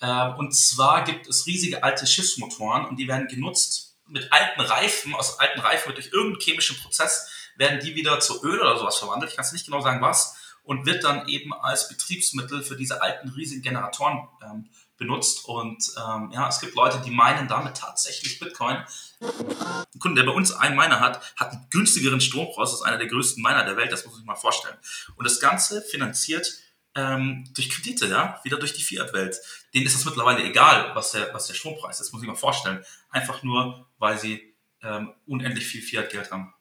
[0.00, 5.14] Äh, und zwar gibt es riesige alte Schiffsmotoren und die werden genutzt mit alten Reifen,
[5.14, 9.30] aus alten Reifen durch irgendeinen chemischen Prozess, werden die wieder zu Öl oder sowas verwandelt.
[9.30, 10.36] Ich kann es nicht genau sagen, was.
[10.64, 15.44] Und wird dann eben als Betriebsmittel für diese alten riesigen Generatoren ähm, benutzt.
[15.46, 18.76] Und ähm, ja, es gibt Leute, die meinen damit tatsächlich Bitcoin.
[19.20, 23.08] Ein Kunde, der bei uns einen Miner hat, hat einen günstigeren Strompreis als einer der
[23.08, 23.90] größten Miner der Welt.
[23.90, 24.76] Das muss sich mal vorstellen.
[25.16, 26.46] Und das Ganze finanziert
[26.94, 29.36] ähm, durch Kredite, ja, wieder durch die Fiat-Welt.
[29.74, 32.84] Denen ist es mittlerweile egal, was der, was der Strompreis ist, muss ich mal vorstellen.
[33.10, 36.52] Einfach nur, weil sie ähm, unendlich viel Fiat-Geld haben.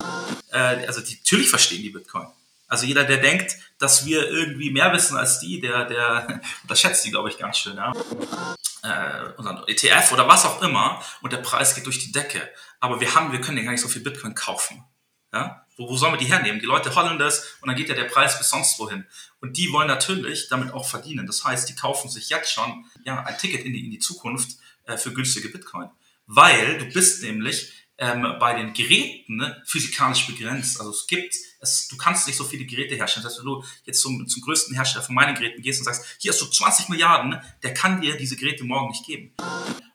[0.52, 2.27] Äh, also die, natürlich verstehen die Bitcoin.
[2.67, 7.11] Also jeder, der denkt, dass wir irgendwie mehr wissen als die, der, der unterschätzt die,
[7.11, 7.75] glaube ich, ganz schön.
[7.75, 7.91] Ja?
[8.84, 12.50] Äh, unseren ETF oder was auch immer und der Preis geht durch die Decke.
[12.80, 14.84] Aber wir haben, wir können ja gar nicht so viel Bitcoin kaufen.
[15.34, 15.60] Ja?
[15.77, 16.59] Wo, wo sollen wir die hernehmen?
[16.59, 19.05] Die Leute hollen das und dann geht ja der Preis bis sonst wohin.
[19.39, 21.25] Und die wollen natürlich damit auch verdienen.
[21.25, 24.58] Das heißt, die kaufen sich jetzt schon ja, ein Ticket in die, in die Zukunft
[24.86, 25.89] äh, für günstige Bitcoin.
[26.27, 30.80] Weil du bist nämlich ähm, bei den Geräten ne, physikalisch begrenzt.
[30.80, 33.23] Also es gibt, es, du kannst nicht so viele Geräte herstellen.
[33.23, 36.17] Das heißt, wenn du jetzt zum, zum größten Hersteller von meinen Geräten gehst und sagst,
[36.19, 39.33] hier hast du 20 Milliarden, der kann dir diese Geräte morgen nicht geben.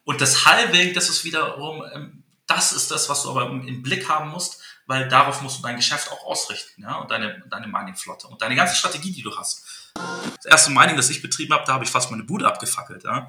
[0.04, 3.82] Und das Halving, das ist wiederum, ähm, das ist das, was du aber im, im
[3.82, 7.66] Blick haben musst, weil darauf musst du dein Geschäft auch ausrichten, ja, und deine, deine
[7.66, 9.92] Mining-Flotte und deine ganze Strategie, die du hast.
[10.36, 13.04] Das erste Mining, das ich betrieben habe, da habe ich fast meine Bude abgefackelt.
[13.04, 13.28] Ja.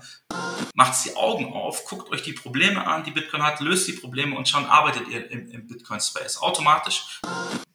[0.74, 4.36] Macht die Augen auf, guckt euch die Probleme an, die Bitcoin hat, löst die Probleme
[4.36, 7.22] und schon arbeitet ihr im, im Bitcoin-Space automatisch.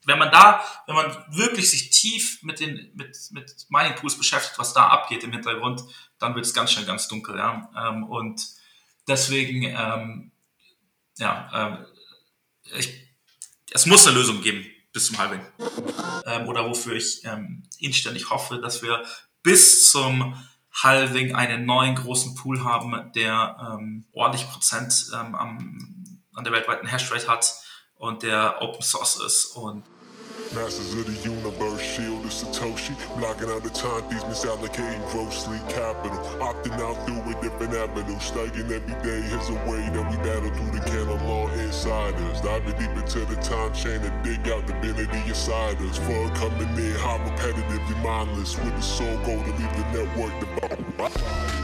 [0.04, 4.58] Wenn man da, wenn man wirklich sich tief mit den mit, mit Mining Pools beschäftigt,
[4.58, 5.82] was da abgeht im Hintergrund,
[6.18, 7.36] dann wird es ganz schnell ganz dunkel.
[7.36, 7.70] Ja.
[7.76, 8.44] Ähm, und
[9.08, 10.32] deswegen, ähm,
[11.18, 11.86] ja, ähm,
[12.76, 13.01] ich,
[13.74, 15.40] es muss eine Lösung geben bis zum Halving.
[16.26, 19.02] Ähm, oder wofür ich ähm, inständig hoffe, dass wir
[19.42, 20.34] bis zum
[20.72, 26.86] Halving einen neuen großen Pool haben, der ähm, ordentlich Prozent ähm, am, an der weltweiten
[26.86, 27.54] Hashrate hat
[27.96, 29.84] und der Open Source ist und
[30.54, 32.94] Masters of the universe, shield is Satoshi.
[33.16, 36.18] Blocking out the time timepieces, misallocating grossly capital.
[36.44, 38.20] Opting out through a different avenue.
[38.20, 42.42] Studying every day is a way that we battle through the canon law insiders.
[42.42, 45.96] Diving deep into the time chain and dig out the divinity inside us.
[45.96, 48.58] For coming in, how repetitively mindless.
[48.58, 51.61] With the sole goal to leave the network devout.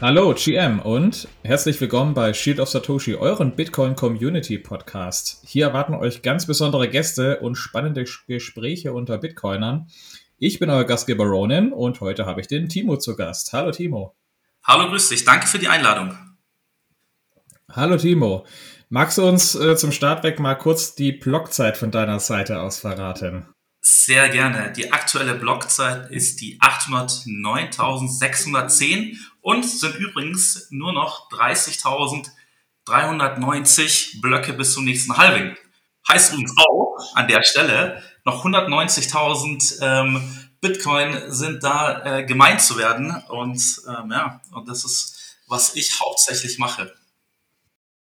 [0.00, 5.42] Hallo GM und herzlich willkommen bei Shield of Satoshi, euren Bitcoin Community Podcast.
[5.46, 9.88] Hier erwarten euch ganz besondere Gäste und spannende Gespräche unter Bitcoinern.
[10.42, 13.52] Ich bin euer Gastgeber Ronin und heute habe ich den Timo zu Gast.
[13.52, 14.16] Hallo Timo.
[14.64, 15.26] Hallo, grüß dich.
[15.26, 16.16] Danke für die Einladung.
[17.70, 18.46] Hallo Timo.
[18.88, 22.78] Magst du uns äh, zum Start weg mal kurz die Blockzeit von deiner Seite aus
[22.78, 23.48] verraten?
[23.82, 24.72] Sehr gerne.
[24.74, 34.86] Die aktuelle Blockzeit ist die 809.610 und sind übrigens nur noch 30.390 Blöcke bis zum
[34.86, 35.54] nächsten Halving.
[36.08, 42.76] Heißt übrigens auch an der Stelle, noch 190.000 ähm, Bitcoin sind da äh, gemeint zu
[42.76, 43.14] werden.
[43.28, 46.92] Und ähm, ja, und das ist, was ich hauptsächlich mache.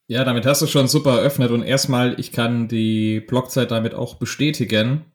[0.09, 4.16] Ja, damit hast du schon super eröffnet und erstmal, ich kann die Blockzeit damit auch
[4.16, 5.12] bestätigen.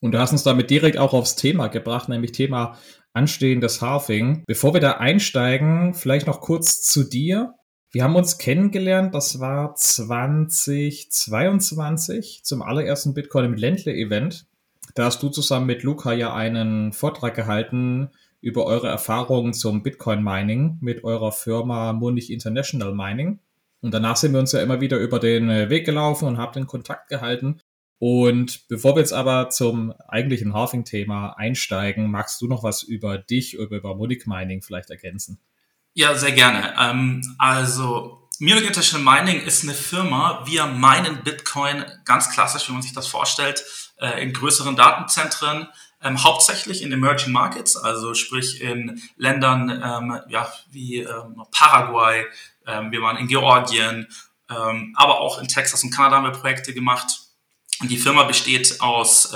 [0.00, 2.78] Und du hast uns damit direkt auch aufs Thema gebracht, nämlich Thema
[3.14, 4.44] anstehendes Halving.
[4.46, 7.54] Bevor wir da einsteigen, vielleicht noch kurz zu dir.
[7.94, 14.46] Wir haben uns kennengelernt, das war 2022 zum allerersten Bitcoin im Ländle Event.
[14.96, 18.10] Da hast du zusammen mit Luca ja einen Vortrag gehalten
[18.40, 23.38] über eure Erfahrungen zum Bitcoin Mining mit eurer Firma Munich International Mining.
[23.80, 26.66] Und danach sind wir uns ja immer wieder über den Weg gelaufen und haben den
[26.66, 27.60] Kontakt gehalten.
[28.00, 33.60] Und bevor wir jetzt aber zum eigentlichen Halving-Thema einsteigen, magst du noch was über dich
[33.60, 35.38] oder über Munich Mining vielleicht ergänzen?
[35.96, 36.74] Ja, sehr gerne.
[36.76, 40.42] Ähm, also Munich International Mining ist eine Firma.
[40.44, 43.64] Wir meinen Bitcoin ganz klassisch, wie man sich das vorstellt,
[44.00, 45.68] äh, in größeren Datenzentren,
[46.02, 52.26] ähm, hauptsächlich in Emerging Markets, also sprich in Ländern ähm, ja, wie ähm, Paraguay,
[52.66, 54.08] ähm, wir waren in Georgien,
[54.50, 57.20] ähm, aber auch in Texas und Kanada haben wir Projekte gemacht
[57.82, 59.34] die Firma besteht aus,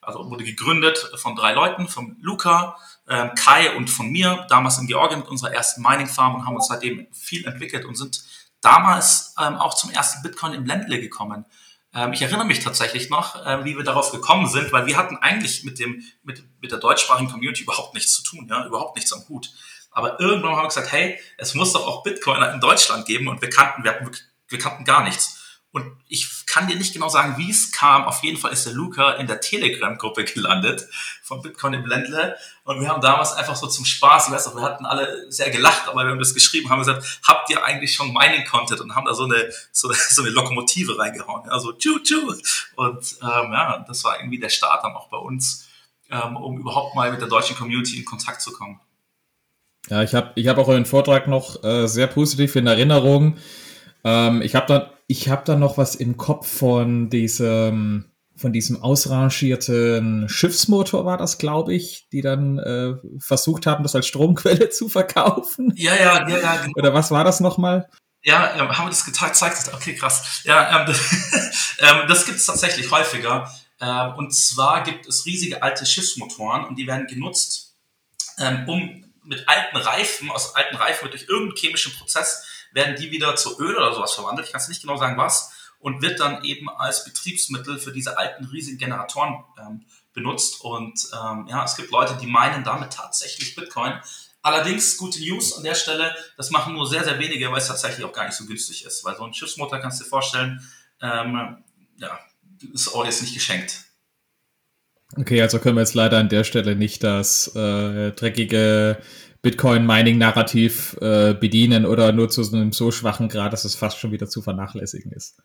[0.00, 2.76] also wurde gegründet von drei Leuten, von Luca,
[3.10, 6.68] ähm, Kai und von mir, damals in Georgien mit unserer ersten Mining-Farm und haben uns
[6.68, 8.22] seitdem viel entwickelt und sind
[8.60, 11.44] damals ähm, auch zum ersten Bitcoin im Ländle gekommen.
[11.92, 15.16] Ähm, ich erinnere mich tatsächlich noch, äh, wie wir darauf gekommen sind, weil wir hatten
[15.16, 19.12] eigentlich mit dem mit, mit der deutschsprachigen Community überhaupt nichts zu tun, ja, überhaupt nichts
[19.12, 19.50] am Hut.
[19.90, 23.42] Aber irgendwann haben wir gesagt, hey, es muss doch auch Bitcoiner in Deutschland geben und
[23.42, 24.08] wir kannten, wir, hatten,
[24.46, 25.39] wir kannten gar nichts.
[25.72, 28.04] Und ich kann dir nicht genau sagen, wie es kam.
[28.04, 30.88] Auf jeden Fall ist der Luca in der Telegram-Gruppe gelandet
[31.22, 32.36] von Bitcoin im Ländle.
[32.64, 35.50] Und wir haben damals einfach so zum Spaß, ich weiß noch, wir hatten alle sehr
[35.50, 38.80] gelacht, aber wir haben das geschrieben, haben gesagt, habt ihr eigentlich schon Mining-Content?
[38.80, 41.48] Und haben da so eine, so, so eine Lokomotive reingehauen.
[41.48, 42.34] Also, tschu, tschu.
[42.74, 45.68] Und ähm, ja, das war irgendwie der Start dann auch bei uns,
[46.10, 48.80] ähm, um überhaupt mal mit der deutschen Community in Kontakt zu kommen.
[49.88, 53.38] Ja, ich habe ich hab auch euren Vortrag noch äh, sehr positiv in Erinnerung.
[54.04, 58.82] Ähm, ich habe dann, ich habe dann noch was im Kopf von diesem, von diesem
[58.82, 64.88] ausrangierten Schiffsmotor war das, glaube ich, die dann äh, versucht haben, das als Stromquelle zu
[64.88, 65.72] verkaufen.
[65.76, 66.56] Ja, ja, ja, ja.
[66.56, 66.72] Genau.
[66.76, 67.88] Oder was war das nochmal?
[68.22, 69.70] Ja, ähm, haben wir das gezeigt?
[69.72, 70.42] Okay, krass.
[70.44, 70.98] Ja, ähm, das,
[71.78, 73.50] ähm, das gibt es tatsächlich häufiger.
[73.80, 77.76] Ähm, und zwar gibt es riesige alte Schiffsmotoren und die werden genutzt,
[78.38, 83.10] ähm, um mit alten Reifen, aus alten Reifen wird durch irgendeinen chemischen Prozess werden die
[83.10, 84.46] wieder zu Öl oder sowas verwandelt.
[84.46, 85.52] Ich kann es nicht genau sagen, was.
[85.78, 90.60] Und wird dann eben als Betriebsmittel für diese alten riesigen Generatoren ähm, benutzt.
[90.60, 93.94] Und ähm, ja, es gibt Leute, die meinen damit tatsächlich Bitcoin.
[94.42, 98.04] Allerdings, gute News an der Stelle, das machen nur sehr, sehr wenige, weil es tatsächlich
[98.04, 99.04] auch gar nicht so günstig ist.
[99.04, 100.60] Weil so ein Schiffsmotor, kannst du dir vorstellen,
[101.00, 101.64] ähm,
[101.96, 102.18] ja,
[102.72, 103.84] ist auch jetzt nicht geschenkt.
[105.16, 109.02] Okay, also können wir jetzt leider an der Stelle nicht das äh, dreckige
[109.42, 114.28] Bitcoin-Mining-Narrativ äh, bedienen oder nur zu einem so schwachen Grad, dass es fast schon wieder
[114.28, 115.36] zu vernachlässigen ist.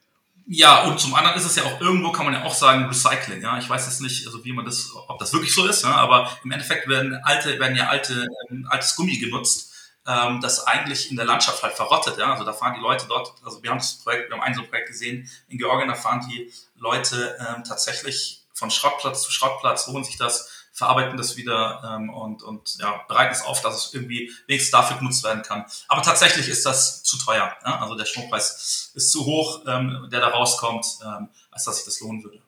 [0.48, 3.42] Ja, und zum anderen ist es ja auch irgendwo, kann man ja auch sagen, Recycling.
[3.42, 5.96] Ja, ich weiß jetzt nicht, also wie man das, ob das wirklich so ist, ja,
[5.96, 9.74] aber im Endeffekt werden alte, werden ja alte, ähm, altes Gummi genutzt,
[10.06, 12.20] ähm, das eigentlich in der Landschaft halt verrottet.
[12.20, 14.54] Ja, also da fahren die Leute dort, also wir haben das Projekt, wir haben ein
[14.54, 19.88] so Projekt gesehen in Georgien, da fahren die Leute ähm, tatsächlich von Schrottplatz zu Schrottplatz,
[19.88, 23.94] holen sich das verarbeiten das wieder ähm, und, und ja, bereiten es auf, dass es
[23.94, 25.66] irgendwie wenigstens dafür genutzt werden kann.
[25.88, 27.56] Aber tatsächlich ist das zu teuer.
[27.66, 27.80] Ja?
[27.80, 32.02] Also der Strompreis ist zu hoch, ähm, der da rauskommt, ähm, als dass sich das
[32.02, 32.42] lohnen würde.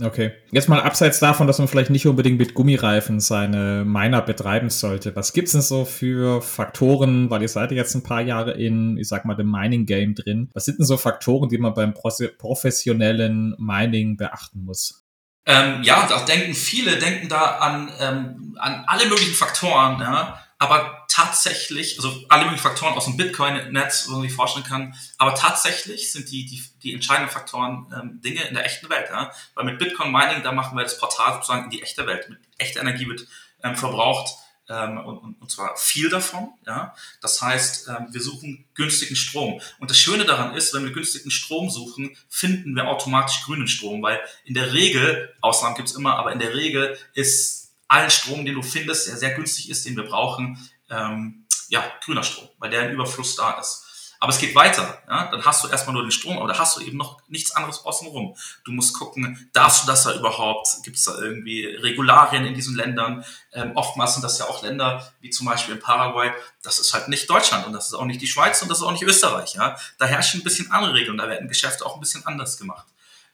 [0.00, 0.32] Okay.
[0.50, 5.14] Jetzt mal abseits davon, dass man vielleicht nicht unbedingt mit Gummireifen seine Miner betreiben sollte.
[5.14, 9.06] Was gibt's denn so für Faktoren, weil ihr seid jetzt ein paar Jahre in, ich
[9.06, 10.50] sag mal, dem Mining-Game drin.
[10.52, 15.03] Was sind denn so Faktoren, die man beim professionellen Mining beachten muss?
[15.46, 21.04] Ähm, ja, da denken viele, denken da an, ähm, an alle möglichen Faktoren, ja, aber
[21.10, 26.10] tatsächlich, also alle möglichen Faktoren aus dem Bitcoin-Netz, wo man sich vorstellen kann, aber tatsächlich
[26.10, 29.78] sind die, die, die entscheidenden Faktoren ähm, Dinge in der echten Welt, ja, weil mit
[29.78, 33.26] Bitcoin-Mining, da machen wir das Portal sozusagen in die echte Welt, mit echter Energie wird
[33.62, 34.34] ähm, verbraucht,
[34.68, 36.48] ähm, und, und, zwar viel davon.
[36.66, 36.94] Ja?
[37.20, 39.60] Das heißt, ähm, wir suchen günstigen Strom.
[39.78, 44.02] Und das Schöne daran ist, wenn wir günstigen Strom suchen, finden wir automatisch grünen Strom,
[44.02, 48.54] weil in der Regel, Ausnahmen gibt's immer, aber in der Regel ist allen Strom, den
[48.54, 50.58] du findest, der sehr günstig ist, den wir brauchen,
[50.90, 53.83] ähm, ja, grüner Strom, weil der im Überfluss da ist.
[54.24, 55.02] Aber es geht weiter.
[55.06, 55.26] Ja?
[55.30, 57.84] Dann hast du erstmal nur den Strom, aber da hast du eben noch nichts anderes
[57.84, 58.34] außenrum.
[58.64, 60.66] Du musst gucken, darfst du das da überhaupt?
[60.82, 63.22] Gibt es da irgendwie Regularien in diesen Ländern?
[63.52, 66.32] Ähm, oftmals sind das ja auch Länder, wie zum Beispiel in Paraguay.
[66.62, 68.84] Das ist halt nicht Deutschland und das ist auch nicht die Schweiz und das ist
[68.84, 69.56] auch nicht Österreich.
[69.56, 69.76] Ja?
[69.98, 72.86] Da herrschen ein bisschen andere Regeln, da werden Geschäfte auch ein bisschen anders gemacht.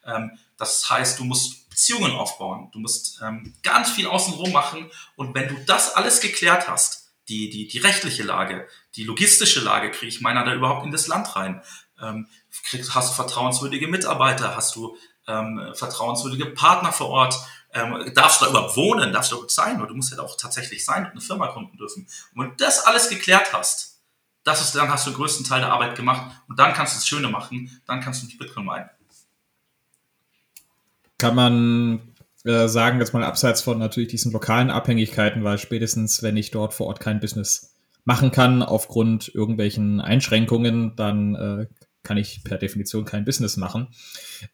[0.05, 5.33] Ähm, das heißt, du musst Beziehungen aufbauen, du musst ähm, ganz viel außenrum machen und
[5.35, 10.09] wenn du das alles geklärt hast, die, die, die rechtliche Lage, die logistische Lage, kriege
[10.09, 11.61] ich meiner da überhaupt in das Land rein?
[12.01, 12.27] Ähm,
[12.65, 14.55] kriegst, hast du vertrauenswürdige Mitarbeiter?
[14.55, 17.35] Hast du ähm, vertrauenswürdige Partner vor Ort?
[17.73, 19.13] Ähm, darfst du da überhaupt wohnen?
[19.13, 19.77] Darfst du da sein?
[19.77, 22.07] Oder du musst ja da auch tatsächlich sein und eine Firma gründen dürfen.
[22.35, 24.01] Und wenn du das alles geklärt hast,
[24.43, 26.97] das ist, dann hast du den größten Teil der Arbeit gemacht und dann kannst du
[26.97, 28.89] das Schöne machen, dann kannst du nicht Bitcoin meinen.
[31.17, 36.37] Kann man äh, sagen, jetzt mal abseits von natürlich diesen lokalen Abhängigkeiten, weil spätestens, wenn
[36.37, 37.70] ich dort vor Ort kein Business
[38.03, 41.67] machen kann, aufgrund irgendwelchen Einschränkungen, dann äh,
[42.03, 43.89] kann ich per Definition kein Business machen.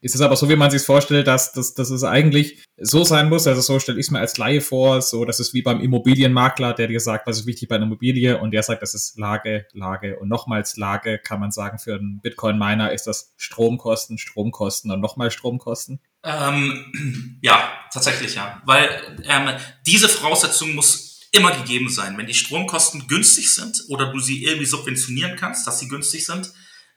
[0.01, 3.30] Ist es aber so, wie man sich vorstellt, dass, dass, dass es eigentlich so sein
[3.30, 5.80] muss, also so stelle ich es mir als Laie vor, so dass es wie beim
[5.80, 9.18] Immobilienmakler, der dir sagt, was ist wichtig bei einer Immobilie und der sagt, das ist
[9.18, 14.92] Lage, Lage und nochmals Lage, kann man sagen, für einen Bitcoin-Miner ist das Stromkosten, Stromkosten
[14.92, 16.01] und nochmal Stromkosten?
[16.24, 18.62] Ähm, ja, tatsächlich ja.
[18.66, 18.89] Weil
[19.24, 19.50] ähm,
[19.86, 21.07] diese Voraussetzung muss
[21.38, 22.17] immer gegeben sein.
[22.17, 26.51] Wenn die Stromkosten günstig sind oder du sie irgendwie subventionieren kannst, dass sie günstig sind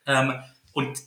[0.07, 0.35] ähm,
[0.73, 0.99] und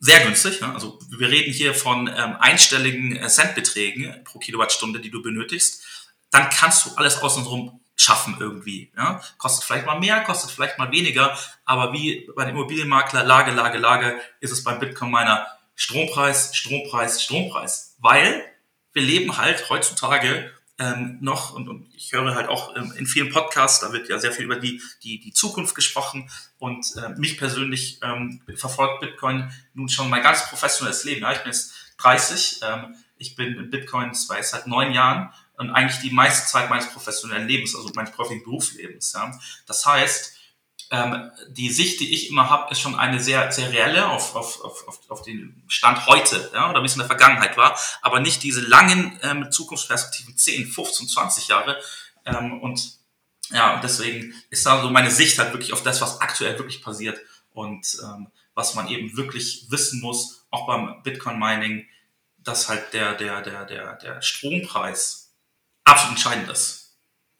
[0.00, 0.72] sehr günstig, ne?
[0.72, 5.82] also wir reden hier von ähm, einstelligen äh, Centbeträgen pro Kilowattstunde, die du benötigst,
[6.30, 8.92] dann kannst du alles außenrum schaffen irgendwie.
[8.96, 9.20] Ja?
[9.38, 13.78] Kostet vielleicht mal mehr, kostet vielleicht mal weniger, aber wie bei dem Immobilienmakler Lage, Lage,
[13.78, 17.96] Lage ist es beim Bitcoin meiner Strompreis, Strompreis, Strompreis.
[17.98, 18.44] Weil
[18.92, 23.30] wir leben halt heutzutage ähm, noch, und, und ich höre halt auch ähm, in vielen
[23.30, 27.36] Podcasts, da wird ja sehr viel über die, die, die Zukunft gesprochen und äh, mich
[27.36, 31.22] persönlich ähm, verfolgt Bitcoin nun schon mein ganz professionelles Leben.
[31.22, 36.00] Ja, ich bin jetzt 30, ähm, ich bin in Bitcoin seit neun Jahren und eigentlich
[36.00, 39.12] die meiste Zeit meines professionellen Lebens, also meines professionellen Berufslebens.
[39.12, 39.36] Ja.
[39.66, 40.37] Das heißt,
[40.90, 44.64] ähm, die Sicht, die ich immer habe, ist schon eine sehr, sehr reelle auf, auf,
[44.64, 48.42] auf, auf den Stand heute ja, oder wie es in der Vergangenheit war, aber nicht
[48.42, 51.78] diese langen ähm, Zukunftsperspektiven 10, 15, 20 Jahre.
[52.24, 52.98] Ähm, und
[53.50, 57.18] ja, deswegen ist da so meine Sicht halt wirklich auf das, was aktuell wirklich passiert
[57.52, 61.86] und ähm, was man eben wirklich wissen muss, auch beim Bitcoin-Mining,
[62.38, 65.34] dass halt der, der, der, der, der Strompreis
[65.84, 66.87] absolut entscheidend ist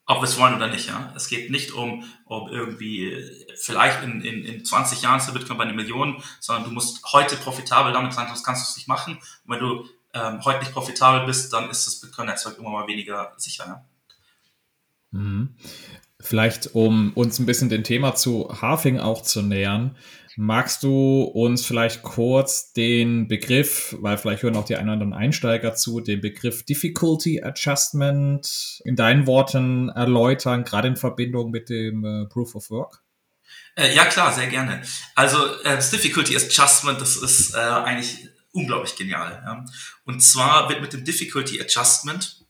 [0.08, 0.88] ob wir es wollen oder nicht.
[0.88, 1.12] Ja?
[1.14, 3.14] Es geht nicht um, um irgendwie,
[3.56, 7.36] vielleicht in, in, in 20 Jahren der Bitcoin bei einer Million, sondern du musst heute
[7.36, 9.16] profitabel damit sein, sonst kannst du es nicht machen.
[9.16, 13.34] Und wenn du ähm, heute nicht profitabel bist, dann ist das Bitcoin-Netzwerk immer mal weniger
[13.36, 13.64] sicher.
[13.66, 13.84] Ja?
[15.10, 15.54] Mhm.
[16.20, 19.94] Vielleicht, um uns ein bisschen dem Thema zu Halving auch zu nähern,
[20.40, 25.12] magst du uns vielleicht kurz den Begriff, weil vielleicht hören auch die einen oder anderen
[25.12, 32.04] Einsteiger zu, den Begriff Difficulty Adjustment in deinen Worten erläutern, gerade in Verbindung mit dem
[32.04, 33.02] äh, Proof of Work?
[33.74, 34.80] Äh, ja, klar, sehr gerne.
[35.16, 39.42] Also äh, das Difficulty Adjustment, das ist äh, eigentlich unglaublich genial.
[39.44, 39.64] Ja?
[40.04, 42.46] Und zwar wird mit dem Difficulty Adjustment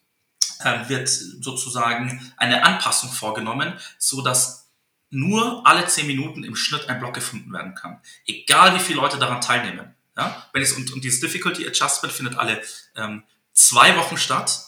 [0.60, 4.67] äh, wird sozusagen eine Anpassung vorgenommen, so dass
[5.10, 8.00] nur alle zehn Minuten im Schnitt ein Block gefunden werden kann.
[8.26, 9.94] Egal wie viele Leute daran teilnehmen.
[10.16, 10.46] Ja?
[10.52, 12.60] Wenn es, und, und dieses Difficulty Adjustment findet alle
[12.96, 13.22] ähm,
[13.52, 14.60] zwei Wochen statt.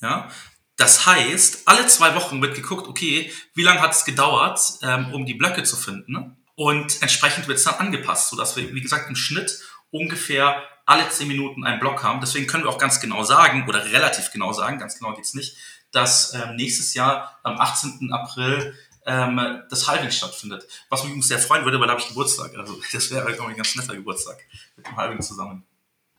[0.00, 0.28] Ja?
[0.76, 5.24] Das heißt, alle zwei Wochen wird geguckt, okay, wie lange hat es gedauert, ähm, um
[5.24, 6.36] die Blöcke zu finden?
[6.54, 9.60] Und entsprechend wird es dann angepasst, sodass wir, wie gesagt, im Schnitt
[9.90, 12.20] ungefähr alle zehn Minuten einen Block haben.
[12.20, 15.56] Deswegen können wir auch ganz genau sagen, oder relativ genau sagen, ganz genau geht's nicht,
[15.92, 18.10] dass ähm, nächstes Jahr am 18.
[18.12, 18.74] April
[19.06, 20.66] ähm, das Halving stattfindet.
[20.90, 22.56] Was mich übrigens sehr freuen würde, weil da habe ich Geburtstag.
[22.56, 24.38] Also das wäre, glaube ich, ein ganz netter Geburtstag
[24.76, 25.64] mit dem Halving zusammen.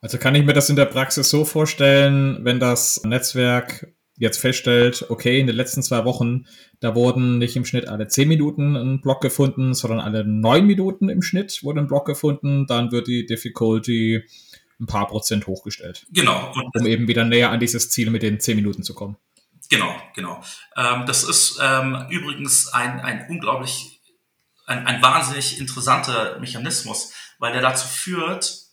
[0.01, 5.06] Also kann ich mir das in der Praxis so vorstellen, wenn das Netzwerk jetzt feststellt,
[5.10, 6.46] okay, in den letzten zwei Wochen,
[6.79, 11.10] da wurden nicht im Schnitt alle zehn Minuten ein Block gefunden, sondern alle neun Minuten
[11.10, 14.24] im Schnitt wurde ein Block gefunden, dann wird die Difficulty
[14.79, 16.06] ein paar Prozent hochgestellt.
[16.12, 16.51] Genau.
[16.53, 19.17] Und um eben wieder näher an dieses Ziel mit den zehn Minuten zu kommen.
[19.69, 20.43] Genau, genau.
[20.75, 24.01] Ähm, das ist ähm, übrigens ein, ein unglaublich,
[24.65, 28.67] ein, ein wahnsinnig interessanter Mechanismus, weil der dazu führt,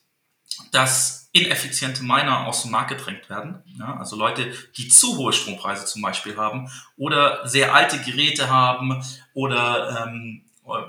[0.70, 3.62] dass ineffiziente Miner aus dem Markt gedrängt werden.
[3.78, 9.04] Ja, also Leute, die zu hohe Strompreise zum Beispiel haben oder sehr alte Geräte haben
[9.34, 10.44] oder ähm,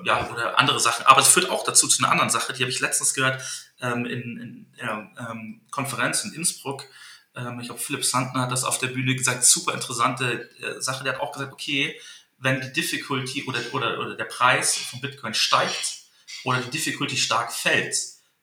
[0.06, 1.06] ja, oder andere Sachen.
[1.06, 3.42] Aber es führt auch dazu zu einer anderen Sache, die habe ich letztens gehört
[3.82, 6.86] ähm, in, in ähm, Konferenz in Innsbruck.
[7.36, 11.04] Ähm, ich glaube, Philipp Sandner hat das auf der Bühne gesagt, super interessante äh, Sache.
[11.04, 12.00] Der hat auch gesagt, okay,
[12.38, 16.00] wenn die Difficulty oder, oder, oder der Preis von Bitcoin steigt
[16.44, 17.96] oder die Difficulty stark fällt,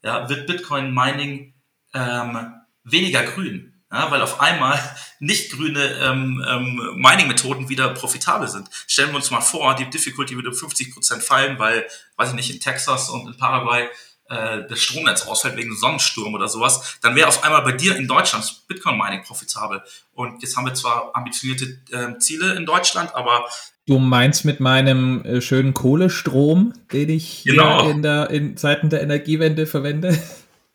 [0.03, 1.55] ja, wird Bitcoin Mining
[1.95, 3.69] ähm, weniger grün.
[3.93, 4.81] Ja, weil auf einmal
[5.21, 8.69] nicht grüne ähm, ähm, Mining-Methoden wieder profitabel sind.
[8.87, 12.51] Stellen wir uns mal vor, die Difficulty würde um 50% fallen, weil, weiß ich nicht,
[12.51, 13.89] in Texas und in Paraguay
[14.33, 18.09] äh, das Stromnetz ausfällt wegen Sonnensturm oder sowas, dann wäre auf einmal bei dir in
[18.09, 19.83] Deutschland Bitcoin-Mining profitabel.
[20.15, 23.45] Und jetzt haben wir zwar ambitionierte äh, Ziele in Deutschland, aber
[23.85, 27.91] Du meinst mit meinem äh, schönen Kohlestrom, den ich genau.
[27.91, 30.17] in der in Zeiten der Energiewende verwende?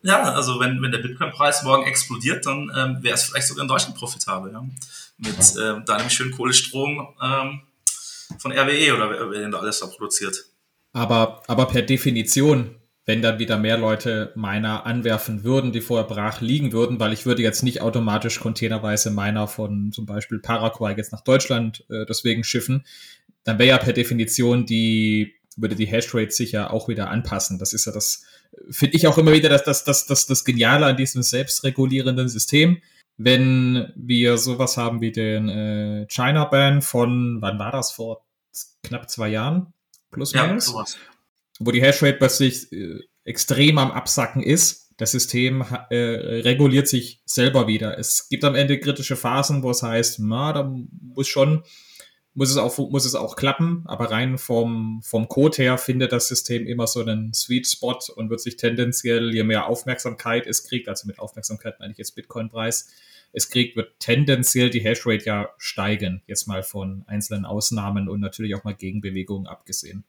[0.03, 3.67] Ja, also wenn, wenn der Bitcoin-Preis morgen explodiert, dann ähm, wäre es vielleicht sogar in
[3.67, 4.51] Deutschland profitabel.
[4.51, 4.63] Ja?
[5.17, 7.61] Mit äh, deinem schönen Kohlestrom ähm,
[8.37, 10.45] von RWE oder wer, wer den da alles da produziert.
[10.93, 12.76] Aber, aber per Definition,
[13.07, 17.25] wenn dann wieder mehr Leute Miner anwerfen würden, die vorher brach liegen würden, weil ich
[17.25, 22.43] würde jetzt nicht automatisch containerweise Miner von zum Beispiel Paraguay jetzt nach Deutschland äh, deswegen
[22.43, 22.85] schiffen,
[23.45, 27.59] dann wäre ja per Definition die, würde die Hashrate sicher auch wieder anpassen.
[27.59, 28.25] Das ist ja das,
[28.69, 32.81] finde ich auch immer wieder das, das, das, das, das Geniale an diesem selbstregulierenden System.
[33.15, 38.25] Wenn wir sowas haben wie den äh, China-Ban von, wann war das, vor
[38.83, 39.73] knapp zwei Jahren,
[40.11, 40.83] plus minus, ja,
[41.59, 44.91] wo die Hashrate plötzlich äh, extrem am Absacken ist.
[44.97, 47.99] Das System äh, reguliert sich selber wieder.
[47.99, 51.63] Es gibt am Ende kritische Phasen, wo es heißt, na, da muss schon
[52.37, 56.27] muss es auch, muss es auch klappen, aber rein vom, vom Code her findet das
[56.27, 60.87] System immer so einen Sweet Spot und wird sich tendenziell, je mehr Aufmerksamkeit es kriegt,
[60.87, 62.93] also mit Aufmerksamkeit meine ich jetzt Bitcoin-Preis,
[63.33, 68.53] es kriegt, wird tendenziell die Hashrate ja steigen, jetzt mal von einzelnen Ausnahmen und natürlich
[68.53, 70.03] auch mal Gegenbewegungen abgesehen.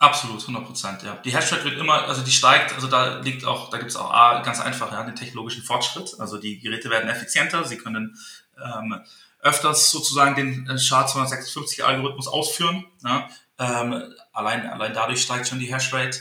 [0.00, 1.14] Absolut, 100 Prozent, ja.
[1.16, 4.10] Die Hashrate wird immer, also die steigt, also da liegt auch, da gibt es auch
[4.10, 6.18] A, ganz einfach, ja, den technologischen Fortschritt.
[6.18, 8.18] Also die Geräte werden effizienter, sie können
[8.64, 8.98] ähm,
[9.40, 12.86] öfters sozusagen den äh, SHA-256-Algorithmus ausführen.
[13.04, 13.28] Ja.
[13.58, 16.18] Ähm, allein, allein dadurch steigt schon die Hashrate.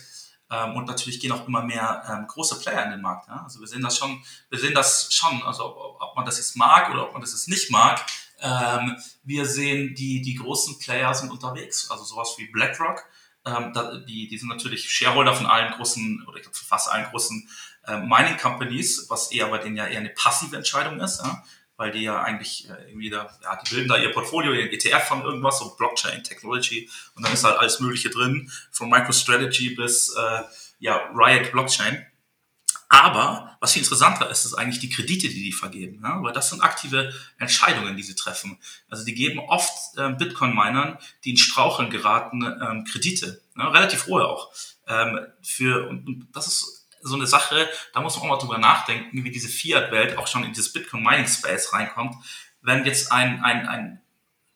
[0.52, 3.30] Ähm, und natürlich gehen auch immer mehr ähm, große Player in den Markt.
[3.30, 3.44] Ja.
[3.44, 6.58] Also wir sehen das schon, wir sehen das schon, also ob, ob man das jetzt
[6.58, 8.06] mag oder ob man das jetzt nicht mag.
[8.42, 13.06] Ähm, wir sehen, die, die großen Player sind unterwegs, also sowas wie BlackRock,
[13.46, 13.74] ähm,
[14.08, 17.50] die, die sind natürlich Shareholder von allen großen, oder ich glaube fast allen großen
[17.88, 21.44] äh, Mining Companies, was eher bei denen ja eher eine passive Entscheidung ist, ja?
[21.78, 25.08] weil die ja eigentlich äh, irgendwie da, ja, die bilden da ihr Portfolio, ihr ETF
[25.08, 30.14] von irgendwas, so Blockchain Technology und dann ist halt alles Mögliche drin, von MicroStrategy bis
[30.16, 30.42] äh,
[30.80, 32.06] ja, Riot Blockchain.
[32.90, 36.22] Aber was viel interessanter ist, ist eigentlich die Kredite, die die vergeben, ja?
[36.24, 38.58] weil das sind aktive Entscheidungen, die sie treffen.
[38.90, 43.70] Also die geben oft äh, Bitcoin-Minern, die in Straucheln geraten, ähm, Kredite, ja?
[43.70, 44.52] relativ hohe auch.
[44.88, 48.58] Ähm, für, und, und das ist so eine Sache, da muss man auch mal drüber
[48.58, 52.16] nachdenken, wie diese Fiat-Welt auch schon in dieses Bitcoin-Mining-Space reinkommt.
[52.62, 54.02] Wenn jetzt ein, ein, ein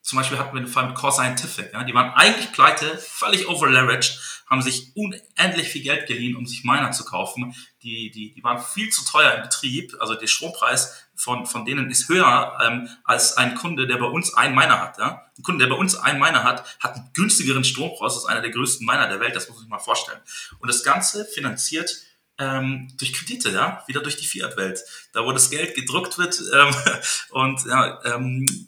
[0.01, 3.47] zum Beispiel hatten wir den Fall mit Core Scientific, ja, die waren eigentlich pleite, völlig
[3.47, 7.55] overleveraged, haben sich unendlich viel Geld geliehen, um sich Miner zu kaufen.
[7.81, 11.89] Die, die, die waren viel zu teuer im Betrieb, also der Strompreis von, von denen
[11.89, 14.97] ist höher ähm, als ein Kunde, der bei uns einen Miner hat.
[14.97, 15.25] Ja?
[15.37, 18.51] Ein Kunde, der bei uns einen Miner hat, hat einen günstigeren Strompreis als einer der
[18.51, 20.19] größten Miner der Welt, das muss sich mal vorstellen.
[20.59, 21.95] Und das Ganze finanziert
[22.39, 24.83] ähm, durch Kredite, ja, wieder durch die Fiat-Welt,
[25.13, 26.75] da wo das Geld gedruckt wird ähm,
[27.29, 28.67] und ja, ähm,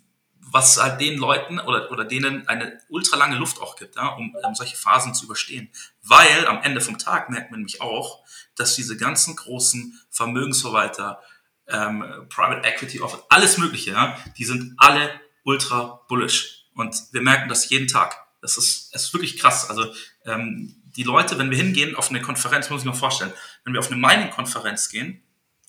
[0.52, 4.36] was halt den Leuten oder, oder denen eine ultra lange Luft auch gibt, ja, um,
[4.36, 5.70] um solche Phasen zu überstehen.
[6.04, 8.24] Weil am Ende vom Tag merkt man nämlich auch,
[8.56, 11.22] dass diese ganzen großen Vermögensverwalter,
[11.68, 15.10] ähm, Private Equity alles Mögliche, ja, die sind alle
[15.44, 16.66] ultra bullish.
[16.76, 18.18] Und wir merken das jeden Tag.
[18.42, 19.70] Das ist, das ist wirklich krass.
[19.70, 19.92] Also
[20.26, 23.34] ähm, die Leute, wenn wir hingehen auf eine Konferenz, muss ich mir vorstellen,
[23.64, 25.24] wenn wir auf eine Mining-Konferenz gehen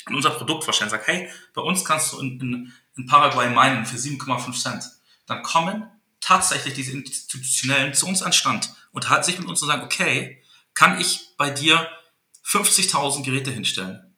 [0.07, 3.87] und unser Produkt vorstellen, sagen, hey, bei uns kannst du in, in in Paraguay meinen
[3.87, 4.85] für 7,5 Cent,
[5.27, 9.69] dann kommen tatsächlich diese Institutionellen zu uns an Stand und halten sich mit uns und
[9.69, 10.43] sagen, okay,
[10.75, 11.89] kann ich bei dir
[12.45, 14.15] 50.000 Geräte hinstellen?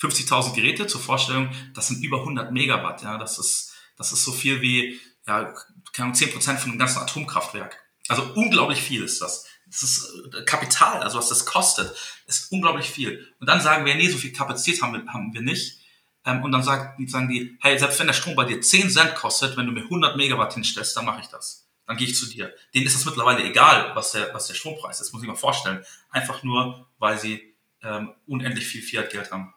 [0.00, 4.32] 50.000 Geräte zur Vorstellung, das sind über 100 Megawatt, ja, das ist, das ist so
[4.32, 5.54] viel wie, ja,
[5.92, 7.78] keine Ahnung, 10 Prozent von einem ganzen Atomkraftwerk.
[8.08, 9.46] Also unglaublich viel ist das.
[9.66, 13.32] Das ist äh, Kapital, also was das kostet, ist unglaublich viel.
[13.38, 15.78] Und dann sagen wir, nee, so viel Kapazität haben wir, haben wir nicht.
[16.24, 19.14] Ähm, und dann sagt, sagen die, hey, selbst wenn der Strom bei dir 10 Cent
[19.14, 21.68] kostet, wenn du mir 100 Megawatt hinstellst, dann mache ich das.
[21.86, 22.52] Dann gehe ich zu dir.
[22.74, 25.84] Denen ist es mittlerweile egal, was der, was der Strompreis ist, muss ich mal vorstellen.
[26.10, 29.52] Einfach nur, weil sie ähm, unendlich viel Fiat-Geld haben.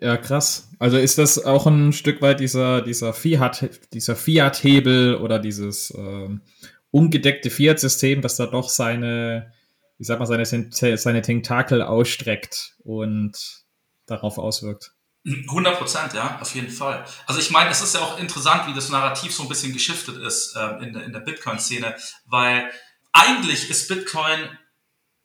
[0.00, 0.68] Ja, krass.
[0.78, 6.42] Also ist das auch ein Stück weit dieser, dieser Fiat, dieser Fiat-Hebel oder dieses ähm,
[6.90, 9.52] ungedeckte Fiat-System, das da doch seine,
[9.98, 13.64] ich sag mal, seine, seine Tentakel ausstreckt und
[14.06, 14.92] darauf auswirkt?
[15.26, 17.04] 100 Prozent, ja, auf jeden Fall.
[17.26, 20.16] Also ich meine, es ist ja auch interessant, wie das Narrativ so ein bisschen geschiftet
[20.16, 22.70] ist äh, in der, in der Bitcoin-Szene, weil
[23.12, 24.48] eigentlich ist Bitcoin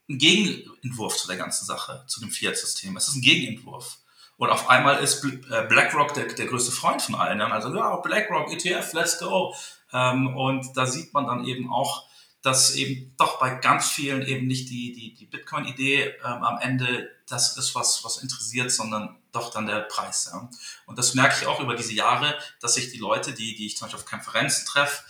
[0.10, 2.96] ein Gegenentwurf zu der ganzen Sache, zu dem Fiat-System.
[2.98, 4.00] Es ist ein Gegenentwurf.
[4.38, 7.42] Und auf einmal ist äh, BlackRock der, der größte Freund von allen.
[7.42, 9.56] Also, ja, BlackRock, ETF, let's go.
[9.94, 12.06] Ähm, und da sieht man dann eben auch,
[12.42, 17.10] dass eben doch bei ganz vielen eben nicht die, die, die Bitcoin-Idee ähm, am Ende
[17.28, 20.30] das ist, was, was interessiert, sondern doch dann der Preis.
[20.32, 20.50] Ja.
[20.86, 23.78] Und das merke ich auch über diese Jahre, dass sich die Leute, die, die ich
[23.78, 25.04] zum Beispiel auf Konferenzen treffe,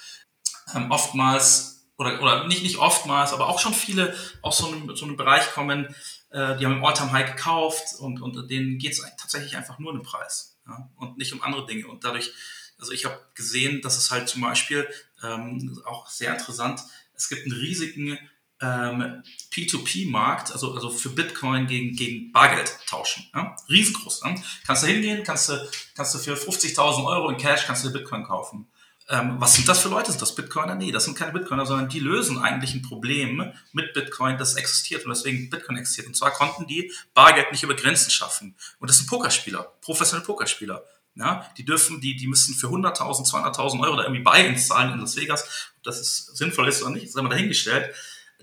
[0.74, 5.06] ähm, oftmals oder, oder nicht, nicht oftmals, aber auch schon viele aus so einem, so
[5.06, 5.96] einem Bereich kommen,
[6.32, 9.92] äh, die haben im Alltime High gekauft und, und denen geht es tatsächlich einfach nur
[9.92, 11.88] um den Preis ja, und nicht um andere Dinge.
[11.88, 12.34] Und dadurch,
[12.78, 14.88] also ich habe gesehen, dass es halt zum Beispiel
[15.24, 16.82] ähm, auch sehr interessant,
[17.14, 18.20] es gibt einen riesigen
[18.62, 23.28] ähm, P2P-Markt, also, also für Bitcoin gegen, gegen Bargeld tauschen.
[23.34, 23.56] Ja?
[23.70, 24.22] Riesengroß.
[24.24, 24.36] Ja?
[24.66, 28.24] Kannst du hingehen, kannst du, kannst du für 50.000 Euro in Cash kannst du Bitcoin
[28.24, 28.68] kaufen.
[29.08, 30.12] Ähm, was sind das für Leute?
[30.12, 30.74] Sind das Bitcoiner?
[30.74, 35.06] Nee, das sind keine Bitcoiner, sondern die lösen eigentlich ein Problem mit Bitcoin, das existiert
[35.06, 36.08] und deswegen Bitcoin existiert.
[36.08, 38.56] Und zwar konnten die Bargeld nicht über Grenzen schaffen.
[38.80, 40.84] Und das sind Pokerspieler, professionelle Pokerspieler.
[41.18, 45.00] Ja, die dürfen, die, die müssen für 100.000, 200.000 Euro da irgendwie Buy-ins zahlen in
[45.00, 45.44] Las Vegas.
[45.78, 47.94] Ob das ist, sinnvoll ist oder nicht, ist immer dahingestellt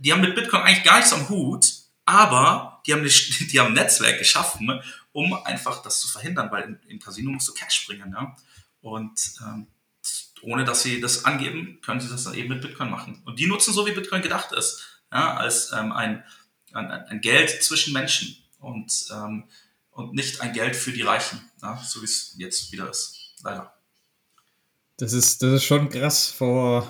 [0.02, 1.66] die haben mit Bitcoin eigentlich gar nichts am Hut,
[2.04, 3.08] aber die haben, eine,
[3.52, 4.80] die haben ein Netzwerk geschaffen,
[5.12, 8.12] um einfach das zu verhindern, weil im, im Casino musst du Cash bringen.
[8.12, 8.36] Ja?
[8.80, 9.68] Und ähm,
[10.42, 13.22] ohne dass sie das angeben, können sie das dann eben mit Bitcoin machen.
[13.24, 15.36] Und die nutzen so, wie Bitcoin gedacht ist, ja?
[15.36, 16.24] als ähm, ein,
[16.72, 19.44] ein, ein Geld zwischen Menschen und, ähm,
[19.92, 21.80] und nicht ein Geld für die Reichen, ja?
[21.86, 23.34] so wie es jetzt wieder ist.
[23.44, 23.72] Leider.
[24.96, 26.88] Das ist, das ist schon krass vor,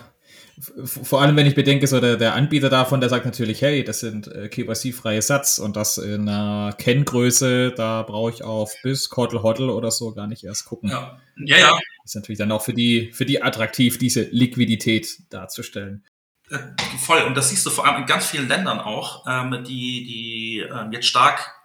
[0.58, 4.00] vor allem, wenn ich bedenke, so der, der Anbieter davon, der sagt natürlich, hey, das
[4.00, 9.42] sind äh, KYC-freie Satz und das in einer Kenngröße, da brauche ich auf bis Kordel
[9.42, 10.90] Hoddle oder so gar nicht erst gucken.
[10.90, 11.58] Ja, ja.
[11.58, 11.78] ja.
[12.04, 16.04] Ist natürlich dann auch für die, für die attraktiv, diese Liquidität darzustellen.
[16.50, 16.58] Äh,
[16.98, 17.22] voll.
[17.22, 20.92] Und das siehst du vor allem in ganz vielen Ländern auch, ähm, die, die ähm,
[20.92, 21.61] jetzt stark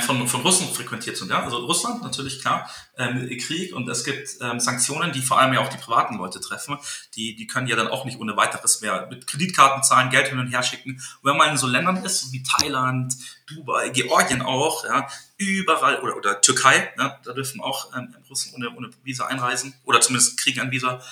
[0.00, 1.30] von, von Russen frequentiert sind.
[1.30, 1.44] Ja?
[1.44, 5.60] Also Russland natürlich klar, ähm, Krieg und es gibt ähm, Sanktionen, die vor allem ja
[5.60, 6.78] auch die privaten Leute treffen.
[7.14, 10.38] Die, die können ja dann auch nicht ohne weiteres mehr mit Kreditkarten zahlen, Geld hin
[10.38, 10.92] und her schicken.
[10.92, 13.14] Und wenn man in so Ländern ist, wie Thailand,
[13.46, 18.74] Dubai, Georgien auch, ja, überall, oder, oder Türkei, ja, da dürfen auch ähm, Russen ohne,
[18.74, 21.02] ohne Visa einreisen oder zumindest kriegen ein Visa,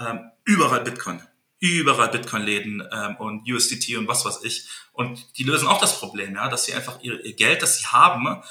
[0.00, 1.22] ähm, überall Bitcoin
[1.60, 4.68] überall Bitcoin-Läden ähm, und USDT und was weiß ich.
[4.92, 7.86] Und die lösen auch das Problem, ja, dass sie einfach ihr, ihr Geld, das sie
[7.86, 8.42] haben,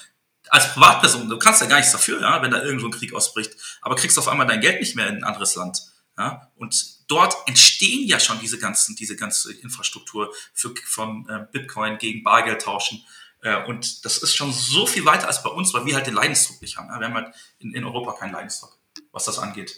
[0.50, 3.54] als Privatperson, du kannst ja gar nichts dafür, ja, wenn da irgendwo ein Krieg ausbricht,
[3.82, 5.82] aber kriegst auf einmal dein Geld nicht mehr in ein anderes Land.
[6.18, 12.00] Ja, und dort entstehen ja schon diese ganzen, diese ganze Infrastruktur für, von äh, Bitcoin
[12.00, 13.06] gegen Bargeld tauschen.
[13.42, 16.16] Äh, und das ist schon so viel weiter als bei uns, weil wir halt den
[16.16, 16.88] Leidensdruck nicht haben.
[16.88, 17.00] Ja.
[17.00, 18.80] Wir haben halt in, in Europa keinen Leidensdruck,
[19.12, 19.76] was das angeht.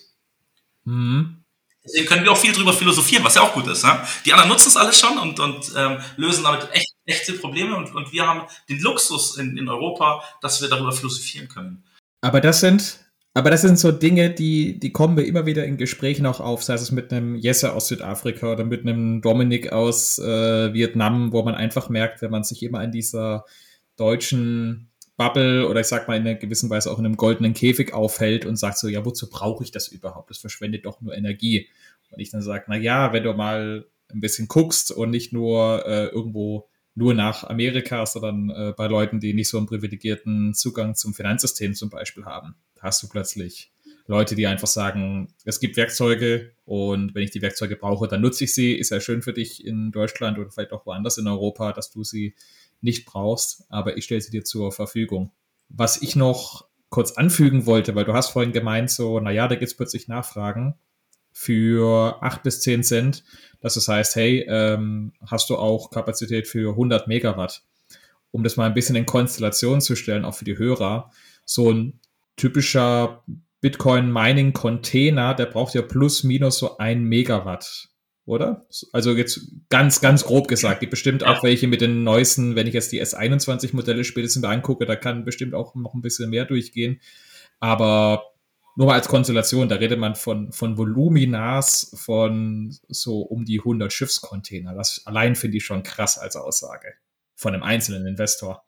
[0.85, 1.43] Mhm.
[1.83, 3.83] Deswegen können wir auch viel drüber philosophieren, was ja auch gut ist.
[3.83, 3.99] Ne?
[4.25, 7.95] Die anderen nutzen es alles schon und, und ähm, lösen damit echt, echte Probleme und,
[7.95, 11.83] und wir haben den Luxus in, in Europa, dass wir darüber philosophieren können.
[12.21, 12.99] Aber das sind,
[13.33, 16.63] aber das sind so Dinge, die, die kommen wir immer wieder in Gesprächen auch auf,
[16.63, 21.41] sei es mit einem Jesse aus Südafrika oder mit einem Dominik aus äh, Vietnam, wo
[21.43, 23.45] man einfach merkt, wenn man sich immer in dieser
[23.95, 24.88] deutschen
[25.19, 28.45] Bubble oder ich sag mal in einer gewissen Weise auch in einem goldenen Käfig aufhält
[28.45, 30.29] und sagt so, ja, wozu brauche ich das überhaupt?
[30.29, 31.67] Das verschwendet doch nur Energie.
[32.09, 35.85] Und ich dann sage, na ja, wenn du mal ein bisschen guckst und nicht nur
[35.85, 40.95] äh, irgendwo nur nach Amerika, sondern äh, bei Leuten, die nicht so einen privilegierten Zugang
[40.95, 43.73] zum Finanzsystem zum Beispiel haben, hast du plötzlich
[44.07, 48.45] Leute, die einfach sagen, es gibt Werkzeuge und wenn ich die Werkzeuge brauche, dann nutze
[48.45, 48.73] ich sie.
[48.73, 52.05] Ist ja schön für dich in Deutschland oder vielleicht auch woanders in Europa, dass du
[52.05, 52.35] sie
[52.81, 55.31] nicht brauchst, aber ich stelle sie dir zur Verfügung.
[55.69, 59.71] Was ich noch kurz anfügen wollte, weil du hast vorhin gemeint, so, naja, da gibt
[59.71, 60.75] es plötzlich Nachfragen
[61.31, 63.23] für acht bis zehn Cent,
[63.61, 67.63] dass es heißt, hey, ähm, hast du auch Kapazität für 100 Megawatt?
[68.31, 71.11] Um das mal ein bisschen in Konstellation zu stellen, auch für die Hörer,
[71.45, 71.99] so ein
[72.35, 73.23] typischer
[73.61, 77.89] Bitcoin-Mining-Container, der braucht ja plus minus so ein Megawatt
[78.29, 78.67] oder?
[78.93, 80.79] Also jetzt ganz, ganz grob gesagt.
[80.81, 84.95] Gibt bestimmt auch welche mit den neuesten, wenn ich jetzt die S21-Modelle spätestens angucke, da
[84.95, 87.01] kann bestimmt auch noch ein bisschen mehr durchgehen.
[87.59, 88.23] Aber
[88.75, 93.91] nur mal als Konstellation, da redet man von, von Voluminas von so um die 100
[93.91, 94.75] Schiffscontainer.
[94.75, 96.93] Das allein finde ich schon krass als Aussage
[97.35, 98.63] von einem einzelnen Investor.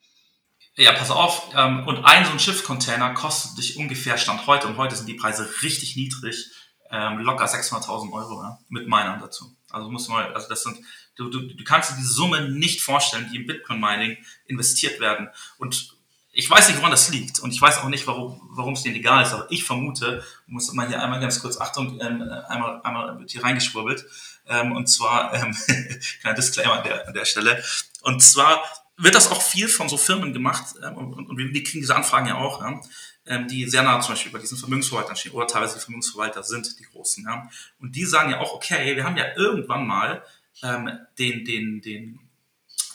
[0.75, 1.49] Ja, pass auf.
[1.55, 5.13] Ähm, und ein so ein Schiffscontainer kostet dich ungefähr Stand heute, und heute sind die
[5.13, 6.51] Preise richtig niedrig,
[6.91, 9.55] ähm, locker 600.000 Euro ja, mit Minern dazu.
[9.69, 10.77] Also muss mal, also das sind,
[11.15, 15.29] du, du, du kannst dir diese Summe nicht vorstellen, die im Bitcoin-Mining investiert werden.
[15.57, 15.95] Und
[16.33, 17.39] ich weiß nicht, woran das liegt.
[17.39, 20.71] Und ich weiß auch nicht, warum warum es denen egal ist, aber ich vermute, muss
[20.73, 24.05] mal hier einmal ganz kurz, Achtung, ähm, einmal, einmal wird hier reingeschwurbelt,
[24.47, 25.55] ähm, und zwar, ähm,
[26.21, 27.63] kleiner Disclaimer an der, an der Stelle,
[28.01, 28.61] und zwar
[28.97, 30.75] wird das auch viel von so Firmen gemacht.
[30.83, 32.79] Ähm, und, und wir kriegen diese Anfragen ja auch, ja,
[33.31, 36.77] ähm, die sehr nah zum Beispiel bei diesen Vermögensverwaltern stehen oder teilweise die Vermögensverwalter sind,
[36.79, 37.23] die großen.
[37.23, 37.49] Ja?
[37.79, 40.21] Und die sagen ja auch, okay, wir haben ja irgendwann mal
[40.61, 42.19] ähm, den, den, den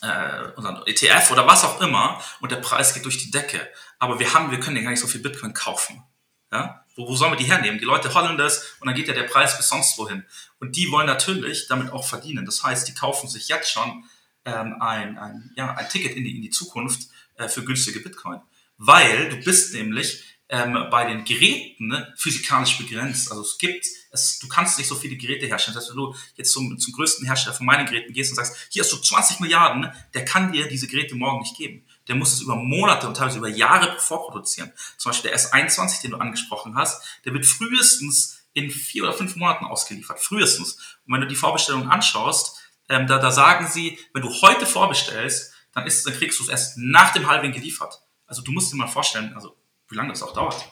[0.03, 3.67] äh, unseren ETF oder was auch immer und der Preis geht durch die Decke.
[3.99, 6.05] Aber wir haben, wir können ja gar nicht so viel Bitcoin kaufen.
[6.53, 6.85] Ja?
[6.97, 7.79] Wo, wo sollen wir die hernehmen?
[7.79, 10.23] Die Leute hollen das und dann geht ja der Preis bis sonst wohin.
[10.61, 12.45] Und die wollen natürlich damit auch verdienen.
[12.45, 14.05] Das heißt, die kaufen sich jetzt schon
[14.45, 18.43] ähm, ein, ein, ja, ein Ticket in die, in die Zukunft äh, für günstige Bitcoin
[18.79, 23.31] weil du bist nämlich ähm, bei den Geräten ne, physikalisch begrenzt.
[23.31, 25.75] Also es gibt, es, du kannst nicht so viele Geräte herstellen.
[25.75, 28.69] Das heißt, wenn du jetzt zum, zum größten Hersteller von meinen Geräten gehst und sagst,
[28.71, 31.85] hier hast du 20 Milliarden, der kann dir diese Geräte morgen nicht geben.
[32.07, 34.73] Der muss es über Monate und teilweise über Jahre vorproduzieren.
[34.99, 39.37] Zum Beispiel der S21, den du angesprochen hast, der wird frühestens in vier oder fünf
[39.37, 40.21] Monaten ausgeliefert.
[40.21, 40.75] Frühestens.
[41.07, 42.57] Und wenn du die Vorbestellung anschaust,
[42.89, 46.49] ähm, da, da sagen sie, wenn du heute vorbestellst, dann, ist, dann kriegst du es
[46.49, 48.01] erst nach dem Halving geliefert.
[48.27, 49.57] Also du musst dir mal vorstellen, also
[49.89, 50.67] wie lange das auch dauert.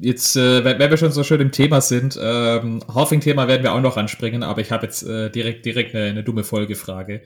[0.00, 3.82] Jetzt, äh, wenn wir schon so schön im Thema sind, ähm, Halving-Thema werden wir auch
[3.82, 7.22] noch anspringen, aber ich habe jetzt äh, direkt, direkt eine, eine dumme Folgefrage.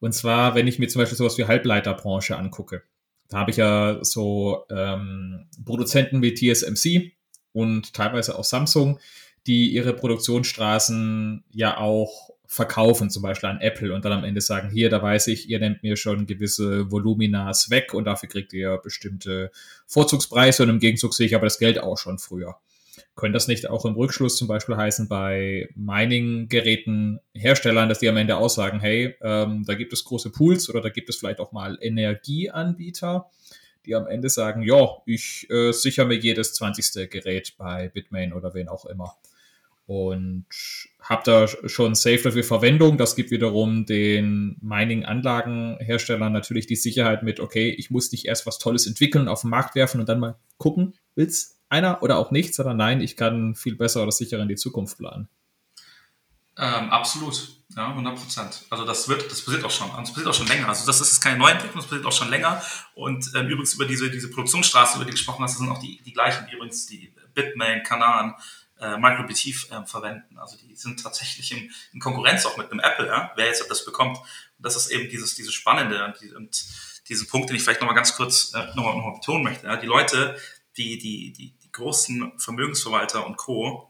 [0.00, 2.82] Und zwar, wenn ich mir zum Beispiel sowas wie Halbleiterbranche angucke,
[3.28, 7.12] da habe ich ja so ähm, Produzenten wie TSMC
[7.52, 8.98] und teilweise auch Samsung,
[9.46, 14.68] die ihre Produktionsstraßen ja auch verkaufen, zum Beispiel an Apple und dann am Ende sagen,
[14.70, 18.76] hier, da weiß ich, ihr nehmt mir schon gewisse Voluminas weg und dafür kriegt ihr
[18.76, 19.50] bestimmte
[19.86, 22.56] Vorzugspreise und im Gegenzug sehe ich aber das Geld auch schon früher.
[23.16, 28.18] Könnte das nicht auch im Rückschluss zum Beispiel heißen bei Mining-Geräten Herstellern, dass die am
[28.18, 31.52] Ende aussagen, hey, ähm, da gibt es große Pools oder da gibt es vielleicht auch
[31.52, 33.30] mal Energieanbieter,
[33.86, 37.08] die am Ende sagen, ja, ich äh, sichere mir jedes 20.
[37.08, 39.16] Gerät bei Bitmain oder wen auch immer.
[39.86, 40.46] Und
[41.00, 42.96] habe da schon safe dafür Verwendung.
[42.98, 48.58] Das gibt wiederum den Mining-Anlagenherstellern natürlich die Sicherheit mit, okay, ich muss nicht erst was
[48.58, 52.54] Tolles entwickeln, auf den Markt werfen und dann mal gucken, will's einer oder auch nicht,
[52.54, 55.28] sondern nein, ich kann viel besser oder sicherer in die Zukunft planen.
[56.58, 58.64] Ähm, absolut, ja, 100 Prozent.
[58.68, 60.68] Also das wird, das passiert auch schon, das passiert auch schon länger.
[60.68, 62.62] Also das ist keine Neuentwicklung, das passiert auch schon länger.
[62.94, 66.02] Und ähm, übrigens über diese, diese Produktionsstraße, über die gesprochen hast, das sind auch die,
[66.02, 68.34] die gleichen, übrigens die Bitmain, Kanan,
[68.82, 70.38] äh, MicroBT äh, verwenden.
[70.38, 73.84] Also die sind tatsächlich in, in, Konkurrenz auch mit einem Apple, ja, wer jetzt das
[73.84, 74.18] bekommt.
[74.18, 74.26] Und
[74.58, 76.64] das ist eben dieses, dieses Spannende und, die, und
[77.08, 79.66] diesen Punkt, den ich vielleicht nochmal ganz kurz äh, nochmal noch betonen möchte.
[79.66, 79.76] Ja.
[79.76, 80.36] Die Leute,
[80.76, 83.88] die, die, die, die großen Vermögensverwalter und Co.,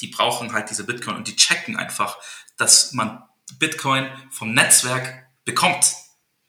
[0.00, 2.18] die brauchen halt diese Bitcoin und die checken einfach,
[2.56, 3.22] dass man
[3.58, 5.94] Bitcoin vom Netzwerk bekommt.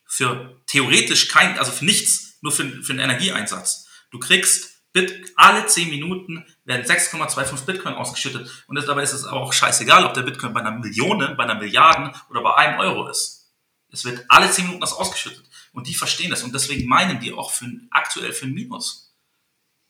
[0.05, 3.87] Für theoretisch kein, also für nichts, nur für, für den Energieeinsatz.
[4.09, 8.65] Du kriegst Bit, alle 10 Minuten werden 6,25 Bitcoin ausgeschüttet.
[8.67, 11.55] Und dabei ist es aber auch scheißegal, ob der Bitcoin bei einer Million, bei einer
[11.55, 13.53] Milliarden oder bei einem Euro ist.
[13.89, 15.43] Es wird alle 10 Minuten das ausgeschüttet.
[15.73, 16.43] Und die verstehen das.
[16.43, 19.13] Und deswegen meinen die auch für, aktuell für ein Minus.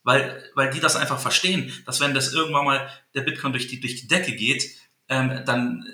[0.03, 3.79] Weil, weil die das einfach verstehen, dass wenn das irgendwann mal der Bitcoin durch die,
[3.79, 4.63] durch die Decke geht,
[5.09, 5.85] ähm, dann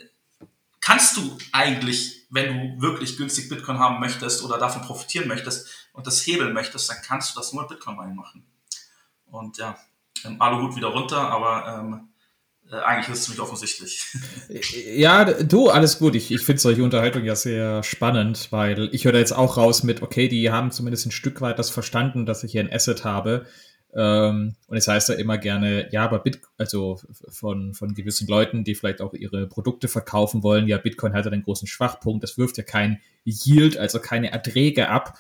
[0.80, 6.08] kannst du eigentlich, wenn du wirklich günstig Bitcoin haben möchtest oder davon profitieren möchtest und
[6.08, 8.46] das hebeln möchtest, dann kannst du das nur mit Bitcoin machen.
[9.31, 9.77] Und ja,
[10.25, 12.09] ähm, Aluhut wieder runter, aber ähm,
[12.71, 14.05] äh, eigentlich ist es ziemlich offensichtlich.
[14.95, 16.15] Ja, du, alles gut.
[16.15, 19.83] Ich, ich finde solche Unterhaltung ja sehr spannend, weil ich höre da jetzt auch raus
[19.83, 23.03] mit, okay, die haben zumindest ein Stück weit das verstanden, dass ich hier ein Asset
[23.03, 23.45] habe.
[23.93, 28.63] Ähm, und es heißt ja immer gerne, ja, aber Bit, also von, von gewissen Leuten,
[28.63, 32.37] die vielleicht auch ihre Produkte verkaufen wollen, ja, Bitcoin hat ja einen großen Schwachpunkt, das
[32.37, 35.17] wirft ja kein Yield, also keine Erträge ab.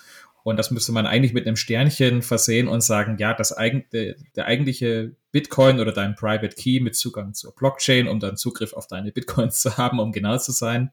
[0.47, 4.15] Und das müsste man eigentlich mit einem Sternchen versehen und sagen, ja, das eigen, der,
[4.37, 8.87] der eigentliche Bitcoin oder dein Private Key mit Zugang zur Blockchain, um dann Zugriff auf
[8.87, 10.91] deine Bitcoins zu haben, um genau zu sein,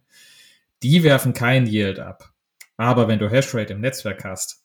[0.83, 2.33] die werfen kein Yield ab.
[2.77, 4.65] Aber wenn du Hashrate im Netzwerk hast,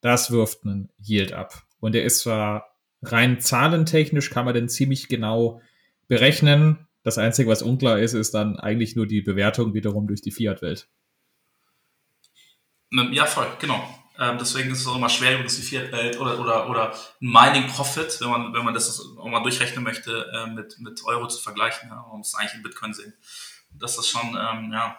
[0.00, 1.62] das wirft einen Yield ab.
[1.78, 5.60] Und der ist zwar rein zahlentechnisch, kann man den ziemlich genau
[6.08, 6.88] berechnen.
[7.04, 10.88] Das Einzige, was unklar ist, ist dann eigentlich nur die Bewertung wiederum durch die Fiat-Welt.
[12.90, 14.03] Ja, voll, genau.
[14.16, 18.30] Ähm, deswegen ist es auch immer schwer, übrigens die Fiat-Welt oder, oder, oder Mining-Profit, wenn
[18.30, 21.88] man, wenn man das auch mal durchrechnen möchte, äh, mit, mit Euro zu vergleichen.
[21.88, 23.12] Ja, man muss eigentlich in Bitcoin sehen.
[23.72, 24.96] Das ist schon, ähm, ja.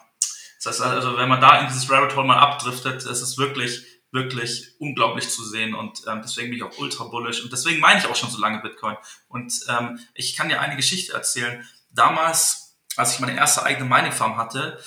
[0.61, 3.85] Das heißt also, wenn man da in dieses Rabbit Hole mal abdriftet, ist es wirklich,
[4.11, 7.99] wirklich unglaublich zu sehen und ähm, deswegen bin ich auch ultra bullish und deswegen meine
[7.99, 8.97] ich auch schon so lange Bitcoin.
[9.29, 11.65] Und ähm, ich kann dir eine Geschichte erzählen.
[11.91, 14.77] Damals, als ich meine erste eigene Mining-Farm hatte,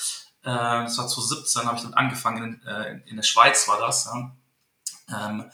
[0.48, 4.06] äh, das war 2017, habe ich dann angefangen, in, äh, in der Schweiz war das,
[4.06, 4.34] ja.
[5.08, 5.50] ähm,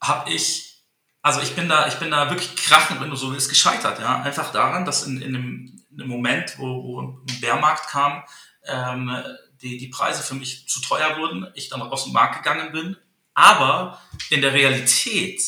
[0.00, 0.84] habe ich,
[1.22, 4.22] also ich bin da, ich bin da wirklich krachend, wenn du so willst, gescheitert, ja,
[4.22, 8.22] einfach daran, dass in, in, einem, in einem Moment, wo, wo ein Bärmarkt kam,
[8.64, 9.10] ähm,
[9.60, 12.96] die, die Preise für mich zu teuer wurden, ich dann aus dem Markt gegangen bin,
[13.34, 15.42] aber in der Realität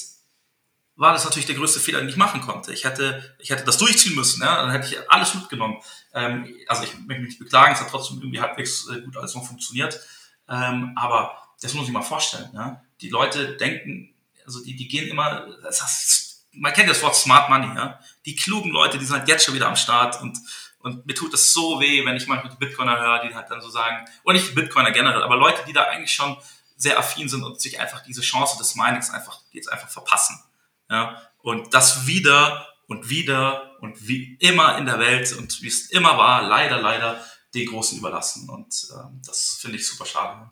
[1.00, 2.74] war das natürlich der größte Fehler, den ich machen konnte.
[2.74, 4.60] Ich hätte, ich hätte das durchziehen müssen, ja?
[4.60, 5.78] dann hätte ich alles mitgenommen.
[6.12, 9.34] Ähm, also ich möchte mich nicht beklagen, es hat trotzdem irgendwie halbwegs äh, gut alles
[9.34, 9.98] noch funktioniert.
[10.46, 12.50] Ähm, aber das muss ich mal vorstellen.
[12.52, 12.82] Ja?
[13.00, 17.48] Die Leute denken, also die, die gehen immer, das heißt, man kennt das Wort Smart
[17.48, 17.98] Money, ja.
[18.26, 20.36] Die klugen Leute, die sind halt jetzt schon wieder am Start und,
[20.80, 23.62] und mir tut es so weh, wenn ich manchmal die Bitcoiner höre, die halt dann
[23.62, 26.36] so sagen, oder nicht die Bitcoiner generell, aber Leute, die da eigentlich schon
[26.76, 30.42] sehr affin sind und sich einfach diese Chance des Minings einfach, jetzt einfach verpassen.
[30.90, 35.90] Ja, und das wieder und wieder und wie immer in der Welt und wie es
[35.90, 37.24] immer war, leider, leider
[37.54, 38.48] den Großen überlassen.
[38.50, 40.50] Und äh, das finde ich super schade.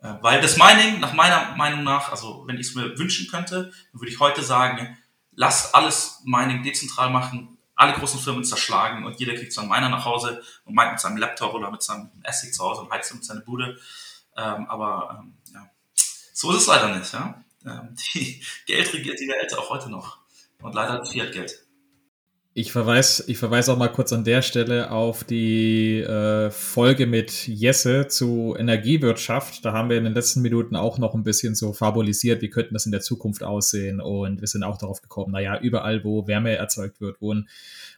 [0.00, 3.72] Äh, weil das Mining, nach meiner Meinung nach, also wenn ich es mir wünschen könnte,
[3.92, 4.96] würde ich heute sagen,
[5.32, 9.88] lasst alles Mining dezentral machen, alle großen Firmen zerschlagen und jeder kriegt so einen Miner
[9.88, 13.14] nach Hause und meint mit seinem Laptop oder mit seinem Essig zu Hause und heizt
[13.14, 13.78] mit seiner Bude.
[14.36, 15.70] Ähm, aber ähm, ja,
[16.32, 17.12] so ist es leider nicht.
[17.12, 17.44] Ja?
[17.68, 20.18] Ähm, die Geld regiert die Welt auch heute noch.
[20.62, 21.68] Und leider Fiat-Geld.
[22.60, 27.46] Ich verweise ich verweis auch mal kurz an der Stelle auf die äh, Folge mit
[27.46, 29.64] Jesse zu Energiewirtschaft.
[29.64, 32.74] Da haben wir in den letzten Minuten auch noch ein bisschen so fabulisiert, wie könnten
[32.74, 34.00] das in der Zukunft aussehen.
[34.00, 37.48] Und wir sind auch darauf gekommen, naja, überall, wo Wärme erzeugt wird, wo ein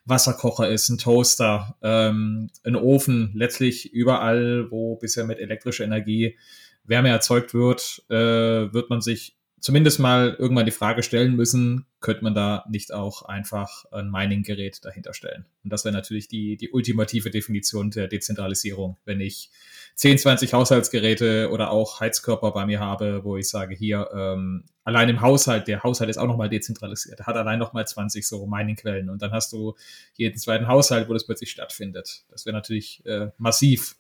[0.04, 6.37] Wasserkocher ist, ein Toaster, ähm, ein Ofen, letztlich überall, wo bisher mit elektrischer Energie
[6.85, 12.25] Wärme erzeugt wird, äh, wird man sich zumindest mal irgendwann die Frage stellen müssen, könnte
[12.25, 15.44] man da nicht auch einfach ein Mining-Gerät dahinter stellen?
[15.62, 19.51] Und das wäre natürlich die, die ultimative Definition der Dezentralisierung, wenn ich
[19.96, 25.11] 10, 20 Haushaltsgeräte oder auch Heizkörper bei mir habe, wo ich sage, hier, ähm, allein
[25.11, 29.20] im Haushalt, der Haushalt ist auch nochmal dezentralisiert, hat allein nochmal 20 so Mining-Quellen und
[29.20, 29.75] dann hast du
[30.14, 32.25] jeden zweiten Haushalt, wo das plötzlich stattfindet.
[32.31, 33.96] Das wäre natürlich äh, massiv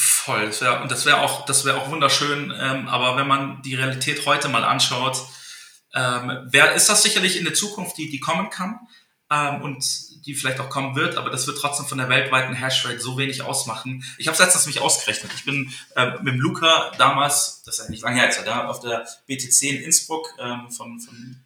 [0.00, 2.54] Voll, das wäre und das wäre auch, das wäre auch wunderschön.
[2.56, 5.26] Ähm, aber wenn man die Realität heute mal anschaut,
[5.92, 8.78] ähm, wer, ist das sicherlich in der Zukunft, die, die kommen kann
[9.28, 9.84] ähm, und
[10.24, 13.42] die vielleicht auch kommen wird, aber das wird trotzdem von der weltweiten Hashrate so wenig
[13.42, 14.04] ausmachen.
[14.18, 15.32] Ich habe letztens mich ausgerechnet.
[15.34, 18.68] Ich bin äh, mit dem Luca damals, das ist ja nicht lange her, jetzt, da
[18.68, 21.42] auf der BTC in Innsbruck ähm, von, von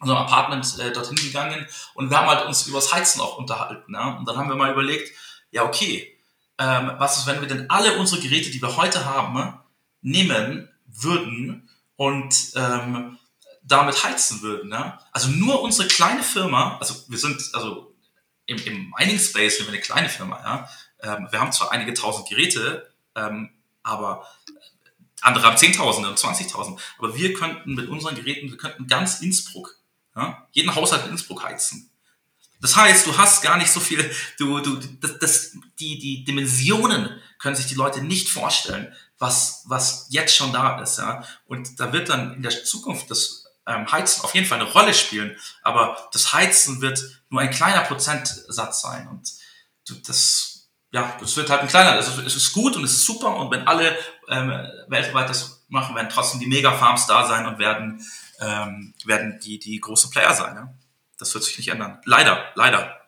[0.00, 3.94] unserem Apartment äh, dorthin gegangen und wir haben halt uns übers Heizen auch unterhalten.
[3.94, 4.18] Ja?
[4.18, 5.10] Und dann haben wir mal überlegt,
[5.52, 6.13] ja okay,
[6.58, 9.58] ähm, was ist, wenn wir denn alle unsere Geräte, die wir heute haben,
[10.02, 13.18] nehmen würden und ähm,
[13.62, 14.68] damit heizen würden.
[14.68, 14.98] Ne?
[15.12, 17.94] Also nur unsere kleine Firma, also wir sind, also
[18.46, 20.68] im, im Mining Space sind wir eine kleine Firma, ja.
[21.02, 23.50] Ähm, wir haben zwar einige tausend Geräte, ähm,
[23.82, 24.26] aber
[25.22, 26.80] andere haben Zehntausende und Zwanzigtausend.
[26.98, 29.78] Aber wir könnten mit unseren Geräten, wir könnten ganz Innsbruck,
[30.14, 31.90] ja, jeden Haushalt in Innsbruck heizen.
[32.64, 37.10] Das heißt, du hast gar nicht so viel, du, du, das, das, die, die Dimensionen
[37.38, 41.22] können sich die Leute nicht vorstellen, was, was jetzt schon da ist, ja.
[41.44, 44.94] Und da wird dann in der Zukunft das ähm, Heizen auf jeden Fall eine Rolle
[44.94, 49.30] spielen, aber das Heizen wird nur ein kleiner Prozentsatz sein und
[50.08, 53.36] das, ja, das wird halt ein kleiner, also es ist gut und es ist super
[53.36, 53.94] und wenn alle
[54.30, 54.48] ähm,
[54.88, 58.02] weltweit das machen, werden trotzdem die Megafarms da sein und werden,
[58.40, 60.74] ähm, werden die, die großen Player sein, ja.
[61.24, 61.98] Das wird sich nicht ändern.
[62.04, 63.00] Leider, leider.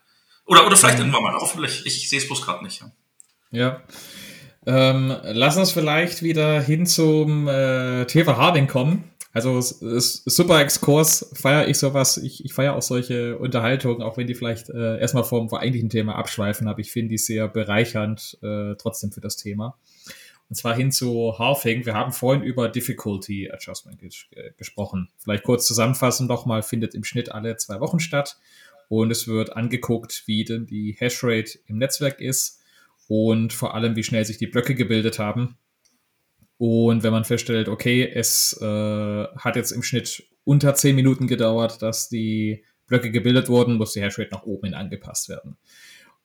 [0.47, 1.85] Oder, oder vielleicht irgendwann mal, hoffentlich.
[1.87, 2.81] Ich sehe es bloß gerade nicht.
[2.81, 2.91] Ja.
[3.51, 3.83] ja.
[4.67, 9.05] Ähm, lass uns vielleicht wieder hin zum äh, Thema Harding kommen.
[9.33, 12.17] Also super Exkurs, feiere ich sowas.
[12.17, 16.15] Ich, ich feiere auch solche Unterhaltungen, auch wenn die vielleicht äh, erstmal vom eigentlichen Thema
[16.15, 19.77] abschweifen, aber ich finde die sehr bereichernd äh, trotzdem für das Thema.
[20.49, 21.87] Und zwar hin zu Halving.
[21.87, 25.09] Wir haben vorhin über Difficulty Adjustment ges äh, gesprochen.
[25.19, 28.39] Vielleicht kurz zusammenfassen nochmal, findet im Schnitt alle zwei Wochen statt.
[28.89, 32.61] Und es wird angeguckt, wie denn die Hashrate im Netzwerk ist
[33.09, 35.57] und vor allem, wie schnell sich die Blöcke gebildet haben.
[36.59, 41.83] Und wenn man feststellt, okay, es äh, hat jetzt im Schnitt unter zehn Minuten gedauert,
[41.83, 45.57] dass die Blöcke gebildet wurden, muss die Hashrate nach oben hin angepasst werden.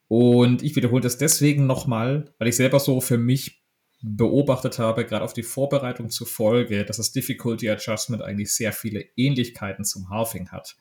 [0.07, 3.60] Und ich wiederhole das deswegen nochmal, weil ich selber so für mich
[4.01, 9.05] beobachtet habe, gerade auf die Vorbereitung zur Folge, dass das Difficulty Adjustment eigentlich sehr viele
[9.15, 10.75] Ähnlichkeiten zum Halving hat.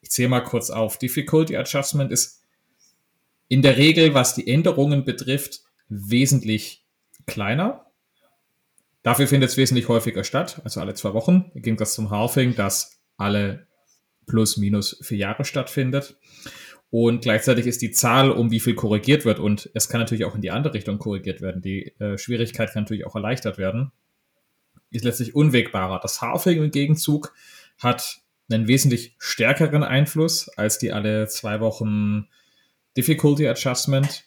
[0.00, 0.98] Ich zähle mal kurz auf.
[0.98, 2.44] Difficulty Adjustment ist
[3.48, 6.86] in der Regel, was die Änderungen betrifft, wesentlich
[7.26, 7.86] kleiner.
[9.02, 11.50] Dafür findet es wesentlich häufiger statt, also alle zwei Wochen.
[11.54, 13.66] Im Gegensatz zum Halving, das alle
[14.26, 16.16] plus minus vier Jahre stattfindet.
[16.92, 20.34] Und gleichzeitig ist die Zahl, um wie viel korrigiert wird, und es kann natürlich auch
[20.34, 21.62] in die andere Richtung korrigiert werden.
[21.62, 23.92] Die äh, Schwierigkeit kann natürlich auch erleichtert werden,
[24.90, 26.00] ist letztlich unwegbarer.
[26.02, 27.32] Das Halving im Gegenzug
[27.78, 28.18] hat
[28.50, 32.28] einen wesentlich stärkeren Einfluss als die alle zwei Wochen
[32.94, 34.24] Difficulty Adjustment,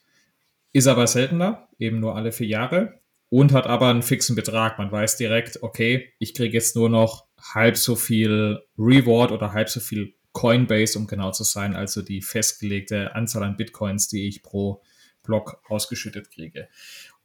[0.73, 2.99] ist aber seltener, eben nur alle vier Jahre
[3.29, 4.79] und hat aber einen fixen Betrag.
[4.79, 9.69] Man weiß direkt, okay, ich kriege jetzt nur noch halb so viel Reward oder halb
[9.69, 14.43] so viel Coinbase, um genau zu sein, also die festgelegte Anzahl an Bitcoins, die ich
[14.43, 14.83] pro
[15.23, 16.67] Block ausgeschüttet kriege.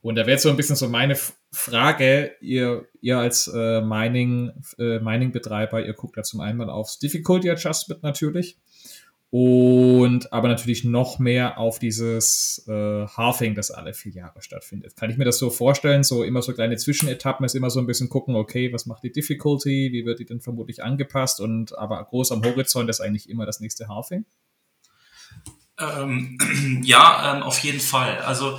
[0.00, 1.16] Und da wäre jetzt so ein bisschen so meine
[1.52, 6.98] Frage, ihr, ihr als äh, Mining, äh, Mining-Betreiber, ihr guckt ja zum einen mal aufs
[6.98, 8.56] Difficulty Adjustment natürlich
[9.30, 14.96] und aber natürlich noch mehr auf dieses äh, Halving, das alle vier Jahre stattfindet.
[14.96, 16.02] Kann ich mir das so vorstellen?
[16.02, 19.12] So immer so kleine Zwischenetappen ist immer so ein bisschen gucken, okay, was macht die
[19.12, 23.46] Difficulty, wie wird die denn vermutlich angepasst und aber groß am Horizont ist eigentlich immer
[23.46, 24.24] das nächste Halving?
[25.78, 28.18] Ähm, ja, ähm, auf jeden Fall.
[28.18, 28.58] Also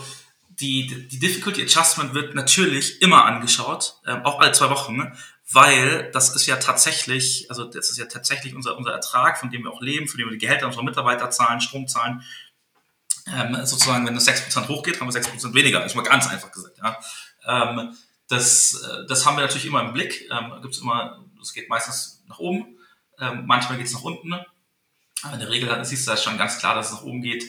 [0.61, 4.95] die, die Difficulty Adjustment wird natürlich immer angeschaut, ähm, auch alle zwei Wochen.
[4.95, 5.11] Ne?
[5.53, 9.63] Weil das ist ja tatsächlich, also das ist ja tatsächlich unser, unser Ertrag, von dem
[9.63, 12.23] wir auch leben, für den wir die Gehälter unserer Mitarbeiter zahlen, Strom zahlen.
[13.27, 16.77] Ähm, sozusagen, wenn das 6% hochgeht, haben wir 6% weniger, ist mal ganz einfach gesagt.
[16.77, 16.99] Ja.
[17.45, 17.95] Ähm,
[18.27, 20.29] das, äh, das haben wir natürlich immer im Blick.
[20.31, 22.77] Ähm, gibt's immer, es geht meistens nach oben,
[23.19, 24.33] ähm, manchmal geht es nach unten.
[24.33, 27.45] Aber in der Regel siehst du das schon ganz klar, dass es nach oben geht.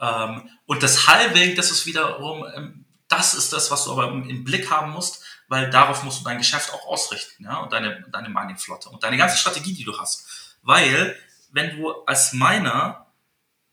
[0.00, 4.28] Ähm, und das Halving, das ist wiederum, ähm, das ist das, was du aber im,
[4.28, 8.04] im Blick haben musst weil darauf musst du dein Geschäft auch ausrichten, ja, und deine,
[8.10, 10.56] deine Miningflotte und deine ganze Strategie, die du hast.
[10.62, 11.16] Weil,
[11.50, 13.06] wenn du als Miner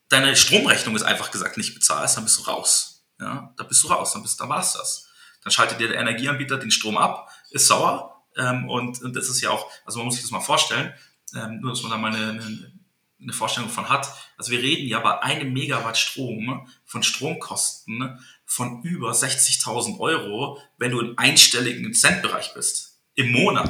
[0.10, 3.06] deine Stromrechnung ist einfach gesagt nicht bezahlst, dann bist du raus.
[3.20, 5.08] Ja, da bist du raus, dann bist, dann war's das.
[5.44, 9.42] Dann schaltet dir der Energieanbieter den Strom ab, ist sauer, Ähm, und, und das ist
[9.42, 10.94] ja auch, also man muss sich das mal vorstellen,
[11.36, 12.75] ähm, nur dass man da mal eine, eine,
[13.22, 14.08] eine Vorstellung von hat.
[14.38, 20.92] Also wir reden ja bei einem Megawatt Strom von Stromkosten von über 60.000 Euro, wenn
[20.92, 23.00] du im einstelligen Centbereich bist.
[23.16, 23.70] Im Monat.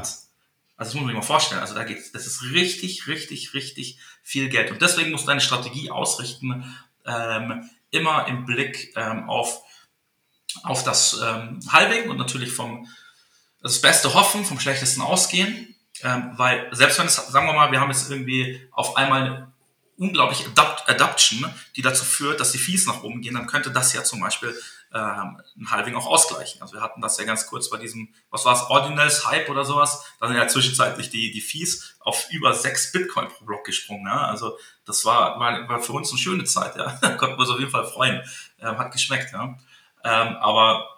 [0.77, 1.61] Also das muss man sich mal vorstellen.
[1.61, 4.71] Also da geht's, das ist richtig, richtig, richtig viel Geld.
[4.71, 6.75] Und deswegen musst du deine Strategie ausrichten,
[7.05, 9.61] ähm, immer im Blick ähm, auf,
[10.63, 12.87] auf das ähm, Halving und natürlich vom
[13.61, 15.74] das Beste hoffen, vom Schlechtesten ausgehen.
[16.03, 19.51] Ähm, weil selbst wenn es, sagen wir mal, wir haben jetzt irgendwie auf einmal
[19.97, 23.93] unglaubliche Adapt Adaption, die dazu führt, dass die Fees nach oben gehen, dann könnte das
[23.93, 24.53] ja zum Beispiel
[24.93, 26.61] ähm, ein Halving auch ausgleichen.
[26.61, 29.63] Also wir hatten das ja ganz kurz bei diesem, was war es, Ordinals Hype oder
[29.63, 34.05] sowas, da sind ja zwischenzeitlich die, die Fees auf über sechs Bitcoin pro Block gesprungen.
[34.05, 34.27] Ja?
[34.27, 36.97] Also das war, war, war für uns eine schöne Zeit, ja.
[37.01, 38.21] Da konnten wir uns auf jeden Fall freuen.
[38.59, 39.57] Ähm, hat geschmeckt, ja.
[40.03, 40.94] Ähm, aber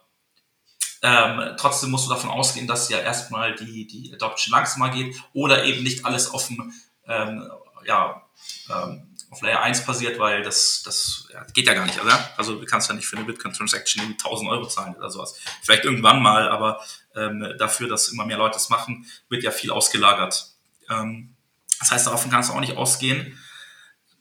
[1.01, 5.63] ähm, trotzdem musst du davon ausgehen, dass ja erstmal die, die Adoption langsamer geht oder
[5.63, 6.73] eben nicht alles dem,
[7.07, 7.49] ähm,
[7.85, 8.21] ja,
[8.69, 12.17] ähm, auf Layer 1 passiert, weil das, das ja, geht ja gar nicht, oder?
[12.37, 15.37] Also du kannst ja nicht für eine Bitcoin-Transaction 1000 Euro zahlen oder sowas.
[15.61, 16.81] Vielleicht irgendwann mal, aber
[17.15, 20.51] ähm, dafür, dass immer mehr Leute das machen, wird ja viel ausgelagert.
[20.89, 21.35] Ähm,
[21.79, 23.37] das heißt, davon kannst du auch nicht ausgehen.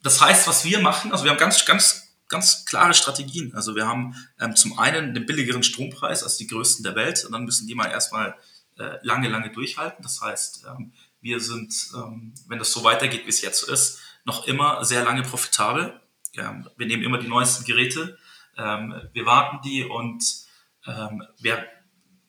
[0.03, 3.55] Das heißt, was wir machen, also wir haben ganz, ganz ganz klare Strategien.
[3.55, 7.33] Also wir haben ähm, zum einen den billigeren Strompreis als die größten der Welt und
[7.33, 8.37] dann müssen die mal erstmal
[8.79, 10.03] äh, lange, lange durchhalten.
[10.03, 14.47] Das heißt, ähm, wir sind, ähm, wenn das so weitergeht, wie es jetzt ist, noch
[14.47, 16.01] immer sehr lange profitabel.
[16.35, 18.19] Ähm, wir nehmen immer die neuesten Geräte,
[18.57, 20.23] ähm, wir warten die und
[20.87, 21.67] ähm, wir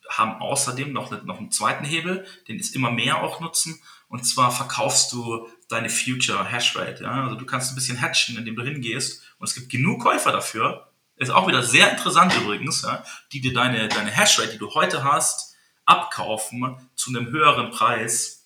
[0.09, 3.81] haben außerdem noch, noch einen zweiten Hebel, den ist immer mehr auch nutzen.
[4.07, 7.03] Und zwar verkaufst du deine Future Hashrate.
[7.03, 7.23] Ja?
[7.23, 10.91] Also du kannst ein bisschen hatchen, indem du hingehst und es gibt genug Käufer dafür.
[11.15, 13.03] Ist auch wieder sehr interessant übrigens, ja?
[13.31, 18.45] die dir deine, deine Hashrate, die du heute hast, abkaufen zu einem höheren Preis,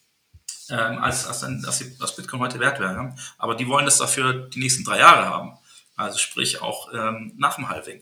[0.70, 3.14] ähm, als, als, ein, als, als Bitcoin heute wert wäre.
[3.38, 5.58] Aber die wollen das dafür die nächsten drei Jahre haben.
[5.98, 8.02] Also sprich auch ähm, nach dem Halving.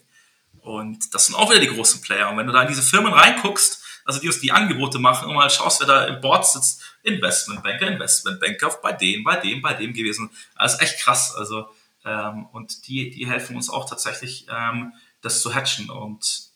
[0.61, 2.29] Und das sind auch wieder die großen Player.
[2.29, 5.35] Und wenn du da in diese Firmen reinguckst, also die uns die Angebote machen und
[5.35, 9.93] mal schaust, wer da im Board sitzt, Investmentbanker, Investmentbanker, bei dem, bei dem, bei dem
[9.93, 10.29] gewesen.
[10.57, 11.33] Das ist echt krass.
[11.35, 11.69] Also,
[12.09, 15.89] ähm, und die, die helfen uns auch tatsächlich, ähm, das zu hatchen.
[15.89, 16.49] Und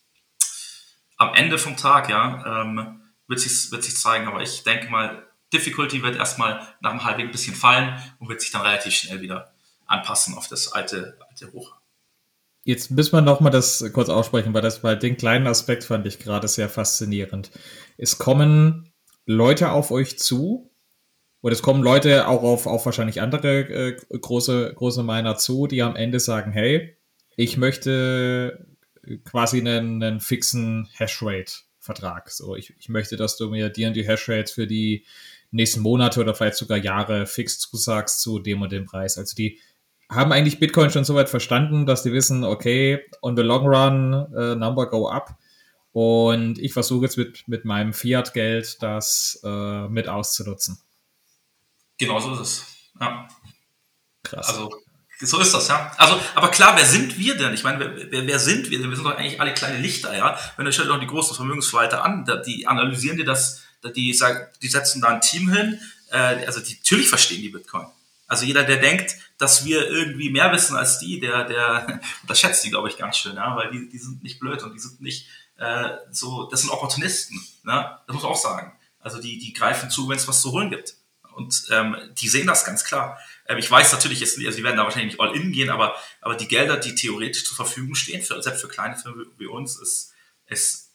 [1.16, 4.26] am Ende vom Tag, ja, ähm, wird sich wird sich zeigen.
[4.26, 8.40] Aber ich denke mal, Difficulty wird erstmal nach einem halben ein bisschen fallen und wird
[8.40, 9.52] sich dann relativ schnell wieder
[9.86, 11.74] anpassen auf das alte, alte Hoch.
[12.64, 16.06] Jetzt müssen wir noch mal das kurz aussprechen, weil das bei den kleinen Aspekt fand
[16.06, 17.50] ich gerade sehr faszinierend.
[17.98, 18.90] Es kommen
[19.26, 20.70] Leute auf euch zu
[21.44, 25.82] und es kommen Leute auch auf, auf wahrscheinlich andere äh, große, große Miner zu, die
[25.82, 26.96] am Ende sagen, hey,
[27.36, 28.66] ich möchte
[29.26, 32.30] quasi einen, einen fixen Hashrate-Vertrag.
[32.30, 35.04] So, ich, ich möchte, dass du mir die und die Hashrates für die
[35.50, 39.18] nächsten Monate oder vielleicht sogar Jahre fix zusagst zu dem und dem Preis.
[39.18, 39.60] Also die
[40.08, 44.14] haben eigentlich Bitcoin schon so weit verstanden, dass die wissen, okay, on the long run,
[44.34, 45.36] uh, number go up.
[45.92, 50.78] Und ich versuche jetzt mit, mit meinem Fiat-Geld das uh, mit auszunutzen.
[51.98, 52.64] Genau so ist es.
[53.00, 53.28] Ja.
[54.22, 54.48] Krass.
[54.48, 54.70] Also,
[55.20, 55.92] so ist das, ja.
[55.96, 57.54] Also, aber klar, wer sind wir denn?
[57.54, 58.90] Ich meine, wer, wer sind wir denn?
[58.90, 60.38] Wir sind doch eigentlich alle kleine Lichter, ja.
[60.56, 64.18] Wenn du stellst doch die großen Vermögensverwalter an, die analysieren dir das, die,
[64.62, 65.80] die setzen da ein Team hin,
[66.10, 67.86] äh, also die, natürlich verstehen die Bitcoin.
[68.26, 72.70] Also jeder, der denkt, dass wir irgendwie mehr wissen als die, der, der unterschätzt die,
[72.70, 75.26] glaube ich, ganz schön, ja, weil die, die sind nicht blöd und die sind nicht
[75.56, 77.98] äh, so, das sind Opportunisten, ne?
[78.06, 78.72] das muss man auch sagen.
[78.98, 80.94] Also die, die greifen zu, wenn es was zu holen gibt.
[81.34, 83.18] Und ähm, die sehen das ganz klar.
[83.46, 85.96] Ähm, ich weiß natürlich jetzt, also die werden da wahrscheinlich nicht all in gehen, aber,
[86.20, 89.76] aber die Gelder, die theoretisch zur Verfügung stehen, für, selbst für kleine Firmen wie uns,
[89.76, 90.12] ist,
[90.46, 90.92] ist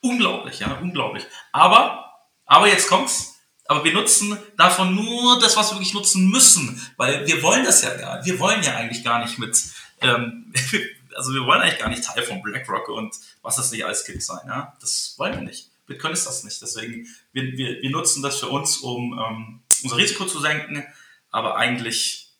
[0.00, 1.24] unglaublich, ja, unglaublich.
[1.52, 2.12] Aber,
[2.44, 7.26] aber jetzt kommt's, aber wir nutzen davon nur das, was wir wirklich nutzen müssen, weil
[7.26, 9.62] wir wollen das ja gar Wir wollen ja eigentlich gar nicht mit,
[10.00, 10.52] ähm,
[11.14, 14.22] also wir wollen eigentlich gar nicht Teil von BlackRock und was das nicht alles gibt
[14.22, 14.40] sein.
[14.46, 14.76] Ja?
[14.80, 15.70] Das wollen wir nicht.
[15.86, 16.62] Bitcoin ist das nicht.
[16.62, 20.84] Deswegen, wir, wir, wir nutzen das für uns, um ähm, unser Risiko zu senken,
[21.30, 22.32] aber eigentlich,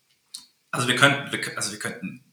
[0.70, 2.24] also wir könnten, wir, also wir könnten,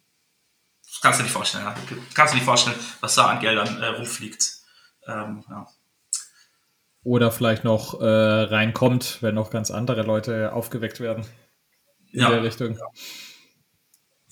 [1.01, 1.76] kannst du dir nicht vorstellen, ja?
[2.14, 4.53] kannst du dir nicht vorstellen, was da an Geldern äh, rumfliegt.
[5.08, 5.68] Ähm, ja.
[7.03, 11.26] Oder vielleicht noch äh, reinkommt, wenn noch ganz andere Leute aufgeweckt werden.
[12.12, 12.30] In ja.
[12.30, 12.76] der Richtung.
[12.76, 12.86] Ja.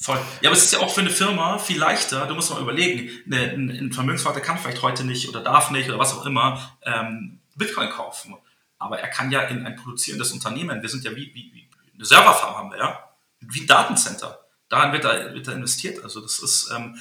[0.03, 0.19] Voll.
[0.41, 3.09] Ja, aber es ist ja auch für eine Firma viel leichter, du musst mal überlegen,
[3.26, 7.39] eine, ein Vermögensvater kann vielleicht heute nicht oder darf nicht oder was auch immer ähm,
[7.55, 8.36] Bitcoin kaufen.
[8.84, 12.05] Aber er kann ja in ein produzierendes Unternehmen, wir sind ja wie, wie, wie eine
[12.05, 13.09] Serverfarm haben wir, ja,
[13.39, 14.39] wie ein Datencenter.
[14.69, 16.03] Daran wird da, wird da investiert.
[16.03, 16.97] Also das ist ähm,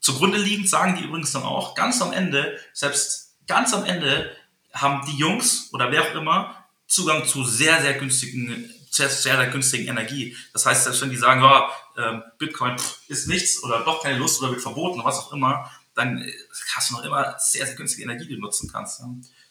[0.00, 4.30] zugrunde liegend sagen die übrigens dann auch, ganz am Ende, selbst ganz am Ende
[4.72, 9.46] haben die Jungs oder wer auch immer Zugang zu sehr, sehr günstigen, sehr, sehr, sehr
[9.48, 10.36] günstigen Energie.
[10.52, 12.76] Das heißt, selbst wenn die sagen, ja, ähm, Bitcoin
[13.08, 16.32] ist nichts oder doch keine Lust oder wird verboten oder was auch immer, dann äh,
[16.74, 19.02] hast du noch immer sehr, sehr günstige Energie, die du nutzen kannst.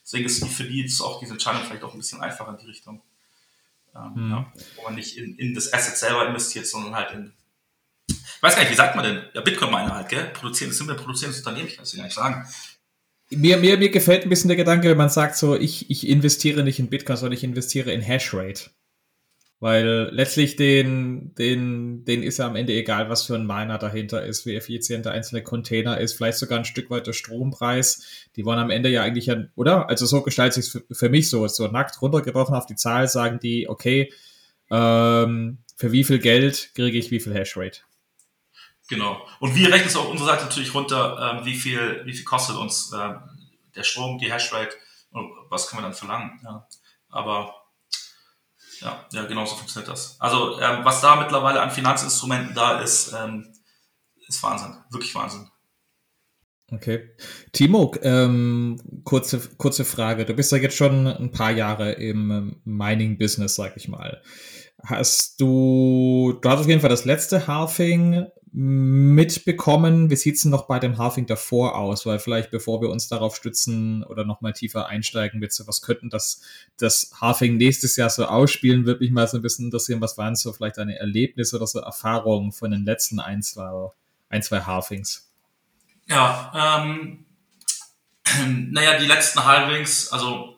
[0.07, 2.67] Deswegen ist für die ist auch diese Entscheidung vielleicht auch ein bisschen einfacher in die
[2.67, 3.01] Richtung.
[3.93, 4.29] Ähm, hm.
[4.31, 7.33] ja, wo man nicht in, in das Asset selber investiert, sondern halt in
[8.09, 9.23] ich weiß gar nicht, wie sagt man denn?
[9.33, 10.25] Ja, Bitcoin-Miner halt, gell?
[10.25, 12.47] Produzieren, das sind wir produzierendes Unternehmen, ich kann es dir gar nicht sagen.
[13.31, 16.63] Mir, mir, mir gefällt ein bisschen der Gedanke, wenn man sagt so, ich, ich investiere
[16.63, 18.69] nicht in Bitcoin, sondern ich investiere in Hashrate.
[19.59, 24.23] Weil letztlich den, den, den ist ja am Ende egal, was für ein Miner dahinter
[24.23, 28.05] ist, wie effizient der einzelne Container ist, vielleicht sogar ein Stück weit der Strompreis.
[28.35, 29.89] Die wollen am Ende ja eigentlich ja, oder?
[29.89, 33.39] Also so gestaltet sich für, für mich so, so nackt runtergebrochen auf die Zahl, sagen
[33.39, 34.13] die, okay,
[34.69, 37.81] ähm, für wie viel Geld kriege ich wie viel Hashrate?
[38.89, 39.25] Genau.
[39.39, 42.55] Und wir rechnen es auf unserer Seite natürlich runter, ähm, wie viel, wie viel kostet
[42.57, 43.13] uns äh,
[43.75, 44.75] der Strom, die Hashrate
[45.11, 46.39] und was können wir dann verlangen.
[46.43, 46.67] Ja.
[47.09, 47.55] Aber
[48.81, 50.19] ja, ja, genau so funktioniert das.
[50.19, 53.53] Also ähm, was da mittlerweile an Finanzinstrumenten da ist, ähm,
[54.27, 55.49] ist Wahnsinn, wirklich Wahnsinn.
[56.69, 57.11] Okay.
[57.53, 60.25] Timo, ähm, kurze, kurze Frage.
[60.25, 64.21] Du bist ja jetzt schon ein paar Jahre im Mining-Business, sag ich mal.
[64.83, 70.09] Hast du, du hast auf jeden Fall das letzte Halving mitbekommen.
[70.09, 72.05] Wie sieht's denn noch bei dem Halving davor aus?
[72.05, 76.41] Weil vielleicht, bevor wir uns darauf stützen oder nochmal tiefer einsteigen, so was könnten das,
[76.77, 80.35] das Halving nächstes Jahr so ausspielen, würde mich mal so ein bisschen interessieren, was waren
[80.35, 83.91] so vielleicht deine Erlebnisse oder so Erfahrungen von den letzten ein, zwei,
[84.29, 85.29] ein, zwei Halvings?
[86.07, 87.25] Ja, ähm,
[88.71, 90.55] naja, die letzten Halvings, also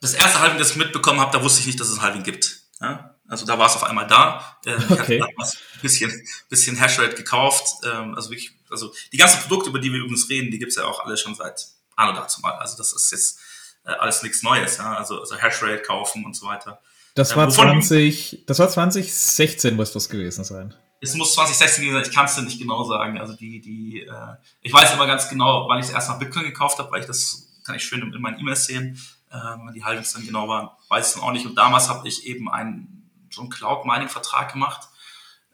[0.00, 2.22] das erste Halving, das ich mitbekommen habe, da wusste ich nicht, dass es ein Halving
[2.22, 2.60] gibt.
[2.80, 3.15] Ja?
[3.28, 4.58] Also da war es auf einmal da.
[4.64, 4.98] Ähm, ich okay.
[4.98, 7.84] hatte damals ein bisschen, bisschen Hashrate gekauft.
[7.84, 10.84] Ähm, also wirklich, also die ganzen Produkte, über die wir übrigens reden, die gibt's ja
[10.84, 11.66] auch alle schon seit
[11.96, 12.52] Anno dazu mal.
[12.52, 13.38] Also das ist jetzt
[13.84, 14.78] äh, alles nichts Neues.
[14.78, 14.94] Ja?
[14.94, 16.80] Also, also Hashrate kaufen und so weiter.
[17.14, 20.74] Das war, ähm, 20, das war 2016 muss das gewesen sein.
[21.00, 23.18] Es muss 2016 gewesen sein, ich kann es dir nicht genau sagen.
[23.18, 26.44] Also die, die, äh, ich weiß immer ganz genau, wann ich das erste Mal Bitcoin
[26.44, 29.00] gekauft habe, weil ich das kann ich schön in meinen E-Mails sehen.
[29.32, 31.46] Ähm, die Haltings dann genau waren, weiß ich dann auch nicht.
[31.46, 32.95] Und damals habe ich eben einen
[33.36, 34.88] so einen Cloud-Mining-Vertrag gemacht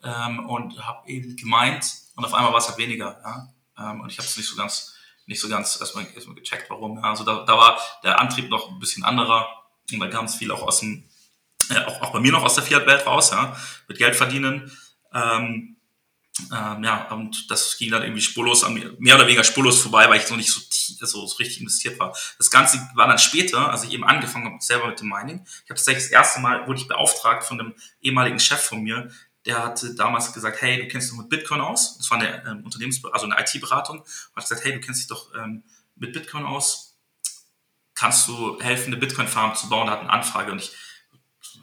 [0.03, 1.85] ähm, und habe eben gemeint,
[2.17, 3.21] und auf einmal war es halt weniger.
[3.25, 3.91] Ja?
[3.91, 4.95] Ähm, und ich habe es nicht so ganz,
[5.27, 6.97] nicht so ganz erstmal, erstmal gecheckt, warum.
[6.99, 7.11] Ja?
[7.11, 9.49] Also da, da war der Antrieb noch ein bisschen anderer
[9.93, 11.09] und da kam es viel auch aus dem,
[11.71, 13.57] äh, auch, auch bei mir noch aus der Fiat-Welt raus, ja?
[13.89, 14.71] mit Geld verdienen.
[15.13, 15.77] Ähm,
[16.51, 20.09] ähm, ja, und das ging dann irgendwie spurlos an mir, mehr oder weniger spurlos vorbei,
[20.09, 20.61] weil ich noch nicht so,
[21.05, 22.17] so, so richtig investiert war.
[22.39, 25.43] Das Ganze war dann später, als ich eben angefangen habe selber mit dem Mining.
[25.45, 29.11] Ich habe tatsächlich das erste Mal, wurde ich beauftragt von einem ehemaligen Chef von mir,
[29.45, 31.99] der hatte damals gesagt, hey, du kennst dich mit Bitcoin aus.
[31.99, 33.99] Das war eine ähm, Unternehmens, also eine IT-Beratung.
[33.99, 35.65] Und hat gesagt, hey, du kennst dich doch ähm,
[35.97, 36.97] mit Bitcoin aus.
[37.95, 39.87] Kannst du helfen, eine Bitcoin-Farm zu bauen?
[39.87, 40.73] Da hat eine Anfrage und ich,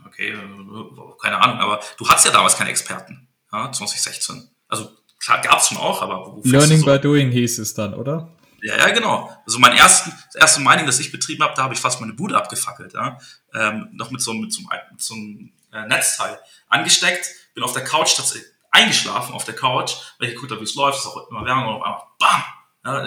[0.05, 4.49] okay, äh, keine Ahnung, aber du hattest ja damals keine Experten, ja, 2016.
[4.69, 4.89] Also
[5.19, 6.85] klar, gab es schon auch, aber Learning so?
[6.85, 8.29] by doing hieß es dann, oder?
[8.61, 9.29] Ja, ja, genau.
[9.45, 12.13] Also mein ersten, das erste Mining, das ich betrieben habe, da habe ich fast meine
[12.13, 13.17] Bude abgefackelt, ja.
[13.53, 17.83] Ähm, noch mit so, mit so, mit so einem äh, Netzteil angesteckt, bin auf der
[17.83, 21.29] Couch tatsächlich eingeschlafen auf der Couch, weil ich geguckt habe, wie es läuft, ist auch
[21.29, 22.43] immer wärmer und auf einmal BAM!
[22.85, 23.03] Ja,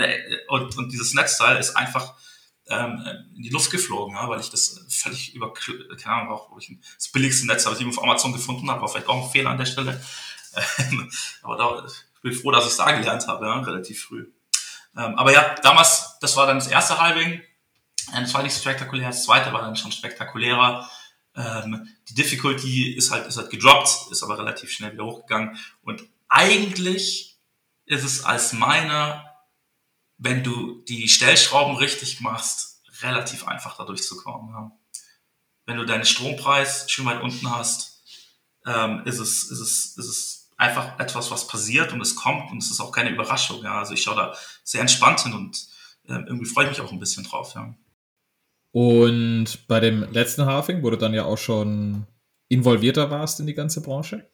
[0.49, 2.15] und, und dieses Netzteil ist einfach
[2.69, 3.03] ähm,
[3.37, 6.77] in die Luft geflogen, ja, weil ich das völlig über, keine Ahnung, auch, wo ich
[6.95, 9.59] das billigste Netz, was ich auf Amazon gefunden habe, war vielleicht auch ein Fehler an
[9.59, 10.03] der Stelle.
[11.43, 14.31] aber da, ich bin froh, dass ich es da gelernt habe, ja, relativ früh.
[14.97, 17.43] Ähm, aber ja, damals, das war dann das erste Halving.
[18.13, 19.09] Das war nicht spektakulär.
[19.09, 20.89] Das zweite war dann schon spektakulärer.
[21.35, 25.57] Ähm, die Difficulty ist halt, ist halt gedroppt, ist aber relativ schnell wieder hochgegangen.
[25.83, 27.39] Und eigentlich
[27.87, 29.25] ist es als Miner,
[30.19, 34.55] wenn du die Stellschrauben richtig machst, relativ einfach da durchzukommen.
[34.55, 34.73] Ja.
[35.65, 38.03] Wenn du deinen Strompreis schön weit unten hast,
[38.67, 42.59] ähm, ist es, ist es, ist es einfach etwas, was passiert und es kommt und
[42.59, 43.63] es ist auch keine Überraschung.
[43.63, 43.81] Ja.
[43.81, 45.57] Also ich schaue da sehr entspannt hin und
[46.09, 47.55] äh, irgendwie freue ich mich auch ein bisschen drauf.
[47.55, 47.75] Ja.
[48.71, 52.07] Und bei dem letzten Halving, wo du dann ja auch schon
[52.49, 54.31] involvierter warst in die ganze Branche?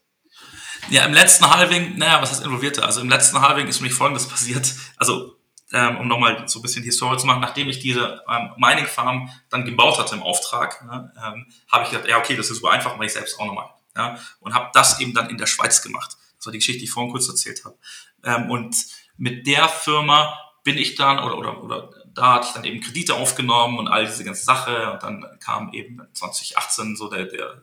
[0.91, 2.85] Ja, im letzten Halving, naja, was heißt involvierter?
[2.85, 4.75] Also im letzten Halving ist nämlich Folgendes passiert.
[4.97, 5.35] Also
[5.73, 8.87] ähm, um nochmal so ein bisschen die Historie zu machen, nachdem ich diese ähm, Mining
[8.87, 12.59] Farm dann gebaut hatte im Auftrag, ne, ähm, habe ich gedacht, ja okay, das ist
[12.59, 13.69] super einfach, mache ich selbst auch nochmal
[13.99, 16.17] ja, und habe das eben dann in der Schweiz gemacht.
[16.37, 17.77] Das war die Geschichte, die ich vorhin kurz erzählt habe.
[18.25, 18.77] Ähm, und
[19.17, 23.15] mit der Firma bin ich dann, oder, oder, oder da hatte ich dann eben Kredite
[23.15, 27.63] aufgenommen und all diese ganze Sache und dann kam eben 2018 so der, der,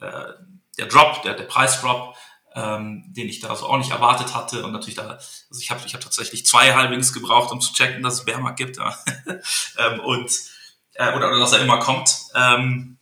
[0.00, 0.32] äh,
[0.78, 2.14] der Drop, der, der Preisdrop
[2.56, 4.64] ähm, den ich da so auch nicht erwartet hatte.
[4.64, 8.02] Und natürlich da, also ich habe ich hab tatsächlich zwei Halvings gebraucht, um zu checken,
[8.02, 8.78] dass es Bärmarkt gibt.
[8.78, 8.96] Ja.
[9.78, 10.30] ähm, und
[10.94, 12.16] äh, oder, oder dass er immer kommt.
[12.34, 12.95] Ähm,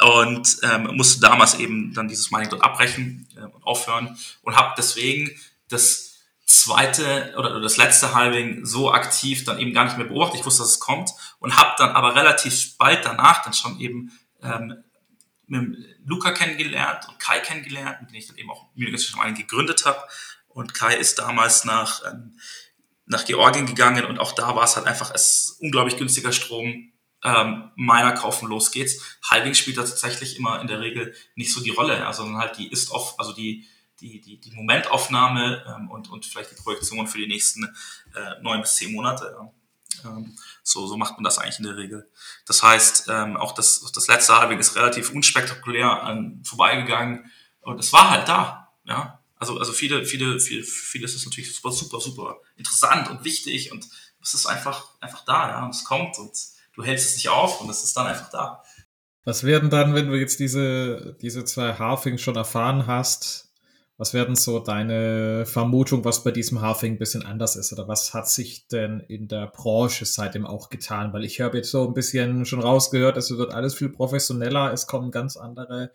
[0.00, 4.74] und ähm, musste damals eben dann dieses Mining dort abbrechen äh, und aufhören und habe
[4.76, 5.30] deswegen
[5.68, 6.12] das
[6.44, 10.40] zweite oder das letzte Halving so aktiv dann eben gar nicht mehr beobachtet.
[10.40, 14.12] Ich wusste, dass es kommt und habe dann aber relativ bald danach dann schon eben
[14.42, 14.84] ähm,
[15.46, 19.84] mit Luca kennengelernt und Kai kennengelernt, mit dem ich dann eben auch Munich Mining gegründet
[19.86, 20.02] habe.
[20.48, 22.38] Und Kai ist damals nach, ähm,
[23.06, 26.91] nach Georgien gegangen und auch da war es halt einfach es unglaublich günstiger Strom
[27.24, 29.18] ähm, Miner kaufen, los geht's.
[29.30, 32.58] Halving spielt da tatsächlich immer in der Regel nicht so die Rolle, ja, sondern halt
[32.58, 33.66] die ist off, also die,
[34.00, 37.64] die, die, die Momentaufnahme ähm, und, und vielleicht die Projektion für die nächsten
[38.14, 39.36] äh, neun bis zehn Monate.
[39.38, 39.52] Ja.
[40.04, 42.10] Ähm, so, so macht man das eigentlich in der Regel.
[42.46, 47.92] Das heißt, ähm, auch das, das letzte Halving ist relativ unspektakulär an, vorbeigegangen und es
[47.92, 48.72] war halt da.
[48.84, 49.20] Ja.
[49.36, 53.88] Also, also viele, viele, viele, viele ist natürlich super, super, super interessant und wichtig und
[54.22, 56.32] es ist einfach, einfach da, ja, und es kommt und
[56.74, 58.62] du hältst es nicht auf und es ist dann einfach da.
[59.24, 63.52] Was werden dann, wenn du jetzt diese, diese zwei Halfings schon erfahren hast,
[63.98, 67.72] was werden so deine Vermutung, was bei diesem Halving ein bisschen anders ist?
[67.72, 71.12] Oder was hat sich denn in der Branche seitdem auch getan?
[71.12, 74.88] Weil ich habe jetzt so ein bisschen schon rausgehört, es wird alles viel professioneller, es
[74.88, 75.92] kommen ganz andere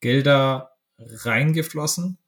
[0.00, 2.18] Gelder reingeflossen.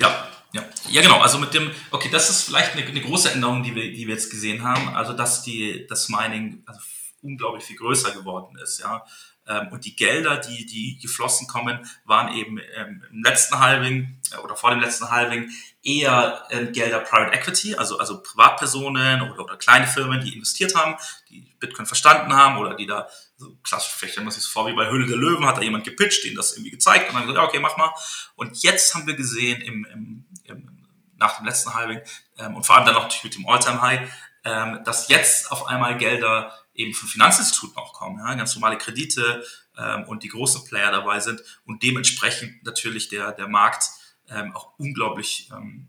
[0.00, 1.18] Ja, ja, ja, genau.
[1.18, 4.14] Also mit dem, okay, das ist vielleicht eine, eine große Änderung, die wir, die wir
[4.14, 4.88] jetzt gesehen haben.
[4.88, 6.80] Also dass die, das Mining, also
[7.22, 8.80] unglaublich viel größer geworden ist.
[8.80, 9.04] Ja.
[9.46, 14.36] Ähm, und die Gelder, die, die geflossen kommen, waren eben ähm, im letzten Halving äh,
[14.38, 15.50] oder vor dem letzten Halving
[15.82, 20.96] eher ähm, Gelder Private Equity, also, also Privatpersonen oder, oder kleine Firmen, die investiert haben,
[21.28, 24.74] die Bitcoin verstanden haben oder die da, so klassisch, vielleicht stellen wir sich vor, wie
[24.74, 27.38] bei Höhle der Löwen, hat da jemand gepitcht, denen das irgendwie gezeigt und dann gesagt,
[27.38, 27.92] ja, okay, mach mal.
[28.36, 30.76] Und jetzt haben wir gesehen im, im, im
[31.16, 32.00] nach dem letzten Halving
[32.38, 34.10] ähm, und vor allem dann noch natürlich mit dem Alltime high
[34.44, 39.44] ähm, dass jetzt auf einmal Gelder eben von Finanzinstituten auch kommen, ja, ganz normale Kredite
[39.76, 43.84] ähm, und die großen Player dabei sind und dementsprechend natürlich der, der Markt
[44.28, 45.88] ähm, auch unglaublich ähm,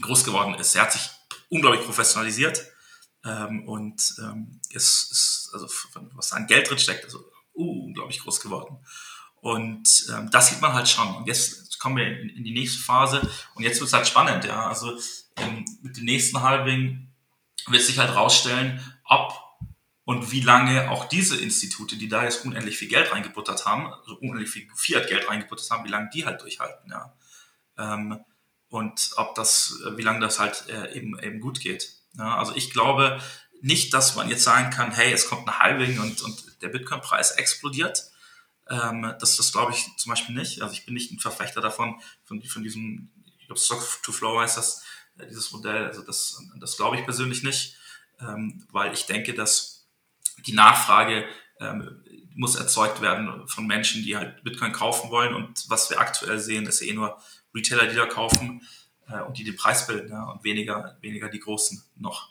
[0.00, 0.74] groß geworden ist.
[0.74, 1.10] Er hat sich
[1.48, 2.62] unglaublich professionalisiert
[3.24, 5.68] ähm, und ähm, ist, ist, also
[6.14, 8.78] was an Geld drin steckt, also uh, unglaublich groß geworden.
[9.36, 11.14] Und ähm, das sieht man halt schon.
[11.14, 13.20] Und jetzt kommen wir in, in die nächste Phase
[13.54, 14.66] und jetzt wird es halt spannend, ja.
[14.66, 14.98] Also
[15.82, 17.12] mit dem nächsten Halving
[17.68, 19.45] wird sich halt rausstellen, ob
[20.06, 24.14] und wie lange auch diese Institute, die da jetzt unendlich viel Geld reingebuttert haben, also
[24.14, 27.12] unendlich viel Fiat-Geld reingebuttert haben, wie lange die halt durchhalten, ja.
[27.76, 28.20] Ähm,
[28.68, 31.92] und ob das, wie lange das halt äh, eben, eben gut geht.
[32.16, 33.20] Ja, also ich glaube
[33.60, 37.32] nicht, dass man jetzt sagen kann, hey, es kommt ein Halving und, und der Bitcoin-Preis
[37.32, 38.04] explodiert.
[38.68, 40.62] Ähm, das, das glaube ich zum Beispiel nicht.
[40.62, 44.84] Also ich bin nicht ein Verfechter davon, von, von diesem, ich glaube, Stock-to-Flow heißt das,
[45.18, 45.86] äh, dieses Modell.
[45.86, 47.76] Also das, das glaube ich persönlich nicht,
[48.20, 49.75] ähm, weil ich denke, dass
[50.44, 51.24] die Nachfrage
[51.60, 52.02] ähm,
[52.34, 55.34] muss erzeugt werden von Menschen, die halt Bitcoin kaufen wollen.
[55.34, 57.18] Und was wir aktuell sehen, ist eh nur
[57.54, 58.62] Retailer, die da kaufen
[59.08, 62.28] äh, und die den Preis bilden ja, und weniger, weniger die Großen noch.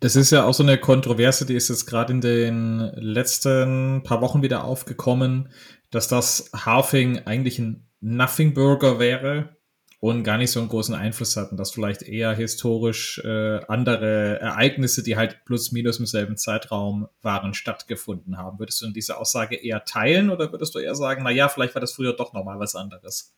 [0.00, 4.20] Das ist ja auch so eine Kontroverse, die ist jetzt gerade in den letzten paar
[4.20, 5.52] Wochen wieder aufgekommen,
[5.90, 9.55] dass das Halving eigentlich ein Nothing Burger wäre,
[9.98, 15.02] und gar nicht so einen großen Einfluss hatten, dass vielleicht eher historisch äh, andere Ereignisse,
[15.02, 18.58] die halt plus minus im selben Zeitraum waren, stattgefunden haben.
[18.58, 21.74] Würdest du in diese Aussage eher teilen oder würdest du eher sagen, na ja, vielleicht
[21.74, 23.34] war das früher doch nochmal was anderes?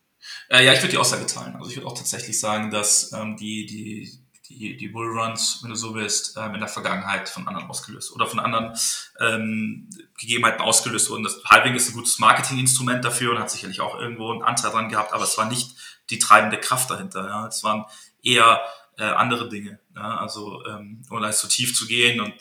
[0.49, 1.55] Äh, ja, ich würde die Aussage teilen.
[1.55, 4.11] Also ich würde auch tatsächlich sagen, dass ähm, die, die,
[4.49, 8.27] die, die Bullruns, wenn du so willst, ähm, in der Vergangenheit von anderen ausgelöst oder
[8.27, 8.75] von anderen
[9.21, 9.89] ähm,
[10.19, 11.23] Gegebenheiten ausgelöst wurden.
[11.23, 14.89] Das Halving ist ein gutes Marketinginstrument dafür und hat sicherlich auch irgendwo einen Anteil dran
[14.89, 15.75] gehabt, aber es war nicht
[16.09, 17.27] die treibende Kraft dahinter.
[17.27, 17.47] Ja.
[17.47, 17.85] Es waren
[18.23, 18.61] eher
[18.97, 19.79] äh, andere Dinge.
[19.95, 20.17] Ja.
[20.17, 22.35] Also ähm, ohne zu tief zu gehen und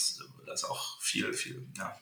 [0.47, 1.95] da ist auch viel, viel, ja,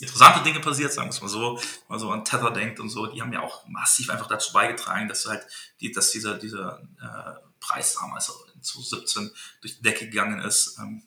[0.00, 2.88] interessante Dinge passiert, sagen wir es mal so, wenn man so an Tether denkt und
[2.88, 5.44] so, die haben ja auch massiv einfach dazu beigetragen, dass halt
[5.80, 9.30] die, dass dieser, dieser äh, Preis damals in 2017
[9.60, 10.78] durch die Decke gegangen ist.
[10.78, 11.02] Ähm,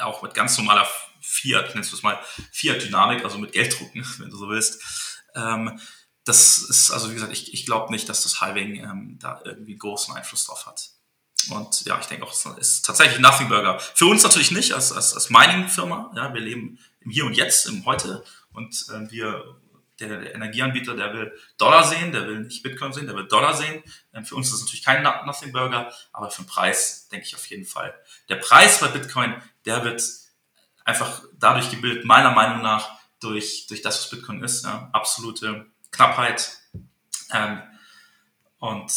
[0.00, 0.86] auch mit ganz normaler
[1.20, 2.18] Fiat, nennst du es mal,
[2.52, 4.82] Fiat-Dynamik, also mit Gelddrucken, wenn du so willst.
[5.34, 5.78] Ähm,
[6.26, 9.76] das ist, also wie gesagt, ich, ich glaube nicht, dass das Halving ähm, da irgendwie
[9.76, 10.90] großen Einfluss drauf hat.
[11.50, 13.78] Und ja, ich denke auch, es ist tatsächlich Nothing Burger.
[13.78, 16.10] Für uns natürlich nicht als, als, als Mining-Firma.
[16.16, 18.24] Ja, wir leben im Hier und Jetzt, im Heute.
[18.52, 19.56] Und äh, wir,
[20.00, 23.54] der, der Energieanbieter, der will Dollar sehen, der will nicht Bitcoin sehen, der will Dollar
[23.54, 23.84] sehen.
[24.12, 27.36] Ähm, für uns ist es natürlich kein Nothing Burger, aber für den Preis denke ich
[27.36, 27.94] auf jeden Fall.
[28.28, 30.02] Der Preis bei Bitcoin, der wird
[30.84, 34.64] einfach dadurch gebildet, meiner Meinung nach, durch, durch das, was Bitcoin ist.
[34.64, 35.66] Ja, absolute
[35.96, 36.58] Knappheit,
[37.32, 37.62] ähm,
[38.58, 38.92] Und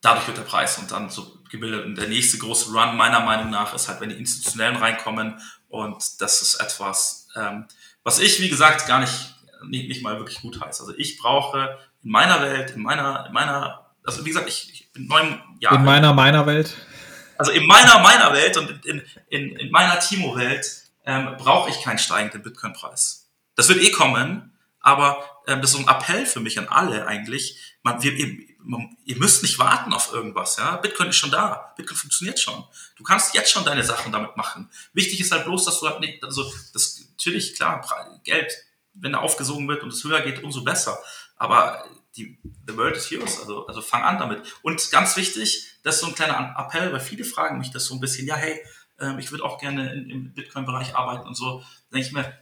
[0.00, 1.84] dadurch wird der Preis und dann so gebildet.
[1.84, 5.40] Und der nächste große Run meiner Meinung nach ist halt, wenn die Institutionellen reinkommen.
[5.68, 7.66] Und das ist etwas, ähm,
[8.02, 9.34] was ich, wie gesagt, gar nicht,
[9.66, 10.80] nicht, nicht mal wirklich gut heißt.
[10.80, 14.92] Also ich brauche in meiner Welt, in meiner, in meiner, also wie gesagt, ich, ich
[14.92, 15.76] bin neun Jahre.
[15.76, 16.74] In meiner, meiner Welt.
[17.36, 21.98] Also in meiner, meiner Welt und in, in, in meiner Timo-Welt ähm, brauche ich keinen
[21.98, 23.30] steigenden Bitcoin-Preis.
[23.54, 27.06] Das wird eh kommen, aber ähm, das ist so ein Appell für mich an alle
[27.06, 27.76] eigentlich.
[27.82, 30.56] Man, wir, ihr, man, ihr müsst nicht warten auf irgendwas.
[30.56, 30.76] Ja?
[30.76, 31.72] Bitcoin ist schon da.
[31.76, 32.64] Bitcoin funktioniert schon.
[32.96, 34.70] Du kannst jetzt schon deine Sachen damit machen.
[34.92, 37.86] Wichtig ist halt bloß, dass du halt nicht, also das natürlich klar,
[38.24, 38.52] Geld,
[38.94, 40.98] wenn er aufgesogen wird und es höher geht, umso besser.
[41.36, 41.84] Aber
[42.16, 43.40] die, the world is yours.
[43.40, 44.42] Also, also fang an damit.
[44.62, 47.94] Und ganz wichtig, das ist so ein kleiner Appell, weil viele fragen mich das so
[47.94, 48.60] ein bisschen, ja, hey,
[48.98, 51.60] äh, ich würde auch gerne im Bitcoin-Bereich arbeiten und so.
[51.90, 52.38] Da denke ich mir,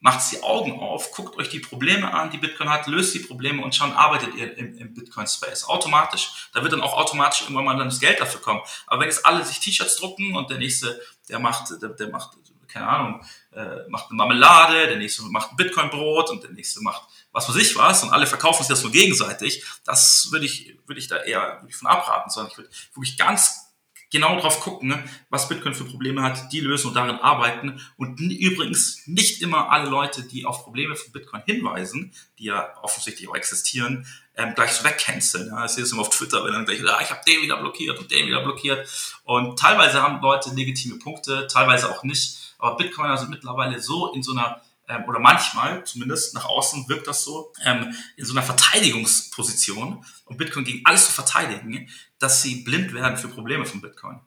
[0.00, 3.62] macht die Augen auf, guckt euch die Probleme an, die Bitcoin hat, löst die Probleme
[3.62, 5.64] und schon arbeitet ihr im, im Bitcoin-Space.
[5.64, 6.48] Automatisch.
[6.52, 8.60] Da wird dann auch automatisch irgendwann mal dann das Geld dafür kommen.
[8.86, 12.36] Aber wenn jetzt alle sich T-Shirts drucken und der nächste, der macht, der, der macht,
[12.68, 17.02] keine Ahnung, äh, macht eine Marmelade, der nächste macht ein Bitcoin-Brot und der nächste macht
[17.32, 20.98] was weiß ich was und alle verkaufen sich das nur gegenseitig, das würde ich, würde
[20.98, 23.67] ich da eher würde ich von abraten, sondern ich würde wirklich ganz
[24.10, 27.80] genau drauf gucken, ne, was Bitcoin für Probleme hat, die lösen und darin arbeiten.
[27.96, 33.28] Und übrigens nicht immer alle Leute, die auf Probleme von Bitcoin hinweisen, die ja offensichtlich
[33.28, 34.06] auch existieren,
[34.36, 35.48] ähm, gleich so wegcanceln.
[35.48, 35.64] Ja.
[35.64, 37.98] Ich sehe das immer auf Twitter, wenn dann gleich, ah, ich habe den wieder blockiert
[37.98, 38.88] und den wieder blockiert.
[39.24, 42.54] Und teilweise haben Leute legitime Punkte, teilweise auch nicht.
[42.58, 47.06] Aber Bitcoiner sind mittlerweile so in so einer ähm, oder manchmal zumindest nach außen wirkt
[47.06, 52.62] das so, ähm, in so einer Verteidigungsposition und Bitcoin gegen alles zu verteidigen, dass sie
[52.62, 54.20] blind werden für Probleme von Bitcoin.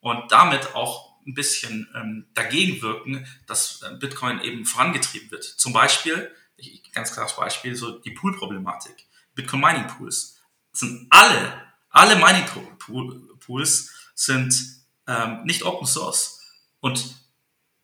[0.00, 5.44] Und damit auch ein bisschen ähm, dagegen wirken, dass äh, Bitcoin eben vorangetrieben wird.
[5.44, 9.06] Zum Beispiel, ich, ganz klares Beispiel, so die Pool-Problematik.
[9.34, 10.40] Bitcoin Mining Pools
[10.72, 12.46] sind alle, alle Mining
[13.38, 14.54] Pools sind
[15.06, 16.40] ähm, nicht Open Source
[16.80, 17.14] und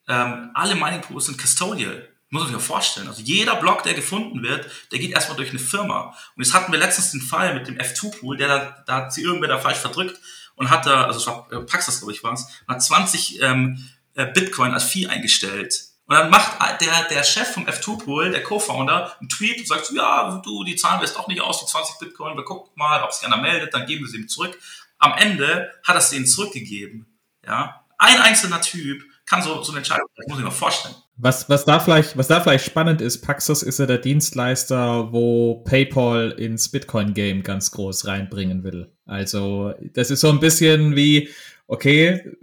[0.09, 2.09] ähm, alle Mining Pools sind custodial.
[2.29, 3.09] Muss man sich mal vorstellen.
[3.09, 6.15] Also jeder Block, der gefunden wird, der geht erstmal durch eine Firma.
[6.35, 9.23] Und jetzt hatten wir letztens den Fall mit dem F2-Pool, der da, da hat sie
[9.23, 10.19] irgendwer da falsch verdrückt
[10.57, 13.89] und hat da, also es war äh, Paxos, glaube ich, war es, hat 20 ähm,
[14.15, 15.85] äh, Bitcoin als Vieh eingestellt.
[16.07, 20.41] Und dann macht der, der Chef vom F2-Pool, der Co-Founder, einen Tweet und sagt ja,
[20.45, 23.13] du, die zahlen wir jetzt doch nicht aus, die 20 Bitcoin, wir gucken mal, ob
[23.13, 24.57] sich einer meldet, dann geben wir sie ihm zurück.
[24.99, 27.07] Am Ende hat er es denen zurückgegeben.
[27.45, 30.95] Ja, ein einzelner Typ kann so, so eine Entscheidung, das muss ich mir vorstellen.
[31.17, 35.63] Was, was, da vielleicht, was da vielleicht spannend ist, Paxos ist ja der Dienstleister, wo
[35.65, 38.93] PayPal ins Bitcoin-Game ganz groß reinbringen will.
[39.05, 41.31] Also, das ist so ein bisschen wie,
[41.67, 42.37] okay,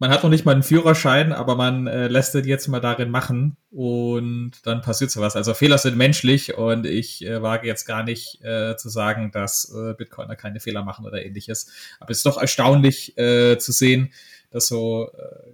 [0.00, 3.10] man hat noch nicht mal einen Führerschein, aber man äh, lässt den jetzt mal darin
[3.10, 5.36] machen und dann passiert sowas.
[5.36, 9.70] Also Fehler sind menschlich und ich äh, wage jetzt gar nicht äh, zu sagen, dass
[9.74, 11.70] äh, Bitcoiner keine Fehler machen oder ähnliches.
[12.00, 14.10] Aber es ist doch erstaunlich äh, zu sehen,
[14.50, 15.52] dass so äh,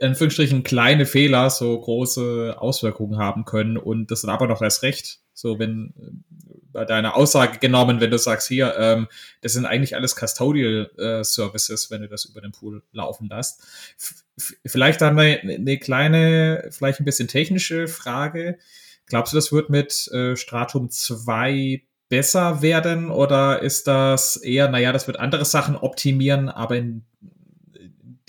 [0.00, 4.82] in Anführungsstrichen kleine Fehler so große Auswirkungen haben können und das dann aber noch erst
[4.82, 5.20] recht.
[5.34, 9.08] So, wenn äh, bei deiner Aussage genommen, wenn du sagst, hier, ähm,
[9.42, 13.62] das sind eigentlich alles Custodial äh, Services, wenn du das über den Pool laufen lässt.
[13.98, 18.58] F vielleicht dann eine, eine kleine, vielleicht ein bisschen technische Frage.
[19.04, 24.92] Glaubst du, das wird mit äh, Stratum 2 besser werden oder ist das eher, naja,
[24.92, 27.04] das wird andere Sachen optimieren, aber in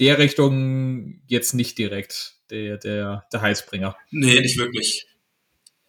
[0.01, 3.95] der Richtung jetzt nicht direkt der, der, der Heißbringer.
[4.09, 5.05] Nee, nicht wirklich.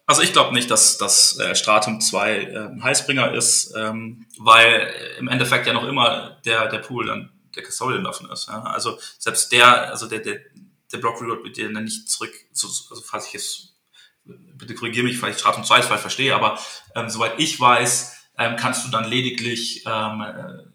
[0.05, 5.29] Also ich glaube nicht, dass, dass äh, Stratum 2 äh, Heißbringer ist, ähm, weil im
[5.29, 8.49] Endeffekt ja noch immer der, der Pool dann der Custodian davon ist.
[8.49, 8.63] Ja?
[8.63, 10.41] Also selbst der, also der, der,
[10.93, 13.75] der Block Reward wird dir dann nicht zurück, so, also falls ich es,
[14.25, 16.59] bitte korrigiere mich, falls ich Stratum 2 falsch verstehe, aber
[16.95, 20.72] ähm, soweit ich weiß, ähm, kannst du dann lediglich ähm, äh,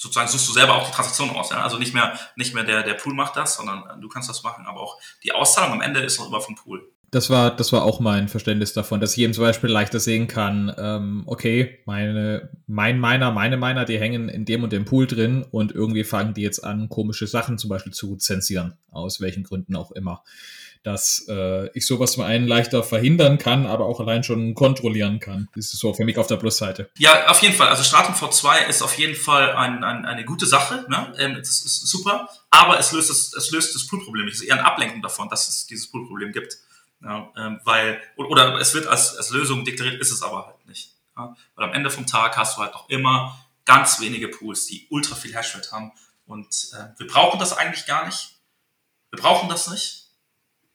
[0.00, 1.50] sozusagen suchst du selber auch die Transaktion aus.
[1.50, 1.62] Ja?
[1.62, 4.64] Also nicht mehr, nicht mehr der, der Pool macht das, sondern du kannst das machen.
[4.66, 6.82] Aber auch die Auszahlung am Ende ist noch immer vom Pool.
[7.10, 10.26] Das war, das war auch mein Verständnis davon, dass ich eben zum Beispiel leichter sehen
[10.26, 15.08] kann, ähm, okay, meine, mein Miner, meine Miner, die hängen in dem und dem Pool
[15.08, 19.42] drin und irgendwie fangen die jetzt an, komische Sachen zum Beispiel zu zensieren, aus welchen
[19.42, 20.22] Gründen auch immer
[20.82, 25.48] dass äh, ich sowas zum einen leichter verhindern kann, aber auch allein schon kontrollieren kann.
[25.54, 26.90] Das ist so für mich auf der Plusseite.
[26.96, 27.68] Ja, auf jeden Fall.
[27.68, 30.86] Also Stratum V2 ist auf jeden Fall ein, ein, eine gute Sache.
[30.88, 31.12] Ne?
[31.18, 34.36] Ähm, das ist super, aber es löst das, es löst das Poolproblem nicht.
[34.36, 36.56] Es ist eher ein Ablenken davon, dass es dieses Poolproblem gibt.
[37.02, 40.94] Ja, ähm, weil, oder es wird als, als Lösung deklariert, ist es aber halt nicht.
[41.16, 41.34] Ja?
[41.56, 45.14] Weil am Ende vom Tag hast du halt noch immer ganz wenige Pools, die ultra
[45.14, 45.92] viel Hashrate haben.
[46.26, 48.36] Und äh, wir brauchen das eigentlich gar nicht.
[49.10, 49.99] Wir brauchen das nicht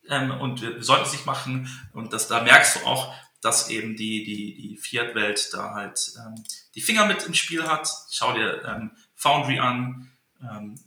[0.10, 1.70] ähm, und wir sollten es nicht machen.
[1.94, 6.44] Und das, da merkst du auch, dass eben die, die, die Fiat-Welt da halt ähm,
[6.74, 7.88] die Finger mit im Spiel hat.
[8.12, 10.12] Schau dir ähm, Foundry an.
[10.42, 10.80] Ähm,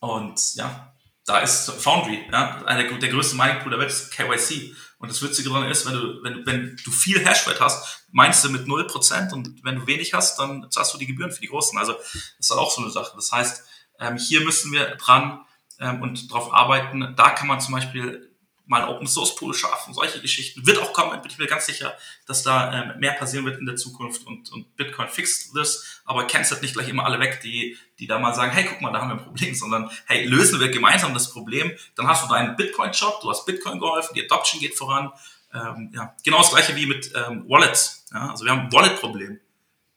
[0.00, 0.92] und ja,
[1.24, 4.74] da ist Foundry, ja, einer der, größten Mining Pool der Welt ist KYC.
[4.98, 8.50] Und das Witzige daran ist, wenn du, wenn, wenn du viel Hashwert hast, meinst du
[8.50, 11.76] mit 0% und wenn du wenig hast, dann zahlst du die Gebühren für die Großen.
[11.78, 13.12] Also das ist halt auch so eine Sache.
[13.16, 13.64] Das heißt,
[13.98, 15.44] ähm, hier müssen wir dran
[15.80, 17.14] ähm, und darauf arbeiten.
[17.16, 18.30] Da kann man zum Beispiel
[18.66, 20.66] mal Open Source Pool schaffen, solche Geschichten.
[20.66, 21.96] Wird auch kommen, bin ich mir ganz sicher,
[22.26, 26.26] dass da ähm, mehr passieren wird in der Zukunft und, und Bitcoin fixt das, aber
[26.26, 29.00] cancelt nicht gleich immer alle weg, die, die da mal sagen, hey, guck mal, da
[29.00, 32.56] haben wir ein Problem, sondern hey, lösen wir gemeinsam das Problem, dann hast du deinen
[32.56, 35.12] Bitcoin-Shop, du hast Bitcoin geholfen, die Adoption geht voran.
[35.54, 38.04] Ähm, ja, genau das gleiche wie mit ähm, Wallets.
[38.12, 38.30] Ja?
[38.30, 39.40] Also wir haben ein Wallet-Problem.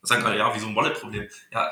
[0.01, 1.27] Da sagen alle, ja, wie so ein Wallet-Problem?
[1.51, 1.69] Ja,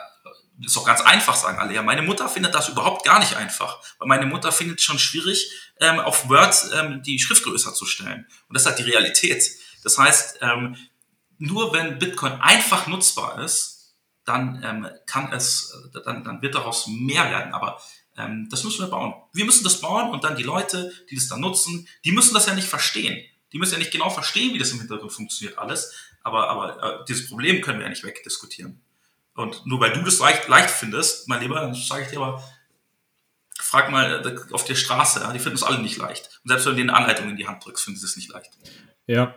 [0.65, 1.73] ist doch ganz einfach, sagen alle.
[1.73, 3.79] Ja, meine Mutter findet das überhaupt gar nicht einfach.
[3.99, 7.85] Weil meine Mutter findet es schon schwierig, ähm, auf Word ähm, die Schrift größer zu
[7.85, 8.25] stellen.
[8.47, 9.43] Und das ist halt die Realität.
[9.83, 10.75] Das heißt, ähm,
[11.37, 13.95] nur wenn Bitcoin einfach nutzbar ist,
[14.25, 17.53] dann ähm, kann es, äh, dann, dann wird daraus mehr werden.
[17.53, 17.79] Aber
[18.17, 19.13] ähm, das müssen wir bauen.
[19.33, 22.47] Wir müssen das bauen und dann die Leute, die das dann nutzen, die müssen das
[22.47, 23.23] ja nicht verstehen.
[23.53, 25.93] Die müssen ja nicht genau verstehen, wie das im Hintergrund funktioniert alles.
[26.23, 28.81] Aber, aber äh, dieses Problem können wir ja nicht wegdiskutieren.
[29.37, 32.43] Und nur weil du das leicht, leicht findest, mein Lieber, dann sage ich dir aber,
[33.59, 36.41] frag mal äh, auf der Straße, die finden es alle nicht leicht.
[36.43, 38.51] Und selbst wenn du denen Anleitungen in die Hand drückst, finden sie es nicht leicht.
[39.05, 39.35] Ja.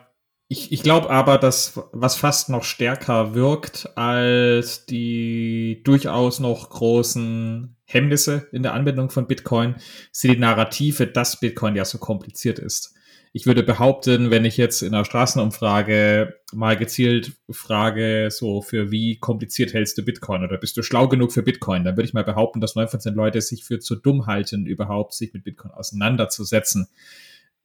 [0.49, 7.77] Ich, ich glaube aber, dass was fast noch stärker wirkt als die durchaus noch großen
[7.85, 9.77] Hemmnisse in der Anwendung von Bitcoin,
[10.13, 12.95] sind die Narrative, dass Bitcoin ja so kompliziert ist
[13.33, 19.19] ich würde behaupten, wenn ich jetzt in einer Straßenumfrage mal gezielt frage, so für wie
[19.19, 22.25] kompliziert hältst du Bitcoin oder bist du schlau genug für Bitcoin, dann würde ich mal
[22.25, 26.89] behaupten, dass 9% Leute sich für zu dumm halten, überhaupt sich mit Bitcoin auseinanderzusetzen.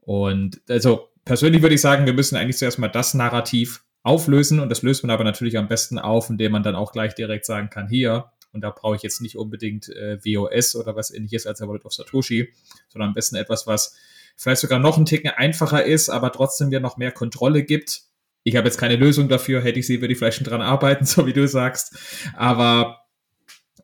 [0.02, 4.70] Und also persönlich würde ich sagen, wir müssen eigentlich zuerst mal das Narrativ auflösen und
[4.70, 7.72] das löst man aber natürlich am besten auf, indem man dann auch gleich direkt sagen
[7.72, 11.58] kann, hier, und da brauche ich jetzt nicht unbedingt äh, WOS oder was ähnliches als
[11.58, 12.54] der Wallet of Satoshi,
[12.88, 13.98] sondern am besten etwas, was
[14.36, 18.04] vielleicht sogar noch ein Ticken einfacher ist, aber trotzdem mir noch mehr Kontrolle gibt.
[18.44, 21.06] Ich habe jetzt keine Lösung dafür, hätte ich sie, würde ich vielleicht schon dran arbeiten,
[21.06, 21.98] so wie du sagst.
[22.36, 23.02] Aber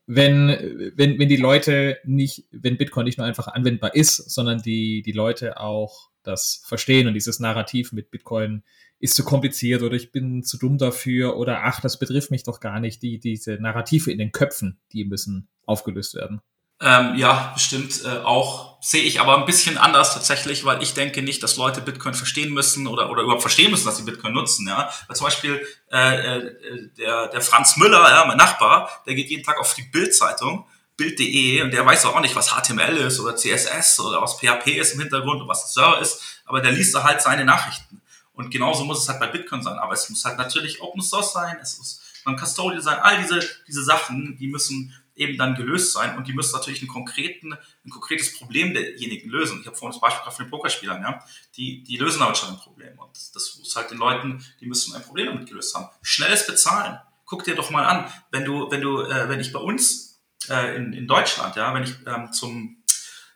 [0.06, 5.02] wenn, wenn, wenn die Leute nicht, wenn Bitcoin nicht nur einfach anwendbar ist, sondern die,
[5.04, 8.64] die Leute auch das verstehen und dieses Narrativ mit Bitcoin
[9.00, 12.60] ist zu kompliziert oder ich bin zu dumm dafür oder ach, das betrifft mich doch
[12.60, 13.02] gar nicht.
[13.02, 16.42] Die, diese Narrative in den Köpfen, die müssen aufgelöst werden.
[16.82, 18.72] Ähm, ja, bestimmt äh, auch.
[18.84, 22.52] Sehe ich aber ein bisschen anders tatsächlich, weil ich denke nicht, dass Leute Bitcoin verstehen
[22.52, 24.68] müssen oder, oder überhaupt verstehen müssen, dass sie Bitcoin nutzen.
[24.68, 24.90] Ja?
[25.08, 29.44] Weil zum Beispiel äh, äh, der, der Franz Müller, ja, mein Nachbar, der geht jeden
[29.44, 30.66] Tag auf die Bild-Zeitung,
[30.98, 34.94] Bild.de, und der weiß auch nicht, was HTML ist oder CSS oder was PHP ist
[34.94, 38.02] im Hintergrund und was ein Server ist, aber der liest da halt seine Nachrichten.
[38.34, 39.78] Und genauso muss es halt bei Bitcoin sein.
[39.78, 43.40] Aber es muss halt natürlich Open Source sein, es muss man Custodial sein, all diese,
[43.68, 47.90] diese Sachen, die müssen eben dann gelöst sein und die müssen natürlich einen konkreten, ein
[47.90, 49.60] konkretes Problem derjenigen lösen.
[49.62, 51.24] Ich habe vorhin das Beispiel von den Pokerspielern, ja,
[51.56, 54.96] die, die lösen aber schon ein Problem und das muss halt den Leuten, die müssen
[54.96, 55.90] ein Problem damit gelöst haben.
[56.02, 57.00] Schnelles Bezahlen.
[57.26, 60.76] Guck dir doch mal an, wenn du, wenn du, äh, wenn ich bei uns äh,
[60.76, 62.84] in, in Deutschland, ja, wenn ich ähm, zum,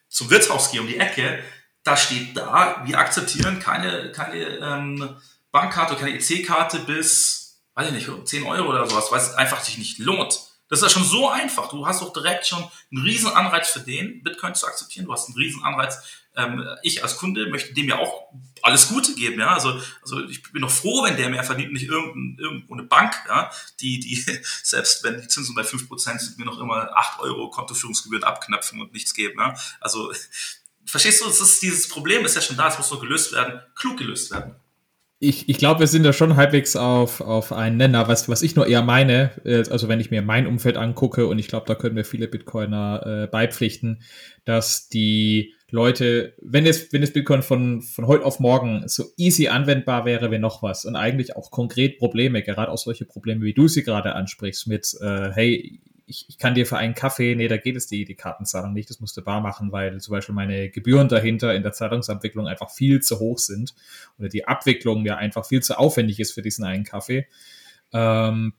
[0.09, 1.43] zum Wirtshaus gehe um die Ecke,
[1.84, 5.15] da steht da, wir akzeptieren keine, keine ähm,
[5.51, 9.78] Bankkarte, keine EC-Karte bis, weiß ich nicht, 10 Euro oder sowas, weil es einfach sich
[9.78, 10.39] nicht lohnt.
[10.68, 11.70] Das ist ja schon so einfach.
[11.70, 15.05] Du hast doch direkt schon einen riesen Anreiz für den, Bitcoin zu akzeptieren.
[15.05, 15.99] Du hast einen riesen Anreiz.
[16.36, 18.30] Ähm, ich als Kunde möchte dem ja auch
[18.61, 19.53] alles Gute geben, ja.
[19.53, 23.13] Also, also ich bin doch froh, wenn der mehr verdient, nicht irgendein, irgendwo eine Bank,
[23.28, 24.16] ja, die, die,
[24.63, 28.91] selbst wenn die Zinsen bei 5% sind, mir noch immer 8 Euro Kontoführungsgebühren abknöpfen und
[28.91, 29.55] nichts geben, ja.
[29.80, 30.11] Also,
[30.86, 33.61] verstehst du, das ist, dieses Problem ist ja schon da, es muss nur gelöst werden,
[33.76, 34.55] klug gelöst werden
[35.26, 38.07] ich, ich glaube, wir sind da schon halbwegs auf, auf einen Nenner.
[38.07, 41.39] Was, was ich nur eher meine, äh, also wenn ich mir mein Umfeld angucke, und
[41.39, 44.01] ich glaube, da können wir viele Bitcoiner äh, beipflichten,
[44.45, 49.47] dass die Leute, wenn es, wenn es Bitcoin von, von heute auf morgen so easy
[49.47, 53.53] anwendbar wäre wie noch was und eigentlich auch konkret Probleme, gerade auch solche Probleme, wie
[53.53, 57.47] du sie gerade ansprichst, mit, äh, hey, ich, ich kann dir für einen Kaffee, nee,
[57.47, 60.36] da geht es die, die Kartenzahlung nicht, das musst du bar machen, weil zum Beispiel
[60.36, 63.74] meine Gebühren dahinter in der Zahlungsabwicklung einfach viel zu hoch sind
[64.20, 67.28] oder die Abwicklung ja einfach viel zu aufwendig ist für diesen einen Kaffee.
[67.93, 68.53] Ähm,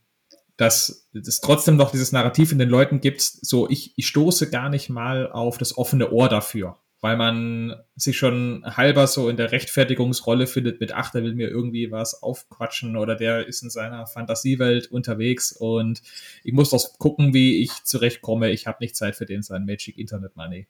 [0.57, 4.69] dass es trotzdem noch dieses Narrativ in den Leuten gibt, so ich, ich stoße gar
[4.69, 9.51] nicht mal auf das offene Ohr dafür weil man sich schon halber so in der
[9.51, 14.07] Rechtfertigungsrolle findet mit, ach, der will mir irgendwie was aufquatschen oder der ist in seiner
[14.07, 16.01] Fantasiewelt unterwegs und
[16.43, 18.49] ich muss doch gucken, wie ich zurechtkomme.
[18.49, 20.67] Ich habe nicht Zeit für den sein Magic Internet Money.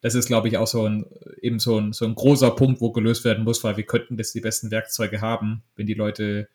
[0.00, 1.06] das ist, glaube ich, auch so ein,
[1.42, 4.32] eben so ein, so ein großer Punkt, wo gelöst werden muss, weil wir könnten das
[4.32, 6.48] die besten Werkzeuge haben, wenn die Leute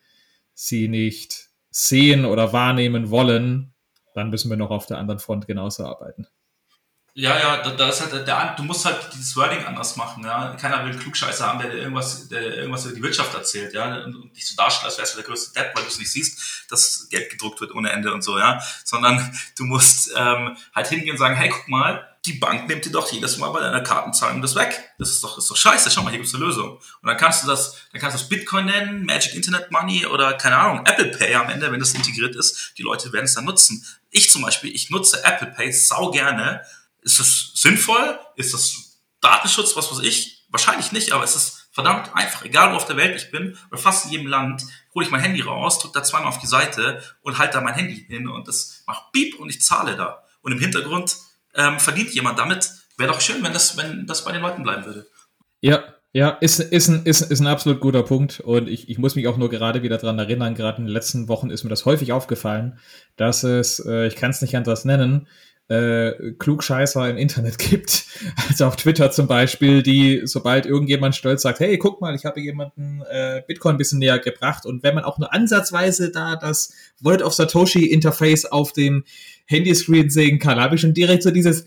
[0.54, 3.72] sie nicht sehen oder wahrnehmen wollen,
[4.14, 6.26] dann müssen wir noch auf der anderen Front genauso arbeiten.
[7.16, 10.56] Ja, ja, da, da ist halt der, du musst halt dieses Wording anders machen, ja.
[10.56, 14.48] Keiner will Klugscheißer haben, der irgendwas, der irgendwas über die Wirtschaft erzählt, ja, und dich
[14.48, 17.30] so darstellt, als wärst du der größte Depp, weil du es nicht siehst, dass Geld
[17.30, 18.60] gedruckt wird ohne Ende und so, ja.
[18.84, 22.90] Sondern du musst ähm, halt hingehen und sagen, hey, guck mal, die Bank nimmt dir
[22.90, 24.94] doch jedes Mal bei deiner Kartenzahlung das weg.
[24.98, 25.90] Das ist doch, das ist doch scheiße.
[25.90, 26.78] Schau mal, hier gibt's eine Lösung.
[26.78, 30.32] Und dann kannst du das, dann kannst du das Bitcoin nennen, Magic Internet Money oder
[30.32, 32.72] keine Ahnung, Apple Pay am Ende, wenn das integriert ist.
[32.78, 33.86] Die Leute werden es dann nutzen.
[34.10, 36.62] Ich zum Beispiel, ich nutze Apple Pay sau gerne,
[37.04, 38.18] ist das sinnvoll?
[38.36, 40.44] Ist das Datenschutz, was weiß ich?
[40.48, 42.44] Wahrscheinlich nicht, aber es ist verdammt einfach.
[42.44, 44.62] Egal wo auf der Welt ich bin, oder fast in jedem Land,
[44.94, 47.74] hole ich mein Handy raus, drücke da zweimal auf die Seite und halte da mein
[47.74, 50.24] Handy hin und das macht Beep und ich zahle da.
[50.42, 51.16] Und im Hintergrund
[51.54, 52.70] ähm, verdient jemand damit.
[52.96, 55.06] Wäre doch schön, wenn das, wenn das bei den Leuten bleiben würde.
[55.60, 55.82] Ja,
[56.12, 58.38] ja, ist, ist, ein, ist, ist ein absolut guter Punkt.
[58.38, 61.26] Und ich, ich muss mich auch nur gerade wieder dran erinnern, gerade in den letzten
[61.26, 62.78] Wochen ist mir das häufig aufgefallen,
[63.16, 65.26] dass es, äh, ich kann es nicht anders nennen,
[65.68, 68.06] äh, Klugscheißer im Internet gibt,
[68.48, 72.40] also auf Twitter zum Beispiel, die, sobald irgendjemand stolz sagt, hey, guck mal, ich habe
[72.40, 76.72] jemanden äh, Bitcoin ein bisschen näher gebracht und wenn man auch nur ansatzweise da das
[77.00, 79.04] Wallet of Satoshi Interface auf dem
[79.46, 81.64] Handyscreen sehen kann, habe ich schon direkt so dieses,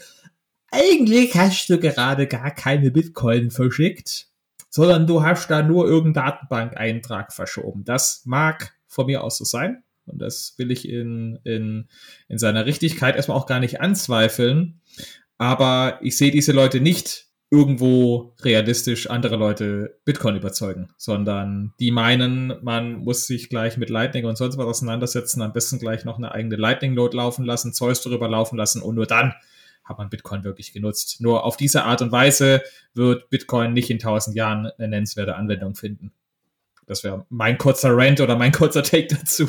[0.71, 4.27] eigentlich hast du gerade gar keine Bitcoin verschickt,
[4.69, 7.83] sondern du hast da nur irgendeinen Datenbankeintrag verschoben.
[7.83, 9.83] Das mag von mir aus so sein.
[10.07, 11.87] Und das will ich in, in,
[12.27, 14.81] in seiner Richtigkeit erstmal auch gar nicht anzweifeln.
[15.37, 22.53] Aber ich sehe diese Leute nicht irgendwo realistisch andere Leute Bitcoin überzeugen, sondern die meinen,
[22.61, 26.33] man muss sich gleich mit Lightning und sonst was auseinandersetzen, am besten gleich noch eine
[26.33, 29.33] eigene Lightning-Node laufen lassen, Zeus darüber laufen lassen und nur dann
[29.85, 31.21] hat man Bitcoin wirklich genutzt.
[31.21, 32.61] Nur auf diese Art und Weise
[32.93, 36.11] wird Bitcoin nicht in tausend Jahren eine nennenswerte Anwendung finden.
[36.87, 39.47] Das wäre mein kurzer Rant oder mein kurzer Take dazu.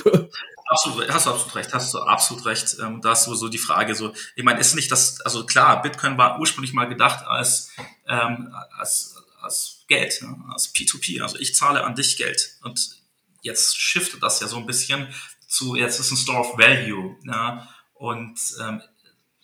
[0.67, 2.77] Absolut, hast du absolut recht, hast du absolut recht.
[2.83, 6.19] Ähm, da ist so die Frage so, ich meine, ist nicht das, also klar, Bitcoin
[6.19, 7.71] war ursprünglich mal gedacht als,
[8.07, 10.37] ähm, als, als Geld, ne?
[10.53, 12.57] als P2P, also ich zahle an dich Geld.
[12.63, 12.91] Und
[13.41, 15.09] jetzt shiftet das ja so ein bisschen
[15.47, 17.17] zu, jetzt ist ein Store of Value.
[17.25, 17.69] Ja?
[17.95, 18.83] Und ähm,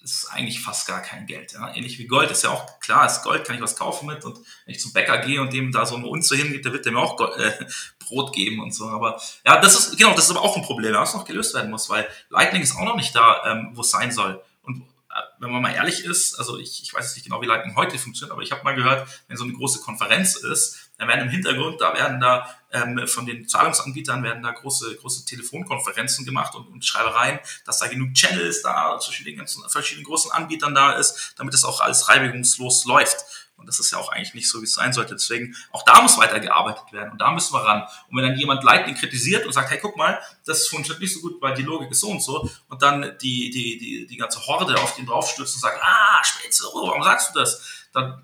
[0.05, 1.53] ist eigentlich fast gar kein Geld.
[1.53, 1.75] Ja.
[1.75, 4.37] Ähnlich wie Gold ist ja auch klar, ist Gold, kann ich was kaufen mit und
[4.37, 6.97] wenn ich zum Bäcker gehe und dem da so eine Unze hingibt, der wird dem
[6.97, 7.53] auch Gold, äh,
[7.99, 8.89] Brot geben und so.
[8.89, 11.71] Aber ja, das ist, genau, das ist aber auch ein Problem, was noch gelöst werden
[11.71, 14.43] muss, weil Lightning ist auch noch nicht da, ähm, wo es sein soll.
[14.63, 17.75] Und äh, wenn man mal ehrlich ist, also ich, ich weiß nicht genau, wie Lightning
[17.75, 21.23] heute funktioniert, aber ich habe mal gehört, wenn so eine große Konferenz ist, dann werden
[21.23, 26.55] im Hintergrund, da werden da ähm, von den Zahlungsanbietern werden da große, große Telefonkonferenzen gemacht
[26.55, 30.93] und, und Schreibereien, dass da genug Channels da zwischen den ganzen verschiedenen großen Anbietern da
[30.93, 33.25] ist, damit das auch alles reibungslos läuft.
[33.57, 35.15] Und das ist ja auch eigentlich nicht so, wie es sein sollte.
[35.15, 37.83] Deswegen, auch da muss weitergearbeitet werden und da müssen wir ran.
[38.09, 41.21] Und wenn dann jemand Lightning kritisiert und sagt, hey, guck mal, das funktioniert nicht so
[41.21, 44.45] gut, weil die Logik ist so und so, und dann die, die, die, die ganze
[44.47, 47.63] Horde auf den draufstürzt und sagt, ah, Spätze, oh, warum sagst du das?
[47.93, 48.23] Dann,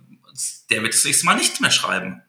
[0.69, 2.23] der wird das nächste Mal nicht mehr schreiben.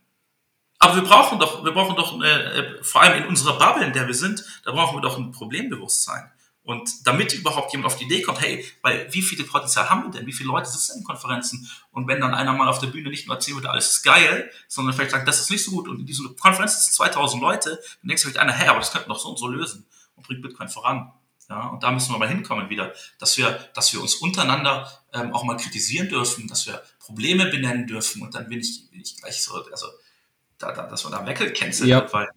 [0.83, 3.93] Aber wir brauchen doch, wir brauchen doch, eine, äh, vor allem in unserer Bubble, in
[3.93, 6.31] der wir sind, da brauchen wir doch ein Problembewusstsein.
[6.63, 10.09] Und damit überhaupt jemand auf die Idee kommt, hey, weil wie viele Potenzial haben wir
[10.11, 10.25] denn?
[10.25, 11.69] Wie viele Leute sitzen in Konferenzen?
[11.91, 14.51] Und wenn dann einer mal auf der Bühne nicht nur erzählt wird, alles ist geil,
[14.67, 17.79] sondern vielleicht sagt, das ist nicht so gut und in dieser Konferenz sind 2000 Leute,
[18.01, 19.85] dann denkst du vielleicht einer, hey, aber das könnten wir doch so und so lösen
[20.15, 21.11] und bringt Bitcoin voran.
[21.47, 25.31] Ja, und da müssen wir mal hinkommen wieder, dass wir, dass wir uns untereinander ähm,
[25.33, 29.17] auch mal kritisieren dürfen, dass wir Probleme benennen dürfen und dann bin ich, bin ich
[29.17, 29.87] gleich so, also
[30.61, 32.01] da, da, dass man da weggecancelt ja.
[32.01, 32.27] wird, weil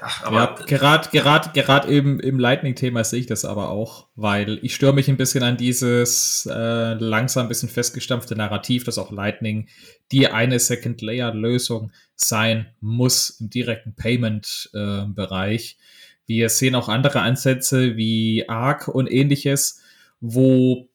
[0.00, 4.60] ja, aber ja, gerade gerade gerade eben im Lightning-Thema sehe ich das aber auch, weil
[4.62, 9.10] ich störe mich ein bisschen an dieses äh, langsam ein bisschen festgestampfte Narrativ, dass auch
[9.10, 9.68] Lightning
[10.12, 15.78] die eine Second-Layer-Lösung sein muss im direkten Payment-Bereich.
[16.26, 19.82] Wir sehen auch andere Ansätze wie Arc und ähnliches,
[20.20, 20.88] wo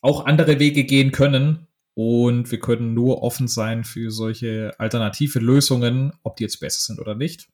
[0.00, 6.12] auch andere Wege gehen können, und wir können nur offen sein für solche alternative Lösungen,
[6.22, 7.48] ob die jetzt besser sind oder nicht,